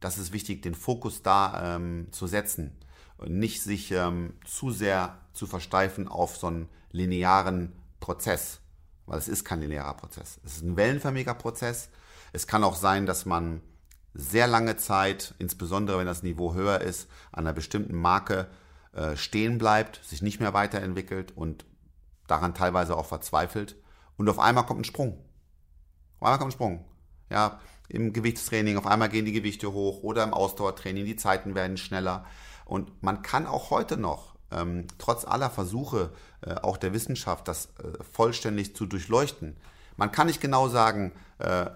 Das 0.00 0.18
ist 0.18 0.34
wichtig, 0.34 0.60
den 0.60 0.74
Fokus 0.74 1.22
da 1.22 1.76
ähm, 1.76 2.08
zu 2.10 2.26
setzen 2.26 2.76
und 3.16 3.38
nicht 3.38 3.62
sich 3.62 3.90
ähm, 3.90 4.34
zu 4.44 4.70
sehr 4.70 5.16
zu 5.32 5.46
versteifen 5.46 6.08
auf 6.08 6.36
so 6.36 6.48
einen 6.48 6.68
linearen 6.90 7.72
Prozess, 8.00 8.60
weil 9.06 9.18
es 9.18 9.28
ist 9.28 9.46
kein 9.46 9.62
linearer 9.62 9.94
Prozess. 9.94 10.40
Es 10.44 10.56
ist 10.56 10.62
ein 10.62 10.76
wellenförmiger 10.76 11.32
Prozess. 11.32 11.88
Es 12.34 12.46
kann 12.46 12.64
auch 12.64 12.76
sein, 12.76 13.06
dass 13.06 13.24
man 13.24 13.62
sehr 14.14 14.46
lange 14.46 14.76
Zeit, 14.76 15.34
insbesondere 15.38 15.98
wenn 15.98 16.06
das 16.06 16.22
Niveau 16.22 16.54
höher 16.54 16.80
ist, 16.80 17.08
an 17.30 17.46
einer 17.46 17.54
bestimmten 17.54 17.96
Marke 17.96 18.48
äh, 18.92 19.16
stehen 19.16 19.58
bleibt, 19.58 20.00
sich 20.04 20.22
nicht 20.22 20.40
mehr 20.40 20.54
weiterentwickelt 20.54 21.36
und 21.36 21.64
daran 22.26 22.54
teilweise 22.54 22.96
auch 22.96 23.06
verzweifelt. 23.06 23.76
Und 24.16 24.28
auf 24.28 24.38
einmal 24.38 24.66
kommt 24.66 24.80
ein 24.80 24.84
Sprung. 24.84 25.18
Auf 26.18 26.26
einmal 26.26 26.38
kommt 26.38 26.50
ein 26.50 26.56
Sprung. 26.56 26.84
Ja, 27.30 27.60
im 27.88 28.12
Gewichtstraining, 28.12 28.76
auf 28.76 28.86
einmal 28.86 29.08
gehen 29.08 29.24
die 29.24 29.32
Gewichte 29.32 29.72
hoch 29.72 30.02
oder 30.02 30.22
im 30.24 30.34
Ausdauertraining, 30.34 31.04
die 31.04 31.16
Zeiten 31.16 31.54
werden 31.54 31.76
schneller. 31.76 32.26
Und 32.64 33.02
man 33.02 33.22
kann 33.22 33.46
auch 33.46 33.70
heute 33.70 33.96
noch, 33.96 34.36
ähm, 34.50 34.86
trotz 34.98 35.24
aller 35.24 35.50
Versuche, 35.50 36.12
äh, 36.42 36.54
auch 36.54 36.76
der 36.76 36.92
Wissenschaft, 36.92 37.48
das 37.48 37.66
äh, 37.78 38.02
vollständig 38.12 38.76
zu 38.76 38.86
durchleuchten, 38.86 39.56
man 39.96 40.12
kann 40.12 40.26
nicht 40.26 40.40
genau 40.40 40.68
sagen, 40.68 41.12
äh, 41.38 41.66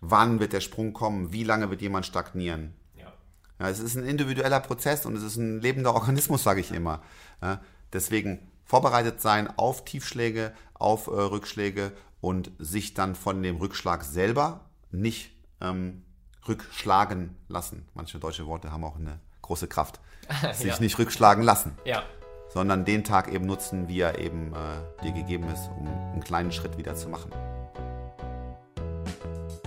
wann 0.00 0.40
wird 0.40 0.52
der 0.52 0.60
Sprung 0.60 0.92
kommen, 0.92 1.32
wie 1.32 1.44
lange 1.44 1.70
wird 1.70 1.82
jemand 1.82 2.06
stagnieren. 2.06 2.74
Ja. 2.96 3.12
ja. 3.60 3.68
es 3.68 3.80
ist 3.80 3.96
ein 3.96 4.04
individueller 4.04 4.60
Prozess 4.60 5.06
und 5.06 5.16
es 5.16 5.22
ist 5.22 5.36
ein 5.36 5.60
lebender 5.60 5.94
Organismus, 5.94 6.42
sage 6.42 6.60
ich 6.60 6.72
immer. 6.72 7.02
Ja, 7.42 7.60
deswegen 7.92 8.50
vorbereitet 8.64 9.20
sein 9.20 9.48
auf 9.56 9.84
Tiefschläge, 9.84 10.52
auf 10.74 11.06
äh, 11.06 11.10
Rückschläge 11.10 11.92
und 12.20 12.50
sich 12.58 12.94
dann 12.94 13.14
von 13.14 13.42
dem 13.42 13.56
Rückschlag 13.56 14.04
selber 14.04 14.60
nicht 14.90 15.30
ähm, 15.60 16.02
rückschlagen 16.48 17.36
lassen. 17.48 17.88
Manche 17.94 18.18
deutsche 18.18 18.46
Worte 18.46 18.72
haben 18.72 18.84
auch 18.84 18.96
eine 18.96 19.20
große 19.42 19.68
Kraft. 19.68 20.00
Sich 20.54 20.66
ja. 20.66 20.80
nicht 20.80 20.98
rückschlagen 20.98 21.44
lassen. 21.44 21.78
Ja. 21.84 22.02
Sondern 22.48 22.84
den 22.84 23.04
Tag 23.04 23.32
eben 23.32 23.46
nutzen, 23.46 23.88
wie 23.88 24.00
er 24.00 24.18
eben 24.18 24.52
äh, 24.52 25.04
dir 25.04 25.12
gegeben 25.12 25.48
ist, 25.48 25.68
um 25.78 25.86
einen 25.86 26.22
kleinen 26.22 26.52
Schritt 26.52 26.78
wieder 26.78 26.94
zu 26.94 27.08
machen. 27.08 27.30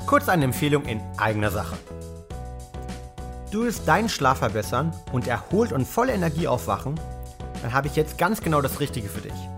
Kurz 0.10 0.28
eine 0.28 0.45
Empfehlung 0.45 0.86
in 0.86 0.99
eigener 1.18 1.51
Sache. 1.51 1.78
Du 3.51 3.62
willst 3.62 3.88
deinen 3.88 4.10
Schlaf 4.10 4.39
verbessern 4.39 4.91
und 5.12 5.28
erholt 5.28 5.72
und 5.72 5.88
voller 5.88 6.16
Energie 6.16 6.47
aufwachen 6.47 6.99
dann 7.62 7.74
habe 7.74 7.86
ich 7.86 7.95
jetzt 7.95 8.18
ganz 8.18 8.41
genau 8.41 8.60
das 8.60 8.80
Richtige 8.80 9.07
für 9.07 9.22
dich. 9.22 9.49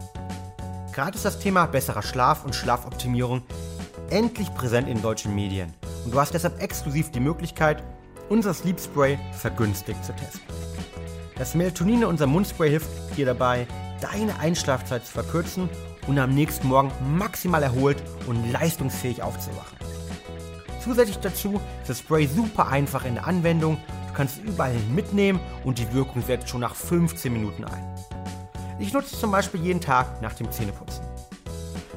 Gerade 0.91 1.15
ist 1.15 1.23
das 1.23 1.39
Thema 1.39 1.67
besserer 1.67 2.01
Schlaf 2.01 2.43
und 2.43 2.53
Schlafoptimierung 2.53 3.43
endlich 4.09 4.53
präsent 4.53 4.89
in 4.89 5.01
deutschen 5.01 5.33
Medien 5.33 5.73
und 6.03 6.13
du 6.13 6.19
hast 6.19 6.33
deshalb 6.33 6.61
exklusiv 6.61 7.11
die 7.11 7.21
Möglichkeit, 7.21 7.81
unser 8.27 8.53
Sleep 8.53 8.77
Spray 8.77 9.17
vergünstigt 9.31 10.03
zu 10.03 10.13
testen. 10.13 10.41
Das 11.37 11.55
Melatonin 11.55 12.01
in 12.01 12.07
unserem 12.07 12.31
Mundspray 12.31 12.71
hilft 12.71 12.89
dir 13.15 13.25
dabei, 13.25 13.67
deine 14.01 14.37
Einschlafzeit 14.39 15.05
zu 15.05 15.13
verkürzen 15.13 15.69
und 16.07 16.19
am 16.19 16.35
nächsten 16.35 16.67
Morgen 16.67 16.91
maximal 17.17 17.63
erholt 17.63 18.03
und 18.27 18.51
leistungsfähig 18.51 19.23
aufzuwachen. 19.23 19.80
Zusätzlich 20.83 21.19
dazu 21.19 21.61
ist 21.81 21.89
das 21.89 21.99
Spray 21.99 22.27
super 22.27 22.67
einfach 22.67 23.05
in 23.05 23.15
der 23.15 23.27
Anwendung 23.27 23.77
Du 24.11 24.17
kannst 24.17 24.39
es 24.39 24.43
überall 24.43 24.75
mitnehmen 24.93 25.39
und 25.63 25.79
die 25.79 25.93
Wirkung 25.93 26.21
setzt 26.21 26.49
schon 26.49 26.59
nach 26.59 26.75
15 26.75 27.31
Minuten 27.31 27.63
ein. 27.63 27.81
Ich 28.77 28.91
nutze 28.91 29.15
es 29.15 29.21
zum 29.21 29.31
Beispiel 29.31 29.61
jeden 29.61 29.79
Tag 29.79 30.21
nach 30.21 30.33
dem 30.33 30.51
Zähneputzen. 30.51 31.05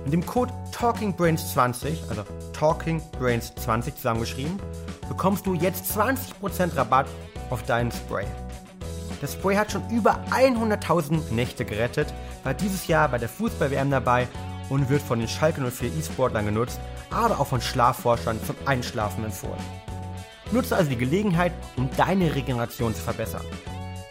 Mit 0.04 0.12
dem 0.12 0.24
Code 0.24 0.52
TalkingBrains20, 0.72 2.08
also 2.08 2.22
TalkingBrains20 2.56 3.96
zusammengeschrieben, 3.96 4.60
bekommst 5.08 5.44
du 5.44 5.54
jetzt 5.54 5.98
20% 5.98 6.76
Rabatt 6.76 7.08
auf 7.50 7.64
deinen 7.64 7.90
Spray. 7.90 8.26
Das 9.20 9.32
Spray 9.32 9.56
hat 9.56 9.72
schon 9.72 9.82
über 9.90 10.20
100.000 10.30 11.32
Nächte 11.32 11.64
gerettet, 11.64 12.14
war 12.44 12.54
dieses 12.54 12.86
Jahr 12.86 13.08
bei 13.08 13.18
der 13.18 13.28
Fußball-WM 13.28 13.90
dabei 13.90 14.28
und 14.68 14.88
wird 14.88 15.02
von 15.02 15.18
den 15.18 15.26
Schalke 15.28 15.60
04 15.60 15.88
E-Sportlern 15.88 16.46
genutzt, 16.46 16.80
aber 17.10 17.40
auch 17.40 17.46
von 17.46 17.60
Schlafforschern 17.60 18.40
zum 18.44 18.56
Einschlafen 18.66 19.24
empfohlen. 19.24 19.58
Nutze 20.52 20.76
also 20.76 20.90
die 20.90 20.96
Gelegenheit, 20.96 21.52
um 21.76 21.90
deine 21.96 22.32
Regeneration 22.34 22.94
zu 22.94 23.02
verbessern. 23.02 23.44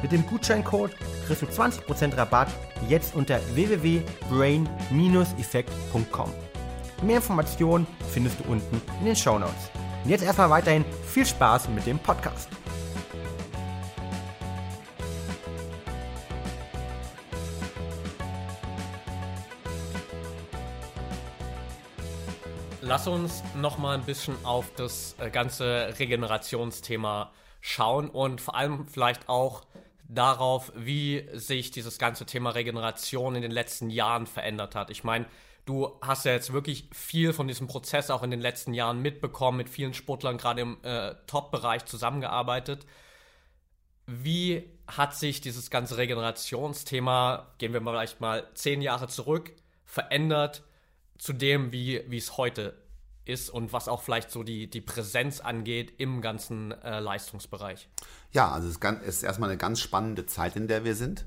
Mit 0.02 0.12
dem 0.12 0.26
Gutscheincode 0.26 0.92
kriegst 1.26 1.42
du 1.42 1.46
20% 1.46 2.18
Rabatt 2.18 2.50
jetzt 2.90 3.16
unter 3.16 3.40
www.brain-effekt.com. 3.54 6.32
Mehr 7.04 7.16
Informationen 7.18 7.86
findest 8.12 8.40
du 8.40 8.46
unten 8.52 8.82
in 9.00 9.06
den 9.06 9.16
Show 9.16 9.38
Notes. 9.40 9.70
Und 10.04 10.10
jetzt 10.10 10.24
erstmal 10.24 10.50
weiterhin 10.50 10.84
viel 11.08 11.26
Spaß 11.26 11.70
mit 11.70 11.86
dem 11.86 12.00
Podcast. 12.00 12.50
Lass 22.94 23.08
uns 23.08 23.42
noch 23.56 23.80
mal 23.80 23.98
ein 23.98 24.06
bisschen 24.06 24.36
auf 24.46 24.72
das 24.76 25.16
äh, 25.18 25.32
ganze 25.32 25.96
Regenerationsthema 25.98 27.34
schauen 27.60 28.08
und 28.08 28.40
vor 28.40 28.56
allem 28.56 28.88
vielleicht 28.88 29.30
auch 29.30 29.64
darauf, 30.08 30.72
wie 30.76 31.28
sich 31.34 31.72
dieses 31.72 31.98
ganze 31.98 32.28
Thema 32.28 32.52
Regeneration 32.52 33.34
in 33.34 33.42
den 33.42 33.50
letzten 33.50 33.90
Jahren 33.90 34.28
verändert 34.28 34.76
hat. 34.76 34.92
Ich 34.92 35.04
meine, 35.04 35.26
du 35.66 35.92
hast 36.04 36.26
ja 36.26 36.34
jetzt 36.34 36.54
wirklich 36.54 36.88
viel 36.94 37.34
von 37.34 37.48
diesem 37.48 37.66
Prozess 37.66 38.12
auch 38.12 38.22
in 38.22 38.30
den 38.30 38.42
letzten 38.42 38.76
Jahren 38.76 39.02
mitbekommen, 39.02 39.58
mit 39.58 39.70
vielen 39.70 39.96
Sportlern 39.96 40.38
gerade 40.38 40.62
im 40.62 40.78
äh, 40.84 41.16
Top-Bereich 41.26 41.86
zusammengearbeitet. 41.86 42.86
Wie 44.06 44.70
hat 44.86 45.16
sich 45.16 45.42
dieses 45.42 45.72
ganze 45.72 45.98
Regenerationsthema, 45.98 47.56
gehen 47.58 47.74
wir 47.74 47.82
mal 47.82 47.94
vielleicht 47.94 48.22
mal 48.22 48.48
zehn 48.54 48.84
Jahre 48.84 49.08
zurück, 49.08 49.52
verändert 49.84 50.62
zu 51.18 51.34
dem, 51.34 51.72
wie, 51.72 51.96
es 52.16 52.38
heute 52.38 52.83
ist 53.26 53.50
und 53.50 53.74
was 53.74 53.88
auch 53.88 54.02
vielleicht 54.02 54.32
so 54.32 54.44
die, 54.44 54.70
die 54.70 54.82
Präsenz 54.82 55.40
angeht 55.40 55.94
im 55.98 56.22
ganzen 56.22 56.72
äh, 56.72 57.00
Leistungsbereich. 57.00 57.90
Ja, 58.32 58.52
also 58.52 58.68
es 58.68 58.78
ist 59.06 59.24
erstmal 59.24 59.50
eine 59.50 59.58
ganz 59.58 59.80
spannende 59.80 60.26
Zeit, 60.26 60.56
in 60.56 60.68
der 60.68 60.84
wir 60.84 60.96
sind, 60.96 61.26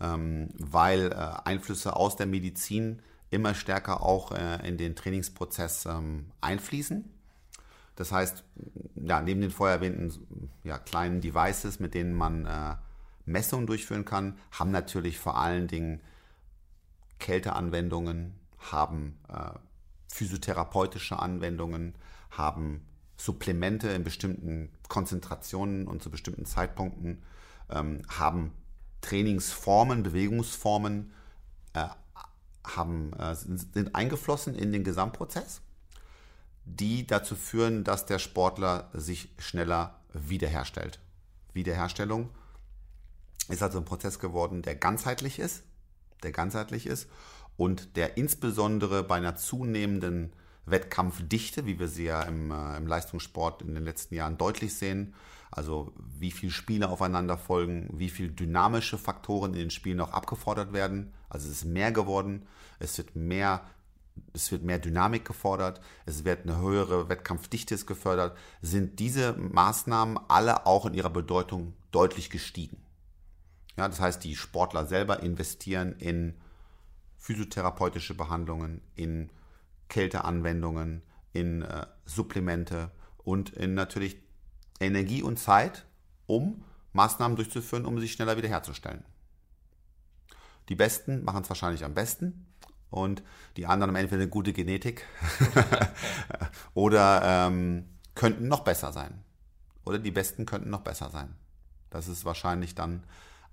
ähm, 0.00 0.50
weil 0.58 1.12
äh, 1.12 1.14
Einflüsse 1.44 1.96
aus 1.96 2.16
der 2.16 2.26
Medizin 2.26 3.02
immer 3.30 3.54
stärker 3.54 4.02
auch 4.02 4.32
äh, 4.32 4.66
in 4.66 4.76
den 4.76 4.94
Trainingsprozess 4.94 5.86
ähm, 5.86 6.26
einfließen. 6.40 7.12
Das 7.96 8.12
heißt, 8.12 8.44
ja, 8.94 9.20
neben 9.22 9.40
den 9.40 9.50
vorher 9.50 9.76
erwähnten 9.76 10.50
ja, 10.64 10.78
kleinen 10.78 11.20
Devices, 11.20 11.80
mit 11.80 11.94
denen 11.94 12.14
man 12.14 12.44
äh, 12.44 12.76
Messungen 13.24 13.66
durchführen 13.66 14.04
kann, 14.04 14.38
haben 14.52 14.70
natürlich 14.70 15.18
vor 15.18 15.38
allen 15.38 15.66
Dingen 15.66 16.00
Kälteanwendungen, 17.18 18.34
haben 18.70 19.18
äh, 19.28 19.58
physiotherapeutische 20.16 21.18
Anwendungen, 21.18 21.94
haben 22.30 22.86
Supplemente 23.18 23.88
in 23.88 24.02
bestimmten 24.02 24.70
Konzentrationen 24.88 25.86
und 25.86 26.02
zu 26.02 26.10
bestimmten 26.10 26.46
Zeitpunkten, 26.46 27.22
ähm, 27.70 28.02
haben 28.08 28.52
Trainingsformen, 29.02 30.02
Bewegungsformen 30.02 31.12
äh, 31.74 31.86
haben, 32.64 33.12
äh, 33.14 33.34
sind, 33.34 33.72
sind 33.74 33.94
eingeflossen 33.94 34.54
in 34.54 34.72
den 34.72 34.84
Gesamtprozess, 34.84 35.60
die 36.64 37.06
dazu 37.06 37.36
führen, 37.36 37.84
dass 37.84 38.06
der 38.06 38.18
Sportler 38.18 38.90
sich 38.94 39.30
schneller 39.38 40.00
wiederherstellt. 40.12 40.98
Wiederherstellung 41.52 42.30
ist 43.48 43.62
also 43.62 43.78
ein 43.78 43.84
Prozess 43.84 44.18
geworden, 44.18 44.62
der 44.62 44.76
ganzheitlich 44.76 45.38
ist, 45.38 45.62
der 46.22 46.32
ganzheitlich 46.32 46.86
ist 46.86 47.06
und 47.56 47.96
der 47.96 48.16
insbesondere 48.16 49.02
bei 49.02 49.16
einer 49.16 49.36
zunehmenden 49.36 50.32
Wettkampfdichte, 50.66 51.64
wie 51.64 51.78
wir 51.78 51.88
sie 51.88 52.04
ja 52.04 52.22
im, 52.22 52.50
äh, 52.50 52.76
im 52.76 52.86
Leistungssport 52.86 53.62
in 53.62 53.74
den 53.74 53.84
letzten 53.84 54.14
Jahren 54.14 54.36
deutlich 54.36 54.74
sehen, 54.74 55.14
also 55.50 55.92
wie 56.18 56.32
viele 56.32 56.52
Spiele 56.52 56.88
aufeinander 56.88 57.38
folgen, 57.38 57.88
wie 57.92 58.10
viele 58.10 58.30
dynamische 58.30 58.98
Faktoren 58.98 59.54
in 59.54 59.60
den 59.60 59.70
Spielen 59.70 60.00
auch 60.00 60.12
abgefordert 60.12 60.72
werden. 60.72 61.12
Also 61.30 61.48
es 61.48 61.58
ist 61.58 61.64
mehr 61.64 61.92
geworden, 61.92 62.46
es 62.80 62.98
wird 62.98 63.14
mehr, 63.14 63.62
es 64.32 64.50
wird 64.50 64.64
mehr 64.64 64.80
Dynamik 64.80 65.24
gefordert, 65.24 65.80
es 66.04 66.24
wird 66.24 66.42
eine 66.42 66.58
höhere 66.58 67.08
Wettkampfdichte 67.08 67.76
gefördert, 67.78 68.36
sind 68.60 68.98
diese 68.98 69.34
Maßnahmen 69.34 70.18
alle 70.28 70.66
auch 70.66 70.84
in 70.84 70.94
ihrer 70.94 71.10
Bedeutung 71.10 71.74
deutlich 71.92 72.28
gestiegen. 72.28 72.82
Ja, 73.76 73.88
das 73.88 74.00
heißt, 74.00 74.24
die 74.24 74.34
Sportler 74.34 74.86
selber 74.86 75.22
investieren 75.22 75.92
in 75.98 76.34
physiotherapeutische 77.18 78.14
Behandlungen, 78.14 78.82
in 78.94 79.30
Kälteanwendungen, 79.88 81.02
in 81.32 81.62
äh, 81.62 81.86
Supplemente 82.04 82.90
und 83.18 83.50
in 83.50 83.74
natürlich 83.74 84.16
Energie 84.80 85.22
und 85.22 85.38
Zeit, 85.38 85.86
um 86.26 86.64
Maßnahmen 86.92 87.36
durchzuführen, 87.36 87.84
um 87.84 87.98
sich 88.00 88.12
schneller 88.12 88.36
wiederherzustellen. 88.36 89.04
Die 90.68 90.74
Besten 90.74 91.24
machen 91.24 91.42
es 91.42 91.48
wahrscheinlich 91.48 91.84
am 91.84 91.94
besten 91.94 92.46
und 92.90 93.22
die 93.56 93.66
anderen 93.66 93.90
haben 93.90 94.00
entweder 94.00 94.22
eine 94.22 94.30
gute 94.30 94.52
Genetik 94.52 95.06
oder 96.74 97.20
ähm, 97.48 97.88
könnten 98.14 98.48
noch 98.48 98.60
besser 98.60 98.92
sein. 98.92 99.22
Oder 99.84 99.98
die 99.98 100.10
Besten 100.10 100.46
könnten 100.46 100.70
noch 100.70 100.80
besser 100.80 101.10
sein. 101.10 101.36
Das 101.90 102.08
ist 102.08 102.24
wahrscheinlich 102.24 102.74
dann 102.74 103.04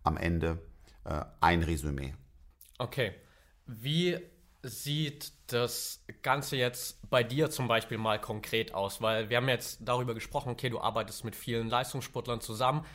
am 0.04 0.18
Ende 0.18 0.60
äh, 1.04 1.24
ein 1.42 1.62
Resümee. 1.62 2.16
Okay. 2.80 3.14
Wie 3.66 4.20
sieht 4.62 5.34
das 5.48 6.04
Ganze 6.22 6.56
jetzt 6.56 7.10
bei 7.10 7.24
dir 7.24 7.50
zum 7.50 7.68
Beispiel 7.68 7.98
mal 7.98 8.20
konkret 8.20 8.74
aus? 8.74 9.02
Weil 9.02 9.30
wir 9.30 9.38
haben 9.38 9.50
jetzt 9.50 9.80
darüber 9.82 10.14
gesprochen, 10.14 10.50
okay, 10.50 10.70
du 10.70 10.80
arbeitest 10.80 11.26
mit 11.26 11.36
vielen 11.36 11.70
Leistungssportlern 11.70 12.42
zusammen. 12.42 12.86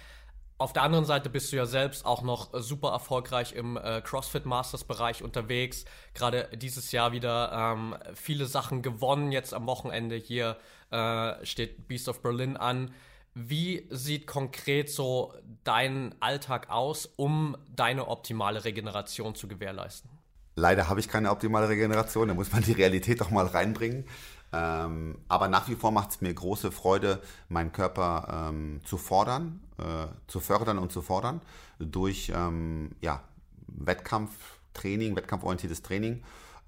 Auf 0.60 0.72
der 0.72 0.82
anderen 0.82 1.04
Seite 1.04 1.30
bist 1.30 1.52
du 1.52 1.56
ja 1.56 1.66
selbst 1.66 2.04
auch 2.04 2.22
noch 2.22 2.50
super 2.52 2.90
erfolgreich 2.90 3.52
im 3.52 3.76
äh, 3.76 4.00
CrossFit 4.00 4.44
Masters 4.44 4.82
Bereich 4.82 5.22
unterwegs. 5.22 5.84
Gerade 6.14 6.48
dieses 6.52 6.90
Jahr 6.90 7.12
wieder 7.12 7.52
ähm, 7.52 7.96
viele 8.14 8.46
Sachen 8.46 8.82
gewonnen. 8.82 9.30
Jetzt 9.30 9.54
am 9.54 9.66
Wochenende 9.66 10.16
hier 10.16 10.56
äh, 10.90 11.46
steht 11.46 11.86
Beast 11.86 12.08
of 12.08 12.22
Berlin 12.22 12.56
an. 12.56 12.92
Wie 13.34 13.86
sieht 13.90 14.26
konkret 14.26 14.90
so 14.90 15.32
dein 15.62 16.12
Alltag 16.18 16.70
aus, 16.70 17.06
um 17.06 17.56
deine 17.70 18.08
optimale 18.08 18.64
Regeneration 18.64 19.36
zu 19.36 19.46
gewährleisten? 19.46 20.17
Leider 20.58 20.88
habe 20.88 20.98
ich 20.98 21.08
keine 21.08 21.30
optimale 21.30 21.68
Regeneration, 21.68 22.26
da 22.28 22.34
muss 22.34 22.52
man 22.52 22.62
die 22.62 22.72
Realität 22.72 23.20
doch 23.20 23.30
mal 23.30 23.46
reinbringen. 23.46 24.04
Ähm, 24.52 25.18
aber 25.28 25.46
nach 25.46 25.68
wie 25.68 25.76
vor 25.76 25.92
macht 25.92 26.10
es 26.10 26.20
mir 26.20 26.34
große 26.34 26.72
Freude, 26.72 27.22
meinen 27.48 27.70
Körper 27.70 28.48
ähm, 28.50 28.80
zu 28.84 28.96
fordern, 28.96 29.60
äh, 29.78 30.06
zu 30.26 30.40
fördern 30.40 30.78
und 30.78 30.90
zu 30.90 31.00
fordern 31.00 31.42
durch 31.78 32.32
ähm, 32.34 32.90
ja, 33.00 33.22
Wettkampftraining, 33.68 35.14
wettkampforientiertes 35.14 35.82
Training. 35.82 36.24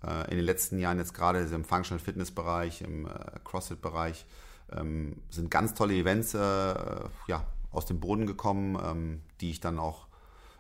Äh, 0.07 0.31
in 0.31 0.37
den 0.37 0.47
letzten 0.47 0.79
Jahren 0.79 0.99
jetzt 0.99 1.15
gerade 1.15 1.41
im 1.41 1.65
Functional 1.65 1.99
Fitness 1.99 2.31
Bereich, 2.31 2.83
im 2.83 3.07
äh, 3.07 3.11
CrossFit 3.43 3.83
Bereich 3.83 4.25
ähm, 4.71 5.17
sind 5.31 5.51
ganz 5.51 5.75
tolle 5.75 5.95
Events 5.95 6.35
äh, 6.35 6.39
ja, 6.39 7.45
aus 7.73 7.87
dem 7.87 7.99
Boden 7.99 8.27
gekommen, 8.27 8.79
ähm, 8.81 9.23
die 9.41 9.51
ich 9.51 9.59
dann 9.59 9.81
auch 9.81 10.07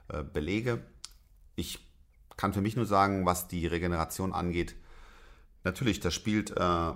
äh, 0.09 0.25
belege. 0.25 0.83
Ich 1.55 1.90
kann 2.41 2.55
für 2.55 2.63
mich 2.63 2.75
nur 2.75 2.87
sagen, 2.87 3.27
was 3.27 3.49
die 3.49 3.67
Regeneration 3.67 4.33
angeht, 4.33 4.75
natürlich, 5.63 6.01
das 6.01 6.15
spielt 6.15 6.57
äh, 6.57 6.93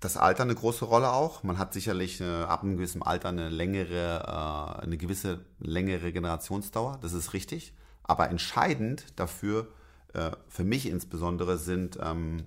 das 0.00 0.18
Alter 0.18 0.42
eine 0.42 0.54
große 0.54 0.84
Rolle 0.84 1.10
auch. 1.10 1.42
Man 1.42 1.56
hat 1.56 1.72
sicherlich 1.72 2.20
äh, 2.20 2.42
ab 2.42 2.62
einem 2.62 2.76
gewissen 2.76 3.02
Alter 3.02 3.30
eine 3.30 3.48
längere, 3.48 4.76
äh, 4.78 4.82
eine 4.82 4.98
gewisse 4.98 5.40
längere 5.58 6.02
Regenerationsdauer, 6.02 6.98
das 7.00 7.14
ist 7.14 7.32
richtig. 7.32 7.72
Aber 8.02 8.28
entscheidend 8.28 9.06
dafür, 9.16 9.68
äh, 10.12 10.32
für 10.48 10.64
mich 10.64 10.86
insbesondere, 10.86 11.56
sind 11.56 11.98
ähm, 12.02 12.44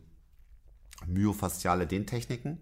myofasziale 1.07 1.87
Dehntechniken 1.87 2.59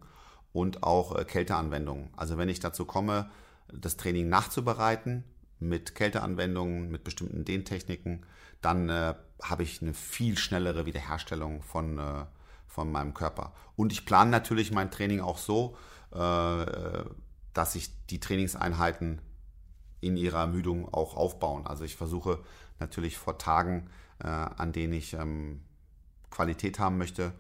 und 0.53 0.83
auch 0.83 1.17
äh, 1.17 1.25
Kälteanwendungen. 1.25 2.07
Also 2.15 2.37
wenn 2.37 2.47
ich 2.47 2.61
dazu 2.61 2.85
komme, 2.85 3.29
das 3.73 3.97
Training 3.97 4.29
nachzubereiten 4.29 5.25
mit 5.59 5.95
Kälteanwendungen, 5.95 6.89
mit 6.89 7.03
bestimmten 7.03 7.43
Dehntechniken, 7.43 8.25
dann 8.61 8.87
äh, 8.87 9.15
habe 9.41 9.63
ich 9.63 9.81
eine 9.81 9.93
viel 9.93 10.37
schnellere 10.37 10.85
Wiederherstellung 10.85 11.61
von, 11.61 11.97
äh, 11.97 12.25
von 12.67 12.91
meinem 12.91 13.13
Körper. 13.13 13.53
Und 13.75 13.91
ich 13.91 14.05
plane 14.05 14.31
natürlich 14.31 14.71
mein 14.71 14.91
Training 14.91 15.21
auch 15.21 15.37
so, 15.37 15.77
äh, 16.11 17.05
dass 17.53 17.75
ich 17.75 17.89
die 18.07 18.19
Trainingseinheiten 18.19 19.21
in 20.01 20.17
ihrer 20.17 20.39
Ermüdung 20.39 20.93
auch 20.93 21.15
aufbauen. 21.15 21.65
Also 21.65 21.83
ich 21.83 21.95
versuche 21.95 22.39
natürlich 22.79 23.17
vor 23.17 23.37
Tagen, 23.37 23.89
äh, 24.19 24.27
an 24.27 24.71
denen 24.71 24.93
ich 24.93 25.13
ähm, 25.13 25.61
Qualität 26.29 26.79
haben 26.79 26.97
möchte, 26.97 27.33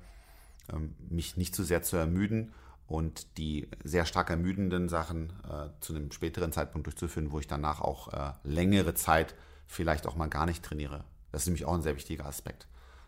ähm, 0.71 0.95
mich 1.09 1.37
nicht 1.37 1.53
zu 1.53 1.63
sehr 1.63 1.83
zu 1.83 1.97
ermüden 1.97 2.53
und 2.87 3.37
die 3.37 3.69
sehr 3.83 4.05
stark 4.05 4.29
ermüdenden 4.29 4.89
Sachen 4.89 5.33
äh, 5.49 5.69
zu 5.81 5.93
einem 5.93 6.11
späteren 6.11 6.51
Zeitpunkt 6.51 6.87
durchzuführen, 6.87 7.31
wo 7.31 7.39
ich 7.39 7.47
danach 7.47 7.81
auch 7.81 8.13
äh, 8.13 8.33
längere 8.43 8.93
Zeit 8.93 9.35
vielleicht 9.67 10.07
auch 10.07 10.15
mal 10.15 10.29
gar 10.29 10.45
nicht 10.45 10.63
trainiere. 10.63 11.03
Das 11.35 11.41
ist 11.41 11.47
nämlich 11.47 11.65
auch 11.65 11.73
ein 11.73 11.81
sehr 11.81 11.97
wichtiger 11.97 12.27
Aspekt. 12.27 12.65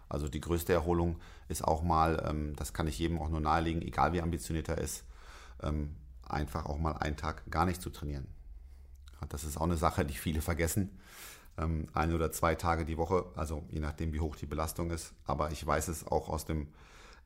Also 0.09 0.27
die 0.27 0.41
größte 0.41 0.73
Erholung 0.73 1.15
ist 1.47 1.63
auch 1.63 1.81
mal, 1.81 2.21
ähm, 2.27 2.57
das 2.57 2.73
kann 2.73 2.85
ich 2.85 2.99
jedem 2.99 3.21
auch 3.21 3.29
nur 3.29 3.39
nahelegen, 3.39 3.81
egal 3.81 4.11
wie 4.11 4.21
ambitioniert 4.21 4.67
er 4.67 4.79
ist, 4.79 5.05
ähm, 5.63 5.95
einfach 6.27 6.65
auch 6.65 6.77
mal 6.77 6.97
einen 6.97 7.15
Tag 7.15 7.49
gar 7.49 7.65
nicht 7.65 7.81
zu 7.81 7.89
trainieren. 7.89 8.27
Das 9.29 9.45
ist 9.45 9.55
auch 9.55 9.63
eine 9.63 9.77
Sache, 9.77 10.03
die 10.03 10.13
viele 10.13 10.41
vergessen. 10.41 10.99
Ähm, 11.57 11.87
ein 11.93 12.13
oder 12.13 12.29
zwei 12.33 12.55
Tage 12.55 12.83
die 12.83 12.97
Woche, 12.97 13.27
also 13.37 13.63
je 13.69 13.79
nachdem, 13.79 14.11
wie 14.11 14.19
hoch 14.19 14.35
die 14.35 14.45
Belastung 14.45 14.91
ist. 14.91 15.13
Aber 15.23 15.53
ich 15.53 15.65
weiß 15.65 15.87
es 15.87 16.05
auch 16.05 16.27
aus 16.27 16.43
dem, 16.43 16.67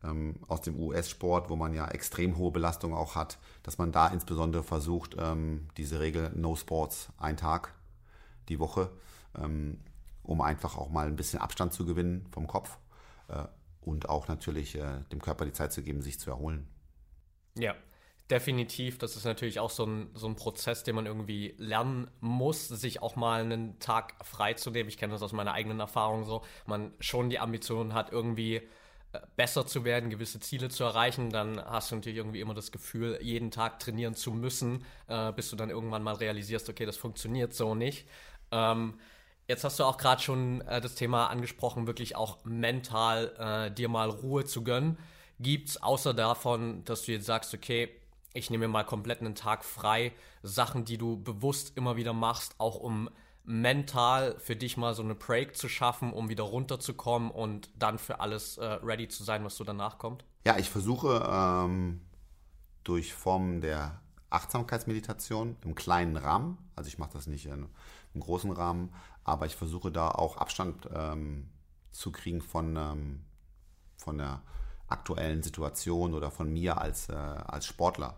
ähm, 0.04 0.36
aus 0.48 0.62
dem 0.62 0.80
US-Sport, 0.80 1.50
wo 1.50 1.56
man 1.56 1.74
ja 1.74 1.88
extrem 1.88 2.38
hohe 2.38 2.52
Belastung 2.52 2.94
auch 2.94 3.16
hat, 3.16 3.40
dass 3.64 3.80
man 3.80 3.92
da 3.92 4.08
insbesondere 4.10 4.62
versucht, 4.62 5.16
ähm, 5.18 5.68
diese 5.78 6.00
Regel 6.00 6.32
No 6.36 6.56
Sports, 6.56 7.10
ein 7.18 7.38
Tag 7.38 7.74
die 8.50 8.60
Woche, 8.60 8.92
ähm, 9.36 9.80
um 10.24 10.42
einfach 10.42 10.78
auch 10.78 10.90
mal 10.90 11.08
ein 11.08 11.16
bisschen 11.16 11.40
Abstand 11.40 11.74
zu 11.74 11.86
gewinnen 11.86 12.28
vom 12.32 12.48
Kopf 12.48 12.78
äh, 13.28 13.46
und 13.82 14.10
auch 14.10 14.28
natürlich 14.28 14.76
äh, 14.76 15.02
dem 15.12 15.22
Körper 15.22 15.46
die 15.46 15.54
Zeit 15.54 15.74
zu 15.74 15.82
geben, 15.82 16.02
sich 16.02 16.20
zu 16.20 16.30
erholen. 16.30 16.68
Ja, 17.58 17.76
definitiv. 18.30 18.98
Das 18.98 19.16
ist 19.16 19.26
natürlich 19.26 19.60
auch 19.60 19.70
so 19.70 19.86
ein, 19.86 20.10
so 20.14 20.28
ein 20.28 20.36
Prozess, 20.36 20.84
den 20.84 20.96
man 20.96 21.06
irgendwie 21.06 21.56
lernen 21.58 22.10
muss, 22.22 22.68
sich 22.68 23.02
auch 23.02 23.16
mal 23.16 23.42
einen 23.42 23.80
Tag 23.80 24.14
frei 24.24 24.54
zu 24.54 24.72
nehmen. 24.72 24.90
Ich 24.90 24.98
kenne 24.98 25.14
das 25.14 25.22
aus 25.22 25.34
meiner 25.34 25.54
eigenen 25.54 25.80
Erfahrung 25.80 26.24
so. 26.24 26.44
Man 26.66 26.94
schon 27.00 27.30
die 27.30 27.40
Ambition 27.40 27.94
hat, 27.94 28.12
irgendwie 28.12 28.62
äh, 29.14 29.20
besser 29.36 29.66
zu 29.68 29.84
werden, 29.84 30.10
gewisse 30.10 30.40
Ziele 30.40 30.70
zu 30.70 30.86
erreichen, 30.86 31.30
dann 31.32 31.62
hast 31.62 31.92
du 31.92 31.96
natürlich 31.96 32.18
irgendwie 32.18 32.40
immer 32.40 32.54
das 32.54 32.72
Gefühl, 32.72 33.20
jeden 33.22 33.52
Tag 33.52 33.80
trainieren 33.80 34.14
zu 34.14 34.32
müssen, 34.32 34.86
äh, 35.08 35.34
bis 35.34 35.50
du 35.50 35.58
dann 35.58 35.70
irgendwann 35.70 36.04
mal 36.04 36.16
realisierst, 36.16 36.70
okay, 36.70 36.86
das 36.86 36.96
funktioniert 36.96 37.54
so 37.54 37.76
nicht. 37.76 38.08
Ähm, 38.52 38.94
Jetzt 39.48 39.64
hast 39.64 39.80
du 39.80 39.84
auch 39.84 39.98
gerade 39.98 40.22
schon 40.22 40.62
äh, 40.62 40.82
das 40.82 40.96
Thema 40.96 41.28
angesprochen, 41.28 41.88
wirklich 41.88 42.16
auch 42.16 42.44
mental 42.46 43.34
äh, 43.38 43.72
dir 43.72 43.90
mal 43.90 44.10
Ruhe 44.10 44.46
zu 44.46 44.64
gönnen. 44.64 44.98
Gibt 45.40 45.70
es 45.70 45.82
außer 45.82 46.14
davon, 46.14 46.86
dass 46.86 47.04
du 47.04 47.14
jetzt 47.14 47.26
sagst, 47.26 47.54
okay, 47.54 47.90
ich 48.34 48.50
nehme 48.50 48.68
mir 48.68 48.72
mal 48.72 48.84
komplett 48.84 49.20
einen 49.20 49.36
Tag 49.36 49.66
frei, 49.66 50.14
Sachen, 50.44 50.86
die 50.86 50.98
du 50.98 51.22
bewusst 51.22 51.76
immer 51.76 51.96
wieder 51.98 52.14
machst, 52.14 52.56
auch 52.60 52.76
um 52.76 53.10
mental 53.44 54.36
für 54.40 54.56
dich 54.56 54.78
mal 54.78 54.94
so 54.94 55.04
eine 55.04 55.16
Break 55.16 55.58
zu 55.58 55.68
schaffen, 55.68 56.14
um 56.14 56.30
wieder 56.30 56.44
runterzukommen 56.44 57.32
und 57.32 57.70
dann 57.78 57.98
für 57.98 58.20
alles 58.20 58.58
äh, 58.58 58.66
ready 58.66 59.08
zu 59.08 59.24
sein, 59.24 59.44
was 59.44 59.56
so 59.56 59.64
danach 59.64 59.98
kommt? 59.98 60.24
Ja, 60.46 60.58
ich 60.58 60.70
versuche 60.70 61.28
ähm, 61.30 62.02
durch 62.84 63.14
Formen 63.14 63.62
der 63.62 64.00
Achtsamkeitsmeditation 64.30 65.58
im 65.64 65.76
kleinen 65.76 66.18
Rahmen, 66.18 66.58
also 66.76 66.88
ich 66.88 66.98
mache 66.98 67.14
das 67.14 67.28
nicht 67.28 67.48
in, 67.48 67.68
im 68.14 68.22
großen 68.22 68.52
Rahmen, 68.52 68.94
aber 69.24 69.46
ich 69.46 69.56
versuche 69.56 69.92
da 69.92 70.10
auch 70.10 70.38
Abstand 70.38 70.90
ähm, 70.94 71.50
zu 71.92 72.12
kriegen 72.12 72.42
von, 72.42 72.76
ähm, 72.76 73.26
von 73.98 74.18
der 74.18 74.42
aktuellen 74.88 75.44
Situation 75.44 76.14
oder 76.14 76.32
von 76.32 76.52
mir 76.52 76.80
als, 76.80 77.10
äh, 77.10 77.14
als 77.14 77.66
Sportler. 77.66 78.18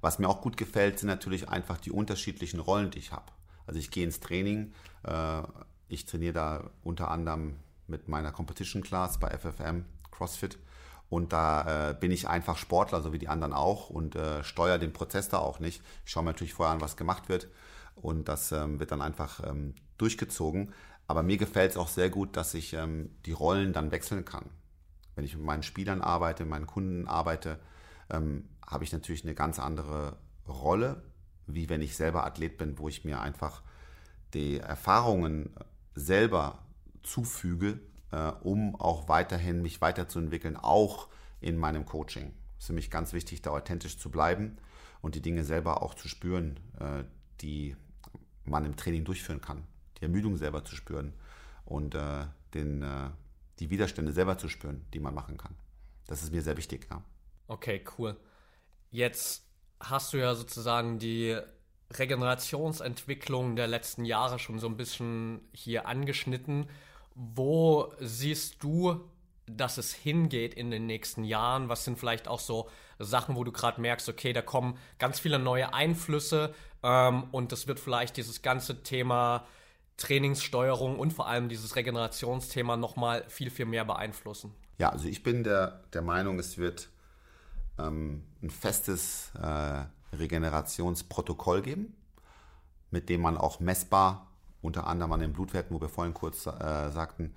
Was 0.00 0.18
mir 0.18 0.28
auch 0.28 0.42
gut 0.42 0.56
gefällt, 0.56 0.98
sind 0.98 1.08
natürlich 1.08 1.48
einfach 1.48 1.78
die 1.78 1.90
unterschiedlichen 1.90 2.60
Rollen, 2.60 2.90
die 2.90 2.98
ich 2.98 3.12
habe. 3.12 3.32
Also 3.66 3.80
ich 3.80 3.90
gehe 3.90 4.04
ins 4.04 4.20
Training, 4.20 4.72
äh, 5.04 5.42
ich 5.88 6.06
trainiere 6.06 6.32
da 6.32 6.70
unter 6.82 7.10
anderem 7.10 7.56
mit 7.86 8.08
meiner 8.08 8.32
Competition 8.32 8.82
Class 8.82 9.18
bei 9.18 9.28
FFM 9.30 9.84
CrossFit. 10.10 10.58
Und 11.10 11.32
da 11.32 11.90
äh, 11.90 11.94
bin 11.94 12.10
ich 12.10 12.28
einfach 12.28 12.56
Sportler, 12.56 13.02
so 13.02 13.12
wie 13.12 13.18
die 13.18 13.28
anderen 13.28 13.52
auch, 13.52 13.90
und 13.90 14.16
äh, 14.16 14.42
steuere 14.42 14.78
den 14.78 14.92
Prozess 14.92 15.28
da 15.28 15.38
auch 15.38 15.60
nicht. 15.60 15.82
Ich 16.04 16.10
schaue 16.10 16.24
mir 16.24 16.30
natürlich 16.30 16.54
vorher 16.54 16.74
an, 16.74 16.80
was 16.80 16.96
gemacht 16.96 17.28
wird. 17.28 17.48
Und 17.94 18.28
das 18.28 18.52
ähm, 18.52 18.80
wird 18.80 18.90
dann 18.90 19.02
einfach 19.02 19.40
ähm, 19.46 19.74
durchgezogen. 19.98 20.72
Aber 21.06 21.22
mir 21.22 21.36
gefällt 21.36 21.72
es 21.72 21.76
auch 21.76 21.88
sehr 21.88 22.10
gut, 22.10 22.36
dass 22.36 22.54
ich 22.54 22.72
ähm, 22.72 23.10
die 23.26 23.32
Rollen 23.32 23.72
dann 23.72 23.90
wechseln 23.90 24.24
kann. 24.24 24.46
Wenn 25.14 25.24
ich 25.24 25.36
mit 25.36 25.44
meinen 25.44 25.62
Spielern 25.62 26.00
arbeite, 26.00 26.44
mit 26.44 26.50
meinen 26.50 26.66
Kunden 26.66 27.06
arbeite, 27.06 27.60
ähm, 28.10 28.48
habe 28.66 28.84
ich 28.84 28.92
natürlich 28.92 29.24
eine 29.24 29.34
ganz 29.34 29.58
andere 29.58 30.16
Rolle, 30.48 31.02
wie 31.46 31.68
wenn 31.68 31.82
ich 31.82 31.96
selber 31.96 32.24
Athlet 32.24 32.58
bin, 32.58 32.78
wo 32.78 32.88
ich 32.88 33.04
mir 33.04 33.20
einfach 33.20 33.62
die 34.32 34.58
Erfahrungen 34.58 35.54
selber 35.94 36.64
zufüge, 37.02 37.80
äh, 38.10 38.32
um 38.42 38.74
auch 38.74 39.08
weiterhin 39.08 39.62
mich 39.62 39.80
weiterzuentwickeln, 39.80 40.56
auch 40.56 41.08
in 41.40 41.56
meinem 41.56 41.84
Coaching. 41.84 42.32
Es 42.58 42.64
ist 42.64 42.66
für 42.68 42.72
mich 42.72 42.90
ganz 42.90 43.12
wichtig, 43.12 43.42
da 43.42 43.50
authentisch 43.50 43.98
zu 43.98 44.10
bleiben 44.10 44.56
und 45.02 45.14
die 45.14 45.22
Dinge 45.22 45.44
selber 45.44 45.82
auch 45.82 45.94
zu 45.94 46.08
spüren, 46.08 46.58
äh, 46.80 47.04
die 47.40 47.76
man 48.44 48.64
im 48.64 48.76
Training 48.76 49.04
durchführen 49.04 49.40
kann. 49.40 49.64
Ermüdung 50.04 50.36
selber 50.36 50.64
zu 50.64 50.76
spüren 50.76 51.12
und 51.64 51.94
äh, 51.94 52.26
den, 52.54 52.82
äh, 52.82 53.10
die 53.58 53.70
Widerstände 53.70 54.12
selber 54.12 54.38
zu 54.38 54.48
spüren, 54.48 54.86
die 54.94 55.00
man 55.00 55.14
machen 55.14 55.36
kann. 55.36 55.54
Das 56.06 56.22
ist 56.22 56.32
mir 56.32 56.42
sehr 56.42 56.56
wichtig, 56.56 56.86
ja. 56.90 57.02
Okay, 57.48 57.84
cool. 57.98 58.16
Jetzt 58.90 59.44
hast 59.80 60.12
du 60.12 60.18
ja 60.18 60.34
sozusagen 60.34 60.98
die 60.98 61.36
Regenerationsentwicklung 61.92 63.56
der 63.56 63.66
letzten 63.66 64.04
Jahre 64.04 64.38
schon 64.38 64.58
so 64.58 64.66
ein 64.66 64.76
bisschen 64.76 65.40
hier 65.52 65.86
angeschnitten. 65.86 66.68
Wo 67.14 67.92
siehst 68.00 68.62
du, 68.62 69.00
dass 69.46 69.78
es 69.78 69.92
hingeht 69.92 70.54
in 70.54 70.70
den 70.70 70.86
nächsten 70.86 71.24
Jahren? 71.24 71.68
Was 71.68 71.84
sind 71.84 71.98
vielleicht 71.98 72.28
auch 72.28 72.40
so 72.40 72.68
Sachen, 72.98 73.36
wo 73.36 73.44
du 73.44 73.52
gerade 73.52 73.80
merkst, 73.80 74.08
okay, 74.08 74.32
da 74.32 74.42
kommen 74.42 74.78
ganz 74.98 75.20
viele 75.20 75.38
neue 75.38 75.74
Einflüsse 75.74 76.54
ähm, 76.82 77.24
und 77.32 77.52
das 77.52 77.66
wird 77.66 77.80
vielleicht 77.80 78.16
dieses 78.16 78.42
ganze 78.42 78.82
Thema 78.82 79.46
Trainingssteuerung 79.96 80.98
und 80.98 81.12
vor 81.12 81.28
allem 81.28 81.48
dieses 81.48 81.76
Regenerationsthema 81.76 82.76
nochmal 82.76 83.24
viel, 83.28 83.50
viel 83.50 83.66
mehr 83.66 83.84
beeinflussen? 83.84 84.52
Ja, 84.78 84.90
also 84.90 85.06
ich 85.08 85.22
bin 85.22 85.44
der, 85.44 85.82
der 85.92 86.02
Meinung, 86.02 86.38
es 86.38 86.58
wird 86.58 86.88
ähm, 87.78 88.24
ein 88.42 88.50
festes 88.50 89.30
äh, 89.40 89.84
Regenerationsprotokoll 90.16 91.62
geben, 91.62 91.94
mit 92.90 93.08
dem 93.08 93.20
man 93.20 93.36
auch 93.36 93.60
messbar, 93.60 94.28
unter 94.62 94.86
anderem 94.86 95.12
an 95.12 95.20
den 95.20 95.32
Blutwerten, 95.32 95.76
wo 95.76 95.80
wir 95.80 95.88
vorhin 95.88 96.14
kurz 96.14 96.46
äh, 96.46 96.90
sagten, 96.90 97.34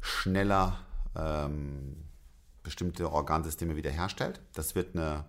schneller 0.00 0.80
ähm, 1.14 2.04
bestimmte 2.62 3.12
Organsysteme 3.12 3.76
wiederherstellt. 3.76 4.40
Das 4.54 4.74
wird 4.74 4.96
eine, 4.96 5.24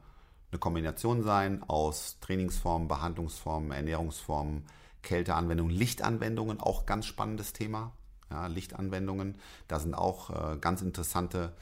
eine 0.51 0.59
Kombination 0.59 1.23
sein 1.23 1.63
aus 1.67 2.19
Trainingsformen, 2.21 2.87
Behandlungsformen, 2.87 3.71
Ernährungsformen, 3.71 4.65
Kälteanwendungen, 5.03 5.75
Lichtanwendungen, 5.75 6.59
auch 6.59 6.85
ganz 6.85 7.05
spannendes 7.05 7.53
Thema. 7.53 7.93
Ja, 8.31 8.47
Lichtanwendungen, 8.47 9.37
da 9.67 9.79
sind 9.79 9.93
auch 9.93 10.29
äh, 10.31 10.57
ganz 10.57 10.81
interessante 10.81 11.53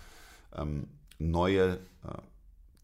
ähm, 0.56 0.88
neue 1.20 1.74
äh, 2.04 2.22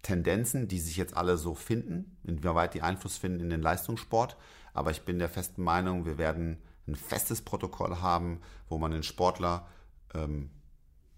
Tendenzen, 0.01 0.67
die 0.67 0.79
sich 0.79 0.97
jetzt 0.97 1.15
alle 1.15 1.37
so 1.37 1.55
finden, 1.55 2.17
inwieweit 2.23 2.73
die 2.73 2.81
Einfluss 2.81 3.17
finden 3.17 3.39
in 3.39 3.49
den 3.49 3.61
Leistungssport. 3.61 4.35
Aber 4.73 4.91
ich 4.91 5.03
bin 5.03 5.19
der 5.19 5.29
festen 5.29 5.63
Meinung, 5.63 6.05
wir 6.05 6.17
werden 6.17 6.57
ein 6.87 6.95
festes 6.95 7.41
Protokoll 7.41 7.97
haben, 7.97 8.41
wo 8.69 8.77
man 8.77 8.91
den 8.91 9.03
Sportler 9.03 9.67
ähm, 10.13 10.49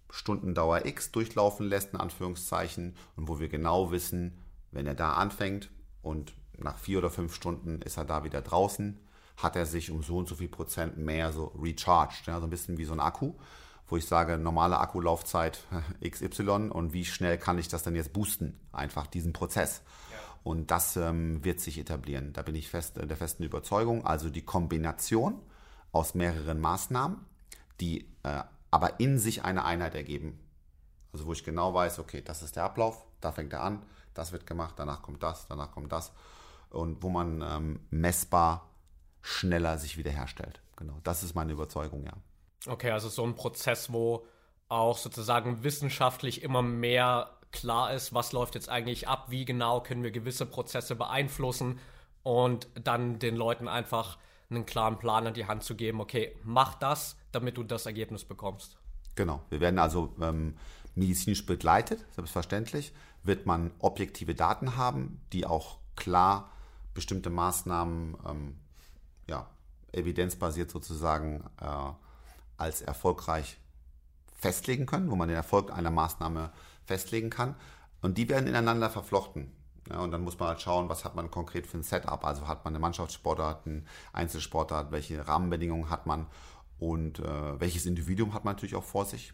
Stundendauer 0.09 0.85
X 0.85 1.11
durchlaufen 1.11 1.67
lässt, 1.67 1.93
in 1.93 1.99
Anführungszeichen, 1.99 2.95
und 3.15 3.27
wo 3.27 3.39
wir 3.39 3.47
genau 3.47 3.91
wissen, 3.91 4.37
wenn 4.71 4.87
er 4.87 4.95
da 4.95 5.13
anfängt 5.13 5.69
und 6.01 6.33
nach 6.57 6.77
vier 6.77 6.99
oder 6.99 7.09
fünf 7.09 7.35
Stunden 7.35 7.81
ist 7.81 7.97
er 7.97 8.05
da 8.05 8.23
wieder 8.23 8.41
draußen, 8.41 8.99
hat 9.41 9.55
er 9.55 9.65
sich 9.65 9.91
um 9.91 10.03
so 10.03 10.17
und 10.17 10.27
so 10.27 10.35
viel 10.35 10.49
Prozent 10.49 10.97
mehr 10.97 11.31
so 11.31 11.53
recharged, 11.61 12.27
ja, 12.27 12.39
so 12.39 12.45
ein 12.45 12.49
bisschen 12.49 12.77
wie 12.77 12.85
so 12.85 12.93
ein 12.93 12.99
Akku 12.99 13.33
wo 13.89 13.97
ich 13.97 14.05
sage, 14.05 14.37
normale 14.37 14.79
Akkulaufzeit 14.79 15.65
XY 16.07 16.69
und 16.71 16.93
wie 16.93 17.05
schnell 17.05 17.37
kann 17.37 17.57
ich 17.57 17.67
das 17.67 17.83
denn 17.83 17.95
jetzt 17.95 18.13
boosten? 18.13 18.59
Einfach 18.71 19.07
diesen 19.07 19.33
Prozess. 19.33 19.81
Ja. 20.11 20.17
Und 20.43 20.71
das 20.71 20.95
ähm, 20.95 21.43
wird 21.43 21.59
sich 21.59 21.77
etablieren. 21.77 22.33
Da 22.33 22.43
bin 22.43 22.55
ich 22.55 22.69
fest, 22.69 22.97
der 22.97 23.17
festen 23.17 23.43
Überzeugung. 23.43 24.05
Also 24.05 24.29
die 24.29 24.43
Kombination 24.43 25.41
aus 25.91 26.13
mehreren 26.13 26.59
Maßnahmen, 26.59 27.17
die 27.79 28.07
äh, 28.23 28.43
aber 28.71 28.99
in 28.99 29.17
sich 29.17 29.43
eine 29.43 29.65
Einheit 29.65 29.95
ergeben. 29.95 30.39
Also 31.11 31.25
wo 31.25 31.33
ich 31.33 31.43
genau 31.43 31.73
weiß, 31.73 31.99
okay, 31.99 32.21
das 32.23 32.43
ist 32.43 32.55
der 32.55 32.65
Ablauf, 32.65 33.03
da 33.19 33.31
fängt 33.31 33.51
er 33.53 33.63
an, 33.63 33.81
das 34.13 34.31
wird 34.31 34.45
gemacht, 34.45 34.75
danach 34.77 35.01
kommt 35.01 35.23
das, 35.23 35.47
danach 35.47 35.71
kommt 35.71 35.91
das. 35.91 36.11
Und 36.69 37.01
wo 37.01 37.09
man 37.09 37.41
ähm, 37.41 37.79
messbar 37.89 38.68
schneller 39.21 39.77
sich 39.77 39.97
wiederherstellt. 39.97 40.61
Genau, 40.75 40.97
das 41.03 41.23
ist 41.23 41.35
meine 41.35 41.51
Überzeugung, 41.51 42.05
ja. 42.05 42.13
Okay, 42.67 42.91
also 42.91 43.09
so 43.09 43.23
ein 43.23 43.35
Prozess, 43.35 43.91
wo 43.91 44.25
auch 44.67 44.97
sozusagen 44.97 45.63
wissenschaftlich 45.63 46.43
immer 46.43 46.61
mehr 46.61 47.31
klar 47.51 47.93
ist, 47.93 48.13
was 48.13 48.31
läuft 48.31 48.55
jetzt 48.55 48.69
eigentlich 48.69 49.07
ab, 49.07 49.27
wie 49.29 49.45
genau 49.45 49.81
können 49.81 50.03
wir 50.03 50.11
gewisse 50.11 50.45
Prozesse 50.45 50.95
beeinflussen 50.95 51.79
und 52.23 52.67
dann 52.75 53.19
den 53.19 53.35
Leuten 53.35 53.67
einfach 53.67 54.17
einen 54.49 54.65
klaren 54.65 54.97
Plan 54.97 55.27
an 55.27 55.33
die 55.33 55.45
Hand 55.45 55.63
zu 55.63 55.75
geben, 55.75 56.01
okay, 56.01 56.35
mach 56.43 56.75
das, 56.75 57.15
damit 57.31 57.57
du 57.57 57.63
das 57.63 57.85
Ergebnis 57.85 58.25
bekommst. 58.25 58.77
Genau, 59.15 59.41
wir 59.49 59.59
werden 59.59 59.79
also 59.79 60.13
ähm, 60.21 60.55
medizinisch 60.95 61.45
begleitet, 61.45 62.05
selbstverständlich, 62.11 62.93
wird 63.23 63.45
man 63.45 63.71
objektive 63.79 64.35
Daten 64.35 64.77
haben, 64.77 65.21
die 65.33 65.45
auch 65.45 65.77
klar 65.95 66.51
bestimmte 66.93 67.29
Maßnahmen 67.29 68.17
ähm, 68.27 68.59
evidenzbasiert 69.91 70.71
sozusagen 70.71 71.43
äh, 71.61 71.91
als 72.57 72.81
erfolgreich 72.81 73.57
festlegen 74.35 74.85
können, 74.85 75.11
wo 75.11 75.15
man 75.15 75.27
den 75.27 75.37
Erfolg 75.37 75.71
einer 75.71 75.91
Maßnahme 75.91 76.51
festlegen 76.85 77.29
kann. 77.29 77.55
Und 78.01 78.17
die 78.17 78.29
werden 78.29 78.47
ineinander 78.47 78.89
verflochten. 78.89 79.51
Ja, 79.89 79.99
und 79.99 80.11
dann 80.11 80.21
muss 80.21 80.37
man 80.39 80.49
halt 80.49 80.61
schauen, 80.61 80.87
was 80.87 81.03
hat 81.03 81.15
man 81.15 81.31
konkret 81.31 81.65
für 81.67 81.77
ein 81.77 81.83
Setup. 81.83 82.23
Also 82.23 82.47
hat 82.47 82.63
man 82.63 82.73
eine 82.73 82.79
Mannschaftssportart, 82.79 83.65
eine 83.65 83.83
Einzelsportart, 84.13 84.91
welche 84.91 85.27
Rahmenbedingungen 85.27 85.89
hat 85.89 86.05
man 86.05 86.27
und 86.79 87.19
äh, 87.19 87.59
welches 87.59 87.85
Individuum 87.85 88.33
hat 88.33 88.45
man 88.45 88.55
natürlich 88.55 88.75
auch 88.75 88.83
vor 88.83 89.05
sich. 89.05 89.33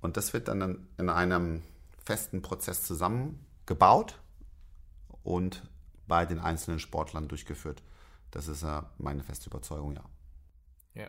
Und 0.00 0.16
das 0.16 0.32
wird 0.32 0.48
dann 0.48 0.88
in 0.98 1.08
einem 1.08 1.62
festen 2.04 2.42
Prozess 2.42 2.82
zusammengebaut 2.82 4.18
und 5.22 5.62
bei 6.08 6.26
den 6.26 6.40
einzelnen 6.40 6.80
Sportlern 6.80 7.28
durchgeführt. 7.28 7.82
Das 8.32 8.48
ist 8.48 8.64
äh, 8.64 8.82
meine 8.98 9.22
feste 9.22 9.48
Überzeugung, 9.48 9.94
ja. 9.94 10.04
Ja. 10.94 11.06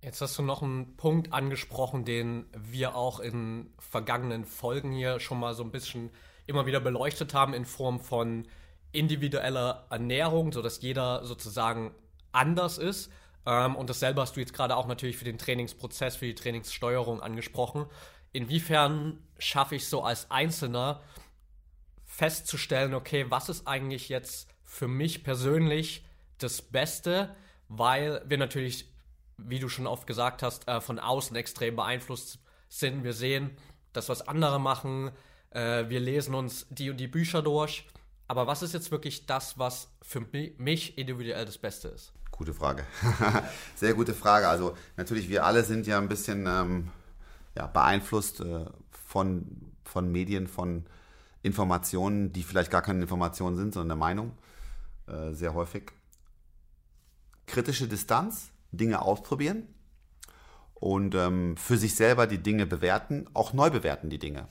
Jetzt 0.00 0.22
hast 0.22 0.38
du 0.38 0.42
noch 0.42 0.62
einen 0.62 0.96
Punkt 0.96 1.34
angesprochen, 1.34 2.06
den 2.06 2.46
wir 2.56 2.94
auch 2.94 3.20
in 3.20 3.70
vergangenen 3.78 4.46
Folgen 4.46 4.92
hier 4.92 5.20
schon 5.20 5.38
mal 5.38 5.52
so 5.54 5.62
ein 5.62 5.70
bisschen 5.70 6.10
immer 6.46 6.64
wieder 6.64 6.80
beleuchtet 6.80 7.34
haben 7.34 7.52
in 7.52 7.66
Form 7.66 8.00
von 8.00 8.46
individueller 8.92 9.86
Ernährung, 9.90 10.52
sodass 10.52 10.80
jeder 10.80 11.26
sozusagen 11.26 11.94
anders 12.32 12.78
ist. 12.78 13.12
Ähm, 13.44 13.76
und 13.76 13.90
dasselbe 13.90 14.20
hast 14.20 14.36
du 14.36 14.40
jetzt 14.40 14.54
gerade 14.54 14.76
auch 14.76 14.86
natürlich 14.86 15.16
für 15.16 15.24
den 15.24 15.38
Trainingsprozess, 15.38 16.16
für 16.16 16.26
die 16.26 16.34
Trainingssteuerung 16.34 17.20
angesprochen. 17.20 17.86
Inwiefern 18.32 19.18
schaffe 19.38 19.74
ich 19.74 19.88
so 19.88 20.02
als 20.02 20.30
Einzelner 20.30 21.00
festzustellen, 22.04 22.94
okay, 22.94 23.26
was 23.28 23.48
ist 23.48 23.66
eigentlich 23.66 24.08
jetzt 24.08 24.48
für 24.62 24.86
mich 24.86 25.24
persönlich 25.24 26.04
das 26.42 26.62
Beste, 26.62 27.34
weil 27.68 28.22
wir 28.26 28.38
natürlich 28.38 28.90
wie 29.48 29.58
du 29.58 29.68
schon 29.68 29.86
oft 29.86 30.06
gesagt 30.06 30.42
hast, 30.42 30.68
äh, 30.68 30.80
von 30.80 30.98
außen 30.98 31.36
extrem 31.36 31.76
beeinflusst 31.76 32.38
sind. 32.68 33.04
Wir 33.04 33.12
sehen 33.12 33.50
das, 33.92 34.08
was 34.08 34.26
andere 34.26 34.60
machen. 34.60 35.10
Äh, 35.50 35.88
wir 35.88 36.00
lesen 36.00 36.34
uns 36.34 36.66
die 36.70 36.90
und 36.90 36.98
die 36.98 37.08
Bücher 37.08 37.42
durch. 37.42 37.86
Aber 38.28 38.46
was 38.46 38.62
ist 38.62 38.74
jetzt 38.74 38.90
wirklich 38.90 39.26
das, 39.26 39.58
was 39.58 39.88
für 40.02 40.24
mich 40.58 40.98
individuell 40.98 41.44
das 41.44 41.58
Beste 41.58 41.88
ist? 41.88 42.12
Gute 42.30 42.54
Frage. 42.54 42.84
Sehr 43.74 43.94
gute 43.94 44.14
Frage. 44.14 44.48
Also 44.48 44.76
natürlich, 44.96 45.28
wir 45.28 45.44
alle 45.44 45.64
sind 45.64 45.86
ja 45.86 45.98
ein 45.98 46.08
bisschen 46.08 46.46
ähm, 46.46 46.90
ja, 47.56 47.66
beeinflusst 47.66 48.40
äh, 48.40 48.66
von, 49.06 49.72
von 49.84 50.10
Medien, 50.10 50.46
von 50.46 50.86
Informationen, 51.42 52.32
die 52.32 52.42
vielleicht 52.42 52.70
gar 52.70 52.82
keine 52.82 53.02
Informationen 53.02 53.56
sind, 53.56 53.74
sondern 53.74 53.92
eine 53.92 53.98
Meinung. 53.98 54.38
Äh, 55.06 55.32
sehr 55.34 55.54
häufig. 55.54 55.92
Kritische 57.50 57.88
Distanz 57.88 58.50
Dinge 58.72 59.02
ausprobieren 59.02 59.66
und 60.74 61.14
ähm, 61.14 61.56
für 61.56 61.76
sich 61.76 61.96
selber 61.96 62.26
die 62.26 62.38
Dinge 62.38 62.64
bewerten, 62.64 63.26
auch 63.34 63.52
neu 63.52 63.70
bewerten 63.70 64.08
die 64.08 64.20
Dinge. 64.20 64.46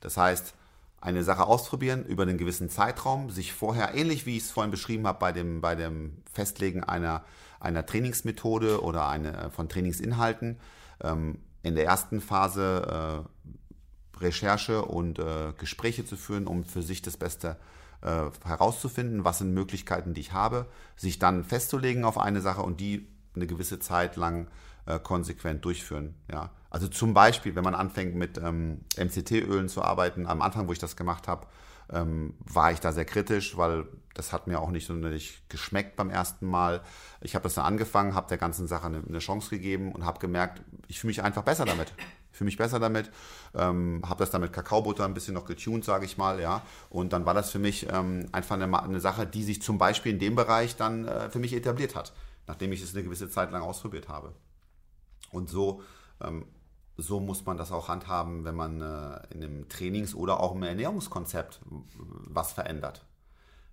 Das 0.00 0.16
heißt, 0.16 0.54
eine 1.00 1.24
Sache 1.24 1.44
ausprobieren 1.44 2.04
über 2.04 2.22
einen 2.22 2.38
gewissen 2.38 2.70
Zeitraum, 2.70 3.30
sich 3.30 3.52
vorher, 3.52 3.94
ähnlich 3.94 4.24
wie 4.24 4.36
ich 4.36 4.44
es 4.44 4.50
vorhin 4.52 4.70
beschrieben 4.70 5.06
habe, 5.08 5.18
bei 5.18 5.32
dem, 5.32 5.60
bei 5.60 5.74
dem 5.74 6.22
Festlegen 6.32 6.84
einer, 6.84 7.24
einer 7.58 7.84
Trainingsmethode 7.84 8.82
oder 8.82 9.08
eine, 9.08 9.50
von 9.50 9.68
Trainingsinhalten, 9.68 10.60
ähm, 11.02 11.38
in 11.64 11.74
der 11.74 11.86
ersten 11.86 12.20
Phase 12.20 13.24
äh, 14.16 14.22
Recherche 14.22 14.84
und 14.84 15.18
äh, 15.18 15.52
Gespräche 15.58 16.04
zu 16.04 16.16
führen, 16.16 16.46
um 16.46 16.64
für 16.64 16.82
sich 16.82 17.02
das 17.02 17.16
Beste 17.16 17.56
äh, 18.02 18.30
herauszufinden, 18.44 19.24
was 19.24 19.38
sind 19.38 19.54
Möglichkeiten, 19.54 20.14
die 20.14 20.20
ich 20.20 20.32
habe, 20.32 20.66
sich 20.96 21.18
dann 21.18 21.44
festzulegen 21.44 22.04
auf 22.04 22.18
eine 22.18 22.40
Sache 22.40 22.62
und 22.62 22.80
die 22.80 23.08
eine 23.34 23.46
gewisse 23.46 23.78
Zeit 23.78 24.16
lang 24.16 24.48
äh, 24.86 24.98
konsequent 24.98 25.64
durchführen. 25.64 26.14
Ja. 26.30 26.50
Also 26.70 26.88
zum 26.88 27.14
Beispiel, 27.14 27.54
wenn 27.54 27.64
man 27.64 27.74
anfängt 27.74 28.14
mit 28.14 28.38
ähm, 28.38 28.80
MCT-Ölen 28.96 29.68
zu 29.68 29.82
arbeiten, 29.82 30.26
am 30.26 30.42
Anfang, 30.42 30.68
wo 30.68 30.72
ich 30.72 30.78
das 30.78 30.96
gemacht 30.96 31.28
habe, 31.28 31.46
ähm, 31.90 32.34
war 32.40 32.72
ich 32.72 32.80
da 32.80 32.92
sehr 32.92 33.04
kritisch, 33.04 33.56
weil 33.56 33.86
das 34.14 34.32
hat 34.32 34.46
mir 34.46 34.60
auch 34.60 34.70
nicht 34.70 34.86
sonderlich 34.86 35.42
geschmeckt 35.48 35.96
beim 35.96 36.10
ersten 36.10 36.46
Mal. 36.46 36.82
Ich 37.20 37.34
habe 37.34 37.44
das 37.44 37.54
dann 37.54 37.64
angefangen, 37.64 38.14
habe 38.14 38.28
der 38.28 38.38
ganzen 38.38 38.66
Sache 38.66 38.86
eine, 38.86 39.02
eine 39.06 39.18
Chance 39.18 39.50
gegeben 39.50 39.92
und 39.92 40.04
habe 40.04 40.18
gemerkt, 40.18 40.62
ich 40.88 41.00
fühle 41.00 41.10
mich 41.10 41.22
einfach 41.22 41.42
besser 41.42 41.64
damit. 41.64 41.92
Fühle 42.32 42.46
mich 42.46 42.56
besser 42.56 42.80
damit, 42.80 43.10
ähm, 43.54 44.02
habe 44.06 44.20
das 44.20 44.30
dann 44.30 44.40
mit 44.40 44.52
Kakaobutter 44.52 45.04
ein 45.04 45.14
bisschen 45.14 45.34
noch 45.34 45.44
getuned, 45.44 45.84
sage 45.84 46.04
ich 46.04 46.18
mal, 46.18 46.40
ja. 46.40 46.62
Und 46.90 47.12
dann 47.12 47.26
war 47.26 47.34
das 47.34 47.50
für 47.50 47.58
mich 47.58 47.86
ähm, 47.92 48.26
einfach 48.32 48.56
eine, 48.56 48.82
eine, 48.82 49.00
Sache, 49.00 49.26
die 49.26 49.44
sich 49.44 49.62
zum 49.62 49.78
Beispiel 49.78 50.12
in 50.12 50.18
dem 50.18 50.34
Bereich 50.34 50.76
dann 50.76 51.06
äh, 51.06 51.30
für 51.30 51.38
mich 51.38 51.52
etabliert 51.52 51.94
hat, 51.94 52.12
nachdem 52.46 52.72
ich 52.72 52.82
es 52.82 52.94
eine 52.94 53.04
gewisse 53.04 53.28
Zeit 53.28 53.52
lang 53.52 53.62
ausprobiert 53.62 54.08
habe. 54.08 54.32
Und 55.30 55.50
so 55.50 55.82
ähm, 56.22 56.46
so 56.96 57.20
muss 57.20 57.44
man 57.44 57.56
das 57.56 57.72
auch 57.72 57.88
handhaben, 57.88 58.44
wenn 58.44 58.54
man 58.54 58.80
äh, 58.80 59.20
in 59.34 59.42
einem 59.42 59.68
Trainings- 59.68 60.14
oder 60.14 60.40
auch 60.40 60.54
im 60.54 60.62
Ernährungskonzept 60.62 61.60
was 61.64 62.52
verändert. 62.52 63.04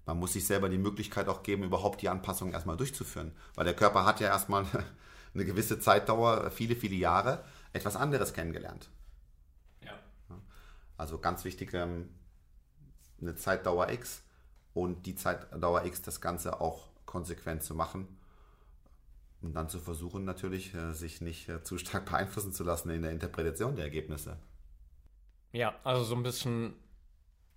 Man 0.06 0.18
muss 0.18 0.34
sich 0.34 0.48
selber 0.48 0.70
die 0.70 0.78
Möglichkeit 0.78 1.28
auch 1.28 1.44
geben, 1.44 1.64
überhaupt 1.64 2.02
die 2.02 2.10
Anpassung 2.10 2.52
erstmal 2.52 2.78
durchzuführen. 2.78 3.32
Weil 3.56 3.66
der 3.66 3.76
Körper 3.76 4.06
hat 4.06 4.20
ja 4.20 4.28
erstmal 4.28 4.66
eine 5.34 5.46
gewisse 5.46 5.80
Zeitdauer, 5.80 6.50
viele, 6.50 6.76
viele 6.76 6.96
Jahre, 6.96 7.44
etwas 7.74 7.96
anderes 7.96 8.34
kennengelernt. 8.34 8.90
Ja. 9.84 9.94
Also 10.98 11.20
ganz 11.20 11.44
wichtig, 11.44 11.74
ähm, 11.74 12.10
eine 13.22 13.36
Zeitdauer 13.36 13.90
X 13.90 14.24
und 14.74 15.06
die 15.06 15.16
Zeitdauer 15.16 15.86
X 15.86 16.02
das 16.02 16.22
Ganze 16.22 16.62
auch 16.62 16.90
konsequent 17.06 17.64
zu 17.64 17.76
machen 17.76 18.08
und 19.42 19.54
dann 19.54 19.70
zu 19.70 19.80
versuchen 19.80 20.26
natürlich, 20.26 20.74
äh, 20.74 20.94
sich 20.94 21.22
nicht 21.22 21.50
äh, 21.50 21.64
zu 21.64 21.78
stark 21.78 22.06
beeinflussen 22.10 22.54
zu 22.54 22.64
lassen 22.64 22.90
in 22.90 23.02
der 23.02 23.12
Interpretation 23.12 23.76
der 23.76 23.86
Ergebnisse. 23.86 24.38
Ja, 25.52 25.76
also 25.84 26.04
so 26.04 26.16
ein 26.16 26.24
bisschen 26.24 26.76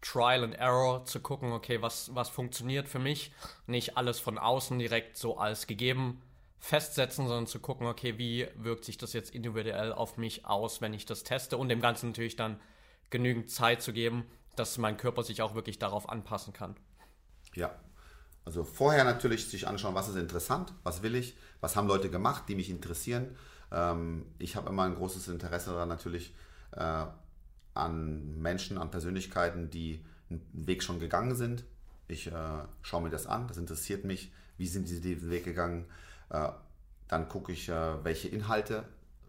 Trial 0.01 0.43
and 0.43 0.55
Error 0.55 1.05
zu 1.05 1.21
gucken, 1.21 1.53
okay, 1.53 1.83
was, 1.83 2.15
was 2.15 2.29
funktioniert 2.29 2.89
für 2.89 2.99
mich. 2.99 3.33
Nicht 3.67 3.97
alles 3.97 4.19
von 4.19 4.39
außen 4.39 4.79
direkt 4.79 5.17
so 5.17 5.37
als 5.37 5.67
gegeben 5.67 6.23
festsetzen, 6.63 7.27
sondern 7.27 7.49
zu 7.49 7.59
gucken, 7.59 7.89
okay, 7.89 8.19
wie 8.19 8.47
wirkt 8.55 8.85
sich 8.85 8.97
das 8.97 9.13
jetzt 9.13 9.35
individuell 9.35 9.93
auf 9.93 10.17
mich 10.17 10.47
aus, 10.47 10.81
wenn 10.81 10.95
ich 10.95 11.05
das 11.05 11.25
teste 11.25 11.57
und 11.57 11.69
dem 11.69 11.81
Ganzen 11.81 12.11
natürlich 12.11 12.37
dann 12.37 12.61
genügend 13.11 13.51
Zeit 13.51 13.83
zu 13.83 13.93
geben, 13.93 14.25
dass 14.55 14.79
mein 14.79 14.97
Körper 14.97 15.25
sich 15.25 15.43
auch 15.43 15.57
wirklich 15.57 15.81
darauf 15.81 16.09
anpassen 16.09 16.53
kann. 16.53 16.77
Ja, 17.55 17.75
also 18.45 18.63
vorher 18.63 19.03
natürlich 19.03 19.49
sich 19.49 19.67
anschauen, 19.67 19.97
was 19.97 20.09
ist 20.09 20.15
interessant, 20.15 20.73
was 20.85 21.03
will 21.03 21.17
ich, 21.17 21.37
was 21.61 21.75
haben 21.75 21.89
Leute 21.89 22.11
gemacht, 22.11 22.45
die 22.49 22.55
mich 22.55 22.71
interessieren. 22.71 23.35
Ähm, 23.73 24.27
ich 24.39 24.55
habe 24.55 24.69
immer 24.69 24.85
ein 24.85 24.95
großes 24.95 25.27
Interesse 25.27 25.71
daran 25.71 25.89
natürlich 25.89 26.33
äh, 26.77 27.07
an 27.75 28.41
Menschen, 28.41 28.79
an 28.79 28.93
Persönlichkeiten, 28.93 29.69
die 29.69 30.05
einen 30.31 30.49
Weg 30.53 30.85
schon 30.85 31.01
gegangen 31.01 31.35
sind. 31.35 31.65
Ich 32.07 32.29
äh, 32.29 32.65
schaue 32.83 33.03
mir 33.03 33.11
das 33.11 33.27
an, 33.27 33.49
das 33.49 33.57
interessiert 33.57 34.05
mich, 34.05 34.33
wie 34.59 34.69
sind 34.69 34.87
sie 34.87 35.01
diesen 35.01 35.29
Weg 35.29 35.45
gegangen. 35.45 35.87
Äh, 36.33 36.49
dann 37.09 37.29
gucke 37.29 37.53
ich, 37.53 37.69
äh, 37.69 38.05
welche 38.05 38.29
Inhalte 38.29 38.85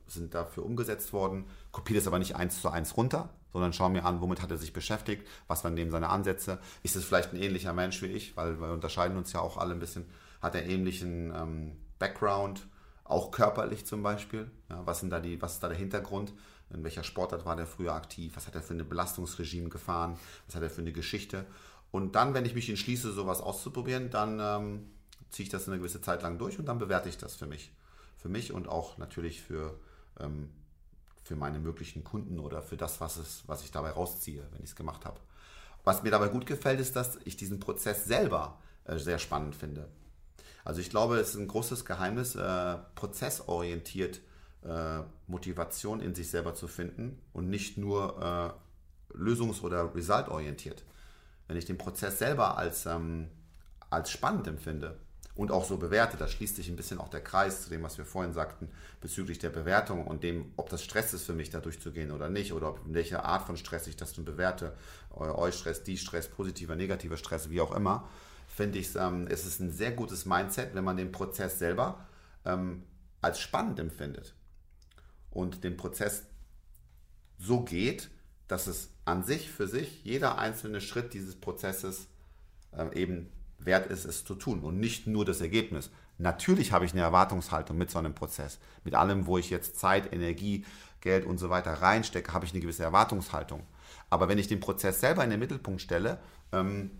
sind 0.08 0.34
dafür 0.34 0.66
umgesetzt 0.66 1.14
worden, 1.14 1.46
kopiere 1.72 2.00
das 2.00 2.08
aber 2.08 2.20
nicht 2.20 2.36
eins 2.36 2.62
zu 2.62 2.70
eins 2.70 2.98
runter, 2.98 3.30
sondern 3.52 3.74
schaue 3.74 3.90
mir 3.90 4.06
an, 4.06 4.22
womit 4.22 4.42
hat 4.42 4.52
er 4.52 4.58
sich 4.58 4.74
beschäftigt, 4.74 5.28
was 5.48 5.64
waren 5.64 5.74
neben 5.74 5.92
seine 5.92 6.10
Ansätze. 6.10 6.60
Ist 6.82 6.96
es 6.96 7.04
vielleicht 7.04 7.34
ein 7.34 7.42
ähnlicher 7.42 7.74
Mensch 7.74 8.02
wie 8.02 8.08
ich, 8.08 8.36
weil 8.38 8.60
wir 8.60 8.72
unterscheiden 8.72 9.18
uns 9.18 9.34
ja 9.34 9.42
auch 9.42 9.58
alle 9.58 9.74
ein 9.74 9.80
bisschen, 9.80 10.06
hat 10.42 10.56
er 10.56 10.66
ähnlichen 10.66 11.34
ähm, 11.36 11.78
Background, 12.00 12.68
auch 13.04 13.32
körperlich 13.32 13.86
zum 13.86 14.02
Beispiel. 14.02 14.50
Ja, 14.70 14.82
was, 14.86 15.02
sind 15.02 15.10
da 15.10 15.20
die, 15.20 15.42
was 15.42 15.56
ist 15.56 15.64
da 15.64 15.68
der 15.68 15.78
Hintergrund? 15.78 16.34
In 16.70 16.84
welcher 16.84 17.04
Sportart 17.04 17.46
war 17.46 17.56
der 17.56 17.68
früher 17.68 17.94
aktiv? 17.94 18.36
Was 18.36 18.48
hat 18.48 18.56
er 18.56 18.62
für 18.62 18.74
ein 18.74 18.88
Belastungsregime 18.88 19.70
gefahren? 19.70 20.18
Was 20.48 20.56
hat 20.56 20.64
er 20.64 20.70
für 20.70 20.82
eine 20.82 20.94
Geschichte? 20.94 21.46
Und 21.92 22.16
dann, 22.16 22.34
wenn 22.34 22.46
ich 22.46 22.56
mich 22.56 22.70
entschließe, 22.70 23.12
sowas 23.12 23.42
auszuprobieren, 23.42 24.10
dann 24.10 24.40
ähm, 24.42 24.88
ziehe 25.34 25.46
ich 25.46 25.52
das 25.52 25.68
eine 25.68 25.78
gewisse 25.78 26.02
Zeit 26.02 26.22
lang 26.22 26.38
durch 26.38 26.58
und 26.60 26.66
dann 26.66 26.80
bewerte 26.80 27.10
ich 27.10 27.18
das 27.18 27.36
für 27.36 27.48
mich. 27.48 27.74
Für 28.18 28.30
mich 28.30 28.54
und 28.54 28.70
auch 28.70 28.98
natürlich 28.98 29.42
für 29.42 29.78
ähm, 30.20 30.50
für 31.24 31.36
meine 31.36 31.60
möglichen 31.60 32.04
Kunden 32.04 32.40
oder 32.40 32.62
für 32.62 32.78
das, 32.78 33.00
was, 33.00 33.18
es, 33.18 33.44
was 33.48 33.64
ich 33.64 33.72
dabei 33.72 33.92
rausziehe, 33.92 34.44
wenn 34.52 34.64
ich 34.64 34.72
es 34.72 34.76
gemacht 34.76 35.06
habe. 35.06 35.20
Was 35.84 36.04
mir 36.04 36.12
dabei 36.12 36.28
gut 36.28 36.46
gefällt, 36.46 36.80
ist, 36.80 36.96
dass 36.96 37.18
ich 37.24 37.38
diesen 37.38 37.60
Prozess 37.60 38.06
selber 38.06 38.60
äh, 38.86 38.98
sehr 38.98 39.20
spannend 39.20 39.56
finde. 39.56 39.88
Also 40.66 40.80
ich 40.80 40.90
glaube, 40.90 41.18
es 41.18 41.30
ist 41.30 41.36
ein 41.36 41.48
großes 41.48 41.86
Geheimnis, 41.86 42.36
äh, 42.36 42.78
prozessorientiert 42.96 44.22
äh, 44.64 45.00
Motivation 45.28 46.00
in 46.00 46.16
sich 46.16 46.30
selber 46.30 46.56
zu 46.56 46.68
finden 46.68 47.20
und 47.34 47.50
nicht 47.50 47.78
nur 47.78 48.56
äh, 49.14 49.18
lösungs- 49.18 49.62
oder 49.62 49.94
resultorientiert. 49.94 50.84
Wenn 51.48 51.58
ich 51.58 51.66
den 51.66 51.78
Prozess 51.78 52.20
selber 52.20 52.58
als, 52.58 52.86
ähm, 52.86 53.30
als 53.90 54.10
spannend 54.10 54.48
empfinde, 54.48 54.98
und 55.36 55.52
auch 55.52 55.66
so 55.66 55.78
bewerte. 55.78 56.18
Da 56.18 56.28
schließt 56.28 56.56
sich 56.56 56.70
ein 56.70 56.76
bisschen 56.76 57.00
auch 57.00 57.10
der 57.10 57.22
Kreis 57.22 57.64
zu 57.64 57.70
dem, 57.70 57.84
was 57.84 57.98
wir 57.98 58.06
vorhin 58.06 58.34
sagten, 58.34 58.70
bezüglich 59.02 59.40
der 59.40 59.50
Bewertung 59.50 60.06
und 60.06 60.24
dem, 60.24 60.52
ob 60.58 60.70
das 60.70 60.84
Stress 60.84 61.14
ist 61.14 61.26
für 61.26 61.34
mich, 61.34 61.50
da 61.50 61.60
durchzugehen 61.60 62.12
oder 62.12 62.30
nicht, 62.30 62.54
oder 62.54 62.70
ob, 62.70 62.86
in 62.86 62.94
welcher 62.94 63.26
Art 63.26 63.46
von 63.46 63.58
Stress 63.58 63.88
ich 63.88 63.96
das 63.96 64.16
nun 64.18 64.26
bewerte. 64.26 64.76
Die 65.88 65.98
Stress, 65.98 66.30
positiver, 66.30 66.76
negativer 66.76 67.18
Stress, 67.18 67.50
wie 67.50 67.62
auch 67.62 67.76
immer, 67.76 68.08
finde 68.48 68.80
ich, 68.80 68.96
ähm, 68.96 69.28
es 69.30 69.46
ist 69.46 69.60
ein 69.60 69.72
sehr 69.72 69.92
gutes 69.92 70.26
Mindset, 70.26 70.76
wenn 70.76 70.84
man 70.84 70.98
den 70.98 71.12
Prozess 71.12 71.58
selber 71.60 72.06
ähm, 72.46 72.84
als 73.22 73.40
spannend 73.40 73.80
empfindet 73.80 74.36
und 75.32 75.64
den 75.64 75.78
Prozess 75.78 76.24
so 77.40 77.62
geht, 77.62 78.10
dass 78.48 78.68
es 78.68 78.90
an 79.06 79.24
sich 79.24 79.50
für 79.50 79.68
sich 79.68 80.04
jeder 80.04 80.38
einzelne 80.38 80.82
Schritt 80.82 81.14
dieses 81.14 81.36
Prozesses 81.36 82.08
äh, 82.72 82.94
eben 83.02 83.30
wert 83.66 83.88
ist, 83.88 84.06
es 84.06 84.24
zu 84.26 84.36
tun 84.36 84.62
und 84.62 84.80
nicht 84.80 85.08
nur 85.08 85.26
das 85.26 85.42
Ergebnis. 85.42 85.90
Natürlich 86.18 86.72
habe 86.72 86.86
ich 86.86 86.94
eine 86.94 87.02
Erwartungshaltung 87.02 87.78
mit 87.78 87.90
so 87.90 88.00
einem 88.00 88.14
Prozess. 88.14 88.60
Mit 88.84 88.96
allem, 88.96 89.26
wo 89.26 89.38
ich 89.38 89.50
jetzt 89.50 89.80
Zeit, 89.80 90.14
Energie, 90.14 90.66
Geld 91.02 91.26
und 91.26 91.38
so 91.38 91.50
weiter 91.50 91.74
reinstecke, 91.74 92.34
habe 92.34 92.46
ich 92.46 92.52
eine 92.52 92.62
gewisse 92.62 92.84
Erwartungshaltung. 92.84 93.64
Aber 94.10 94.30
wenn 94.30 94.38
ich 94.38 94.48
den 94.48 94.60
Prozess 94.60 95.00
selber 95.00 95.24
in 95.24 95.32
den 95.32 95.40
Mittelpunkt 95.40 95.82
stelle, 95.82 96.20
ähm, 96.52 96.92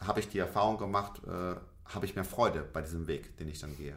habe 0.00 0.20
ich 0.20 0.28
die 0.28 0.38
Erfahrung 0.38 0.78
gemacht, 0.78 1.20
äh, 1.26 1.54
habe 1.86 2.06
ich 2.06 2.14
mehr 2.14 2.24
Freude 2.24 2.62
bei 2.72 2.82
diesem 2.82 3.06
Weg, 3.06 3.36
den 3.36 3.48
ich 3.48 3.60
dann 3.60 3.76
gehe. 3.76 3.96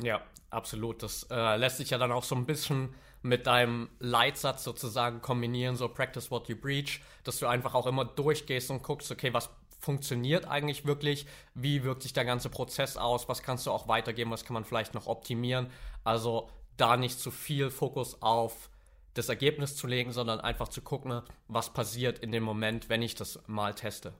Ja, 0.00 0.20
absolut. 0.50 1.02
Das 1.02 1.26
äh, 1.30 1.56
lässt 1.56 1.78
sich 1.78 1.90
ja 1.90 1.98
dann 1.98 2.12
auch 2.12 2.24
so 2.24 2.34
ein 2.34 2.46
bisschen 2.46 2.94
mit 3.22 3.46
deinem 3.46 3.88
Leitsatz 3.98 4.62
sozusagen 4.64 5.20
kombinieren, 5.20 5.76
so 5.76 5.88
practice 5.88 6.30
what 6.30 6.48
you 6.48 6.56
preach, 6.56 7.00
dass 7.24 7.38
du 7.38 7.46
einfach 7.46 7.74
auch 7.74 7.86
immer 7.86 8.04
durchgehst 8.04 8.70
und 8.70 8.82
guckst, 8.82 9.10
okay, 9.10 9.32
was 9.32 9.50
funktioniert 9.78 10.46
eigentlich 10.46 10.84
wirklich, 10.84 11.26
wie 11.54 11.84
wirkt 11.84 12.02
sich 12.02 12.12
der 12.12 12.24
ganze 12.24 12.48
Prozess 12.48 12.96
aus, 12.96 13.28
was 13.28 13.42
kannst 13.42 13.66
du 13.66 13.70
auch 13.70 13.88
weitergeben, 13.88 14.30
was 14.30 14.44
kann 14.44 14.54
man 14.54 14.64
vielleicht 14.64 14.94
noch 14.94 15.06
optimieren. 15.06 15.70
Also 16.04 16.50
da 16.76 16.96
nicht 16.96 17.18
zu 17.18 17.30
viel 17.30 17.70
Fokus 17.70 18.22
auf 18.22 18.70
das 19.14 19.28
Ergebnis 19.28 19.76
zu 19.76 19.86
legen, 19.86 20.12
sondern 20.12 20.40
einfach 20.40 20.68
zu 20.68 20.80
gucken, 20.80 21.22
was 21.48 21.72
passiert 21.72 22.18
in 22.20 22.32
dem 22.32 22.42
Moment, 22.42 22.88
wenn 22.88 23.02
ich 23.02 23.14
das 23.14 23.40
mal 23.46 23.74
teste. 23.74 24.12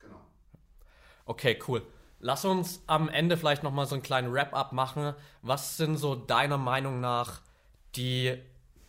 Genau. 0.00 0.20
Okay, 1.24 1.58
cool. 1.68 1.82
Lass 2.20 2.44
uns 2.44 2.82
am 2.86 3.08
Ende 3.08 3.36
vielleicht 3.36 3.62
nochmal 3.62 3.86
so 3.86 3.94
einen 3.94 4.02
kleinen 4.02 4.32
Wrap-up 4.32 4.72
machen. 4.72 5.14
Was 5.42 5.76
sind 5.76 5.98
so 5.98 6.14
deiner 6.14 6.58
Meinung 6.58 7.00
nach 7.00 7.42
die 7.96 8.38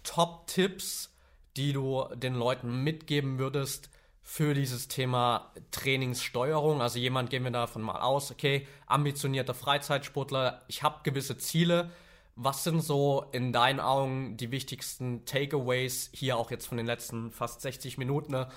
Top-Tipps, 0.03 1.14
die 1.58 1.74
du 1.74 2.06
den 2.16 2.36
Leuten 2.36 2.84
mitgeben 2.84 3.38
würdest, 3.38 3.89
für 4.28 4.55
dieses 4.55 4.88
Thema 4.88 5.51
Trainingssteuerung. 5.69 6.82
Also 6.82 6.97
jemand, 6.97 7.30
gehen 7.30 7.43
wir 7.43 7.51
davon 7.51 7.84
mal 7.84 8.01
aus, 8.01 8.32
okay, 8.32 8.67
ambitionierter 8.88 9.53
Freizeitsportler, 9.53 10.63
ich 10.67 10.82
habe 10.82 11.01
gewisse 11.03 11.38
Ziele. 11.38 11.91
Was 12.36 12.63
sind 12.63 12.82
so 12.82 13.28
in 13.32 13.53
deinen 13.53 13.80
Augen 13.80 14.36
die 14.36 14.49
wichtigsten 14.49 15.26
Takeaways 15.26 16.09
hier 16.11 16.38
auch 16.38 16.49
jetzt 16.49 16.65
von 16.65 16.78
den 16.78 16.88
letzten 16.88 17.32
fast 17.32 17.61
60 17.61 17.99
Minuten, 17.99 18.32
ne, 18.32 18.49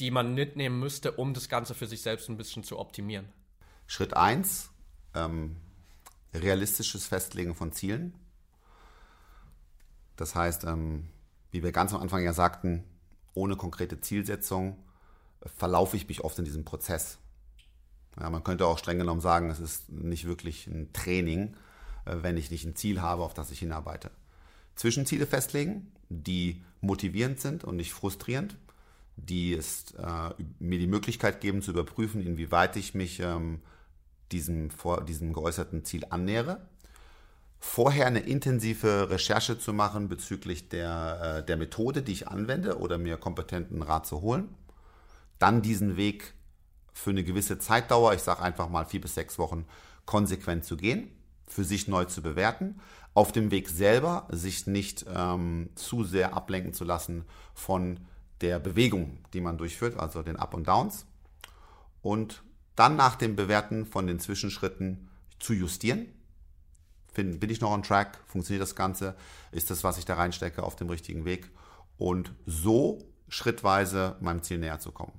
die 0.00 0.10
man 0.10 0.34
mitnehmen 0.34 0.80
müsste, 0.80 1.12
um 1.12 1.32
das 1.32 1.48
Ganze 1.48 1.74
für 1.74 1.86
sich 1.86 2.02
selbst 2.02 2.28
ein 2.28 2.36
bisschen 2.36 2.64
zu 2.64 2.78
optimieren? 2.78 3.32
Schritt 3.86 4.14
1, 4.14 4.68
ähm, 5.14 5.56
realistisches 6.34 7.06
Festlegen 7.06 7.54
von 7.54 7.70
Zielen. 7.70 8.14
Das 10.16 10.34
heißt, 10.34 10.64
ähm, 10.64 11.08
wie 11.52 11.62
wir 11.62 11.70
ganz 11.70 11.94
am 11.94 12.00
Anfang 12.00 12.24
ja 12.24 12.32
sagten, 12.32 12.84
ohne 13.34 13.56
konkrete 13.56 14.00
Zielsetzung 14.00 14.78
verlaufe 15.44 15.96
ich 15.96 16.08
mich 16.08 16.22
oft 16.22 16.38
in 16.38 16.44
diesem 16.44 16.64
Prozess. 16.64 17.18
Ja, 18.20 18.28
man 18.30 18.44
könnte 18.44 18.66
auch 18.66 18.78
streng 18.78 18.98
genommen 18.98 19.20
sagen, 19.20 19.50
es 19.50 19.58
ist 19.58 19.90
nicht 19.90 20.26
wirklich 20.26 20.66
ein 20.66 20.92
Training, 20.92 21.56
äh, 22.04 22.16
wenn 22.20 22.36
ich 22.36 22.50
nicht 22.50 22.64
ein 22.64 22.76
Ziel 22.76 23.00
habe, 23.00 23.22
auf 23.22 23.34
das 23.34 23.50
ich 23.50 23.60
hinarbeite. 23.60 24.10
Zwischenziele 24.76 25.26
festlegen, 25.26 25.92
die 26.08 26.62
motivierend 26.80 27.40
sind 27.40 27.64
und 27.64 27.76
nicht 27.76 27.92
frustrierend, 27.92 28.56
die 29.16 29.54
es, 29.54 29.92
äh, 29.92 30.30
mir 30.58 30.78
die 30.78 30.86
Möglichkeit 30.86 31.40
geben 31.40 31.62
zu 31.62 31.70
überprüfen, 31.70 32.24
inwieweit 32.24 32.76
ich 32.76 32.94
mich 32.94 33.20
ähm, 33.20 33.60
diesem, 34.30 34.70
vor, 34.70 35.04
diesem 35.04 35.32
geäußerten 35.32 35.84
Ziel 35.84 36.04
annähere. 36.10 36.66
Vorher 37.64 38.08
eine 38.08 38.18
intensive 38.18 39.08
Recherche 39.08 39.56
zu 39.56 39.72
machen 39.72 40.08
bezüglich 40.08 40.68
der, 40.68 41.36
äh, 41.38 41.46
der 41.46 41.56
Methode, 41.56 42.02
die 42.02 42.10
ich 42.10 42.26
anwende 42.26 42.80
oder 42.80 42.98
mir 42.98 43.16
kompetenten 43.16 43.82
Rat 43.82 44.04
zu 44.04 44.20
holen. 44.20 44.48
Dann 45.38 45.62
diesen 45.62 45.96
Weg 45.96 46.34
für 46.92 47.10
eine 47.10 47.22
gewisse 47.22 47.58
Zeitdauer, 47.58 48.14
ich 48.14 48.22
sage 48.22 48.42
einfach 48.42 48.68
mal 48.68 48.84
vier 48.84 49.00
bis 49.00 49.14
sechs 49.14 49.38
Wochen, 49.38 49.64
konsequent 50.06 50.64
zu 50.64 50.76
gehen, 50.76 51.12
für 51.46 51.62
sich 51.62 51.86
neu 51.86 52.04
zu 52.04 52.20
bewerten. 52.20 52.80
Auf 53.14 53.30
dem 53.30 53.52
Weg 53.52 53.68
selber 53.68 54.26
sich 54.32 54.66
nicht 54.66 55.06
ähm, 55.08 55.70
zu 55.76 56.02
sehr 56.02 56.34
ablenken 56.34 56.74
zu 56.74 56.82
lassen 56.82 57.24
von 57.54 58.00
der 58.40 58.58
Bewegung, 58.58 59.18
die 59.34 59.40
man 59.40 59.56
durchführt, 59.56 59.98
also 60.00 60.22
den 60.22 60.36
Up 60.36 60.52
und 60.54 60.66
Downs. 60.66 61.06
Und 62.02 62.42
dann 62.74 62.96
nach 62.96 63.14
dem 63.14 63.36
Bewerten 63.36 63.86
von 63.86 64.08
den 64.08 64.18
Zwischenschritten 64.18 65.08
zu 65.38 65.54
justieren. 65.54 66.08
Bin, 67.14 67.38
bin 67.38 67.50
ich 67.50 67.60
noch 67.60 67.70
on 67.70 67.82
track? 67.82 68.18
Funktioniert 68.26 68.62
das 68.62 68.74
Ganze? 68.74 69.14
Ist 69.50 69.70
das, 69.70 69.84
was 69.84 69.98
ich 69.98 70.04
da 70.04 70.14
reinstecke, 70.14 70.62
auf 70.62 70.76
dem 70.76 70.88
richtigen 70.88 71.24
Weg? 71.24 71.50
Und 71.98 72.32
so 72.46 72.98
schrittweise 73.28 74.16
meinem 74.20 74.42
Ziel 74.42 74.58
näher 74.58 74.78
zu 74.78 74.92
kommen. 74.92 75.12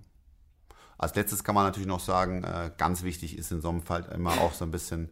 Als 0.97 1.15
letztes 1.15 1.43
kann 1.43 1.55
man 1.55 1.65
natürlich 1.65 1.87
noch 1.87 1.99
sagen, 1.99 2.43
äh, 2.43 2.71
ganz 2.77 3.03
wichtig 3.03 3.37
ist 3.37 3.51
in 3.51 3.61
so 3.61 3.69
einem 3.69 3.81
Fall 3.81 4.05
immer 4.13 4.39
auch 4.39 4.53
so 4.53 4.63
ein 4.63 4.71
bisschen 4.71 5.09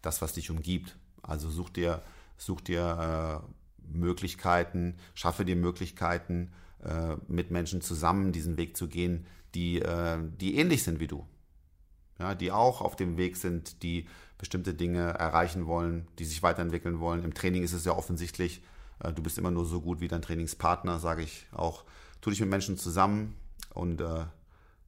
das, 0.00 0.22
was 0.22 0.34
dich 0.34 0.50
umgibt. 0.50 0.96
Also 1.22 1.50
such 1.50 1.70
dir, 1.70 2.02
such 2.36 2.60
dir 2.60 3.42
äh, 3.42 3.96
Möglichkeiten, 3.96 4.96
schaffe 5.14 5.44
dir 5.44 5.56
Möglichkeiten, 5.56 6.52
äh, 6.84 7.16
mit 7.26 7.50
Menschen 7.50 7.80
zusammen 7.80 8.32
diesen 8.32 8.56
Weg 8.56 8.76
zu 8.76 8.88
gehen, 8.88 9.26
die, 9.54 9.82
die 10.40 10.56
ähnlich 10.56 10.82
sind 10.82 10.98
wie 10.98 11.08
du. 11.08 11.26
Ja, 12.18 12.34
die 12.34 12.52
auch 12.52 12.80
auf 12.80 12.94
dem 12.94 13.16
Weg 13.16 13.36
sind, 13.36 13.82
die 13.82 14.06
bestimmte 14.38 14.74
Dinge 14.74 15.14
erreichen 15.14 15.66
wollen, 15.66 16.06
die 16.18 16.24
sich 16.24 16.42
weiterentwickeln 16.42 17.00
wollen. 17.00 17.24
Im 17.24 17.34
Training 17.34 17.62
ist 17.62 17.72
es 17.72 17.84
ja 17.84 17.92
offensichtlich, 17.92 18.62
äh, 19.00 19.12
du 19.12 19.22
bist 19.22 19.38
immer 19.38 19.50
nur 19.50 19.64
so 19.64 19.80
gut 19.80 20.00
wie 20.00 20.08
dein 20.08 20.22
Trainingspartner, 20.22 20.98
sage 20.98 21.22
ich 21.22 21.46
auch. 21.52 21.84
Tu 22.20 22.30
dich 22.30 22.40
mit 22.40 22.50
Menschen 22.50 22.76
zusammen 22.76 23.36
und 23.74 24.00
äh, 24.00 24.24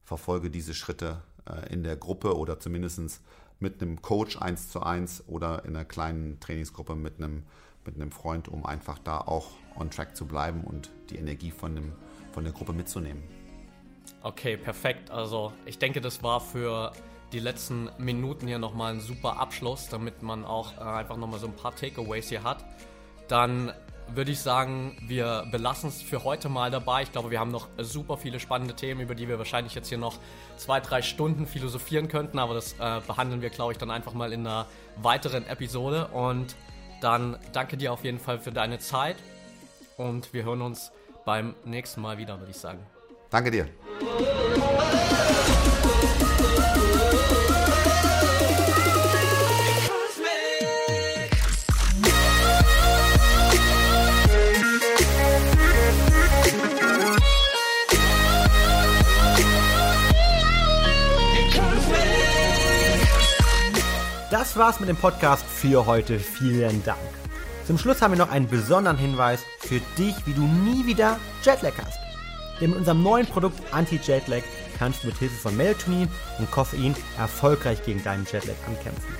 verfolge 0.03 0.49
diese 0.49 0.73
Schritte 0.73 1.21
äh, 1.49 1.71
in 1.73 1.83
der 1.83 1.95
Gruppe 1.95 2.37
oder 2.37 2.59
zumindest 2.59 3.21
mit 3.59 3.81
einem 3.81 4.01
Coach 4.01 4.41
eins 4.41 4.69
zu 4.69 4.81
eins 4.81 5.23
oder 5.27 5.65
in 5.65 5.75
einer 5.75 5.85
kleinen 5.85 6.39
Trainingsgruppe 6.39 6.95
mit 6.95 7.17
einem, 7.17 7.43
mit 7.85 7.95
einem 7.95 8.11
Freund, 8.11 8.47
um 8.47 8.65
einfach 8.65 8.99
da 8.99 9.19
auch 9.19 9.51
on 9.75 9.89
track 9.89 10.15
zu 10.15 10.25
bleiben 10.25 10.63
und 10.63 10.91
die 11.09 11.15
Energie 11.15 11.51
von, 11.51 11.75
dem, 11.75 11.93
von 12.33 12.43
der 12.43 12.53
Gruppe 12.53 12.73
mitzunehmen. 12.73 13.23
Okay, 14.21 14.57
perfekt. 14.57 15.09
Also 15.11 15.53
ich 15.65 15.79
denke, 15.79 16.01
das 16.01 16.21
war 16.21 16.39
für 16.41 16.91
die 17.35 17.41
letzten 17.41 17.89
Minuten 17.97 18.47
hier 18.47 18.59
nochmal 18.59 18.93
ein 18.93 19.01
super 19.01 19.37
Abschluss, 19.39 19.89
damit 19.89 20.23
man 20.23 20.45
auch 20.45 20.77
äh, 20.77 20.79
einfach 20.79 21.17
nochmal 21.17 21.39
so 21.39 21.47
ein 21.47 21.55
paar 21.55 21.75
Takeaways 21.75 22.29
hier 22.29 22.43
hat. 22.43 22.63
Dann 23.27 23.73
würde 24.07 24.31
ich 24.31 24.39
sagen, 24.39 24.95
wir 25.05 25.45
belassen 25.51 25.89
es 25.89 26.01
für 26.01 26.23
heute 26.23 26.47
mal 26.47 26.71
dabei. 26.71 27.01
Ich 27.01 27.11
glaube, 27.11 27.31
wir 27.31 27.39
haben 27.39 27.51
noch 27.51 27.67
super 27.77 28.15
viele 28.15 28.39
spannende 28.39 28.73
Themen, 28.73 29.01
über 29.01 29.15
die 29.15 29.27
wir 29.27 29.37
wahrscheinlich 29.37 29.75
jetzt 29.75 29.89
hier 29.89 29.97
noch 29.97 30.17
zwei, 30.55 30.79
drei 30.79 31.01
Stunden 31.01 31.45
philosophieren 31.45 32.07
könnten, 32.07 32.39
aber 32.39 32.53
das 32.53 32.73
äh, 32.73 33.01
behandeln 33.05 33.41
wir, 33.41 33.49
glaube 33.49 33.73
ich, 33.73 33.77
dann 33.77 33.91
einfach 33.91 34.13
mal 34.13 34.31
in 34.31 34.47
einer 34.47 34.67
weiteren 34.95 35.45
Episode. 35.45 36.07
Und 36.07 36.55
dann 37.01 37.37
danke 37.51 37.75
dir 37.75 37.91
auf 37.91 38.05
jeden 38.05 38.19
Fall 38.19 38.39
für 38.39 38.51
deine 38.51 38.79
Zeit 38.79 39.17
und 39.97 40.31
wir 40.33 40.45
hören 40.45 40.61
uns 40.61 40.93
beim 41.25 41.53
nächsten 41.65 41.99
Mal 41.99 42.17
wieder, 42.17 42.39
würde 42.39 42.51
ich 42.51 42.57
sagen. 42.57 42.79
Danke 43.29 43.51
dir. 43.51 43.67
Das 64.55 64.63
war's 64.63 64.79
mit 64.79 64.87
dem 64.87 64.95
Podcast 64.95 65.43
für 65.45 65.85
heute. 65.85 66.17
Vielen 66.17 66.81
Dank. 66.85 66.97
Zum 67.67 67.77
Schluss 67.77 68.01
haben 68.01 68.13
wir 68.13 68.17
noch 68.17 68.31
einen 68.31 68.47
besonderen 68.47 68.97
Hinweis 68.97 69.41
für 69.59 69.81
dich, 69.97 70.15
wie 70.25 70.31
du 70.31 70.43
nie 70.43 70.85
wieder 70.85 71.19
Jetlag 71.43 71.73
hast. 71.77 71.99
Denn 72.61 72.69
mit 72.69 72.79
unserem 72.79 73.03
neuen 73.03 73.27
Produkt 73.27 73.59
Anti-Jetlag 73.73 74.43
kannst 74.79 75.03
du 75.03 75.07
mit 75.07 75.17
Hilfe 75.17 75.35
von 75.35 75.57
Melatonin 75.57 76.07
und 76.39 76.49
Koffein 76.51 76.95
erfolgreich 77.17 77.83
gegen 77.83 78.01
deinen 78.01 78.23
Jetlag 78.23 78.55
ankämpfen. 78.65 79.17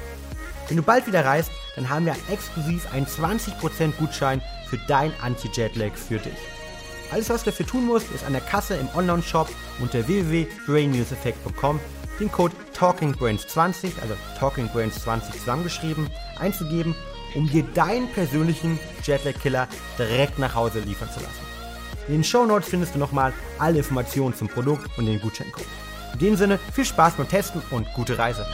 Wenn 0.69 0.77
du 0.77 0.83
bald 0.83 1.05
wieder 1.05 1.25
reist, 1.25 1.51
dann 1.75 1.89
haben 1.89 2.05
wir 2.05 2.15
exklusiv 2.31 2.87
einen 2.93 3.05
20% 3.05 3.91
Gutschein 3.99 4.41
für 4.69 4.77
dein 4.87 5.11
Anti-Jetlag 5.21 5.95
für 5.95 6.19
dich. 6.19 6.37
Alles, 7.11 7.29
was 7.29 7.43
du 7.43 7.49
dafür 7.49 7.67
tun 7.67 7.87
musst, 7.87 8.09
ist 8.11 8.23
an 8.23 8.31
der 8.31 8.41
Kasse 8.41 8.75
im 8.75 8.87
Online-Shop 8.95 9.49
unter 9.81 10.07
www.brainnewseffect.com 10.07 11.81
den 12.19 12.31
Code 12.31 12.55
TalkingBrains20, 12.77 13.91
also 14.01 14.15
TalkingBrains20 14.39 15.39
zusammengeschrieben, 15.39 16.09
einzugeben, 16.39 16.95
um 17.35 17.49
dir 17.49 17.63
deinen 17.73 18.07
persönlichen 18.09 18.79
Jetlag-Killer 19.03 19.67
direkt 19.97 20.39
nach 20.39 20.55
Hause 20.55 20.79
liefern 20.79 21.09
zu 21.11 21.19
lassen. 21.19 21.45
In 22.07 22.15
den 22.15 22.23
Show 22.23 22.45
Notes 22.45 22.69
findest 22.69 22.95
du 22.95 22.99
nochmal 22.99 23.33
alle 23.59 23.79
Informationen 23.79 24.35
zum 24.35 24.47
Produkt 24.47 24.89
und 24.97 25.05
den 25.05 25.19
Gutscheincode. 25.19 25.65
In 26.13 26.19
dem 26.19 26.35
Sinne, 26.35 26.59
viel 26.73 26.85
Spaß 26.85 27.15
beim 27.15 27.27
Testen 27.27 27.61
und 27.71 27.91
gute 27.93 28.17
Reise. 28.17 28.45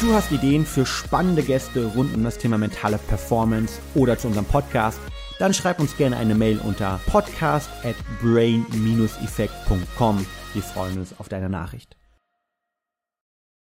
Du 0.00 0.12
hast 0.12 0.32
Ideen 0.32 0.66
für 0.66 0.84
spannende 0.84 1.42
Gäste 1.42 1.86
rund 1.86 2.14
um 2.14 2.24
das 2.24 2.38
Thema 2.38 2.58
mentale 2.58 2.98
Performance 2.98 3.78
oder 3.94 4.18
zu 4.18 4.26
unserem 4.28 4.46
Podcast? 4.46 4.98
Dann 5.38 5.54
schreib 5.54 5.80
uns 5.80 5.96
gerne 5.96 6.16
eine 6.16 6.34
Mail 6.34 6.58
unter 6.58 7.00
podcast 7.06 7.70
at 7.84 7.96
brain-effekt.com. 8.22 10.26
Wir 10.56 10.62
freuen 10.62 10.98
uns 10.98 11.20
auf 11.20 11.28
deine 11.28 11.50
Nachricht. 11.50 11.98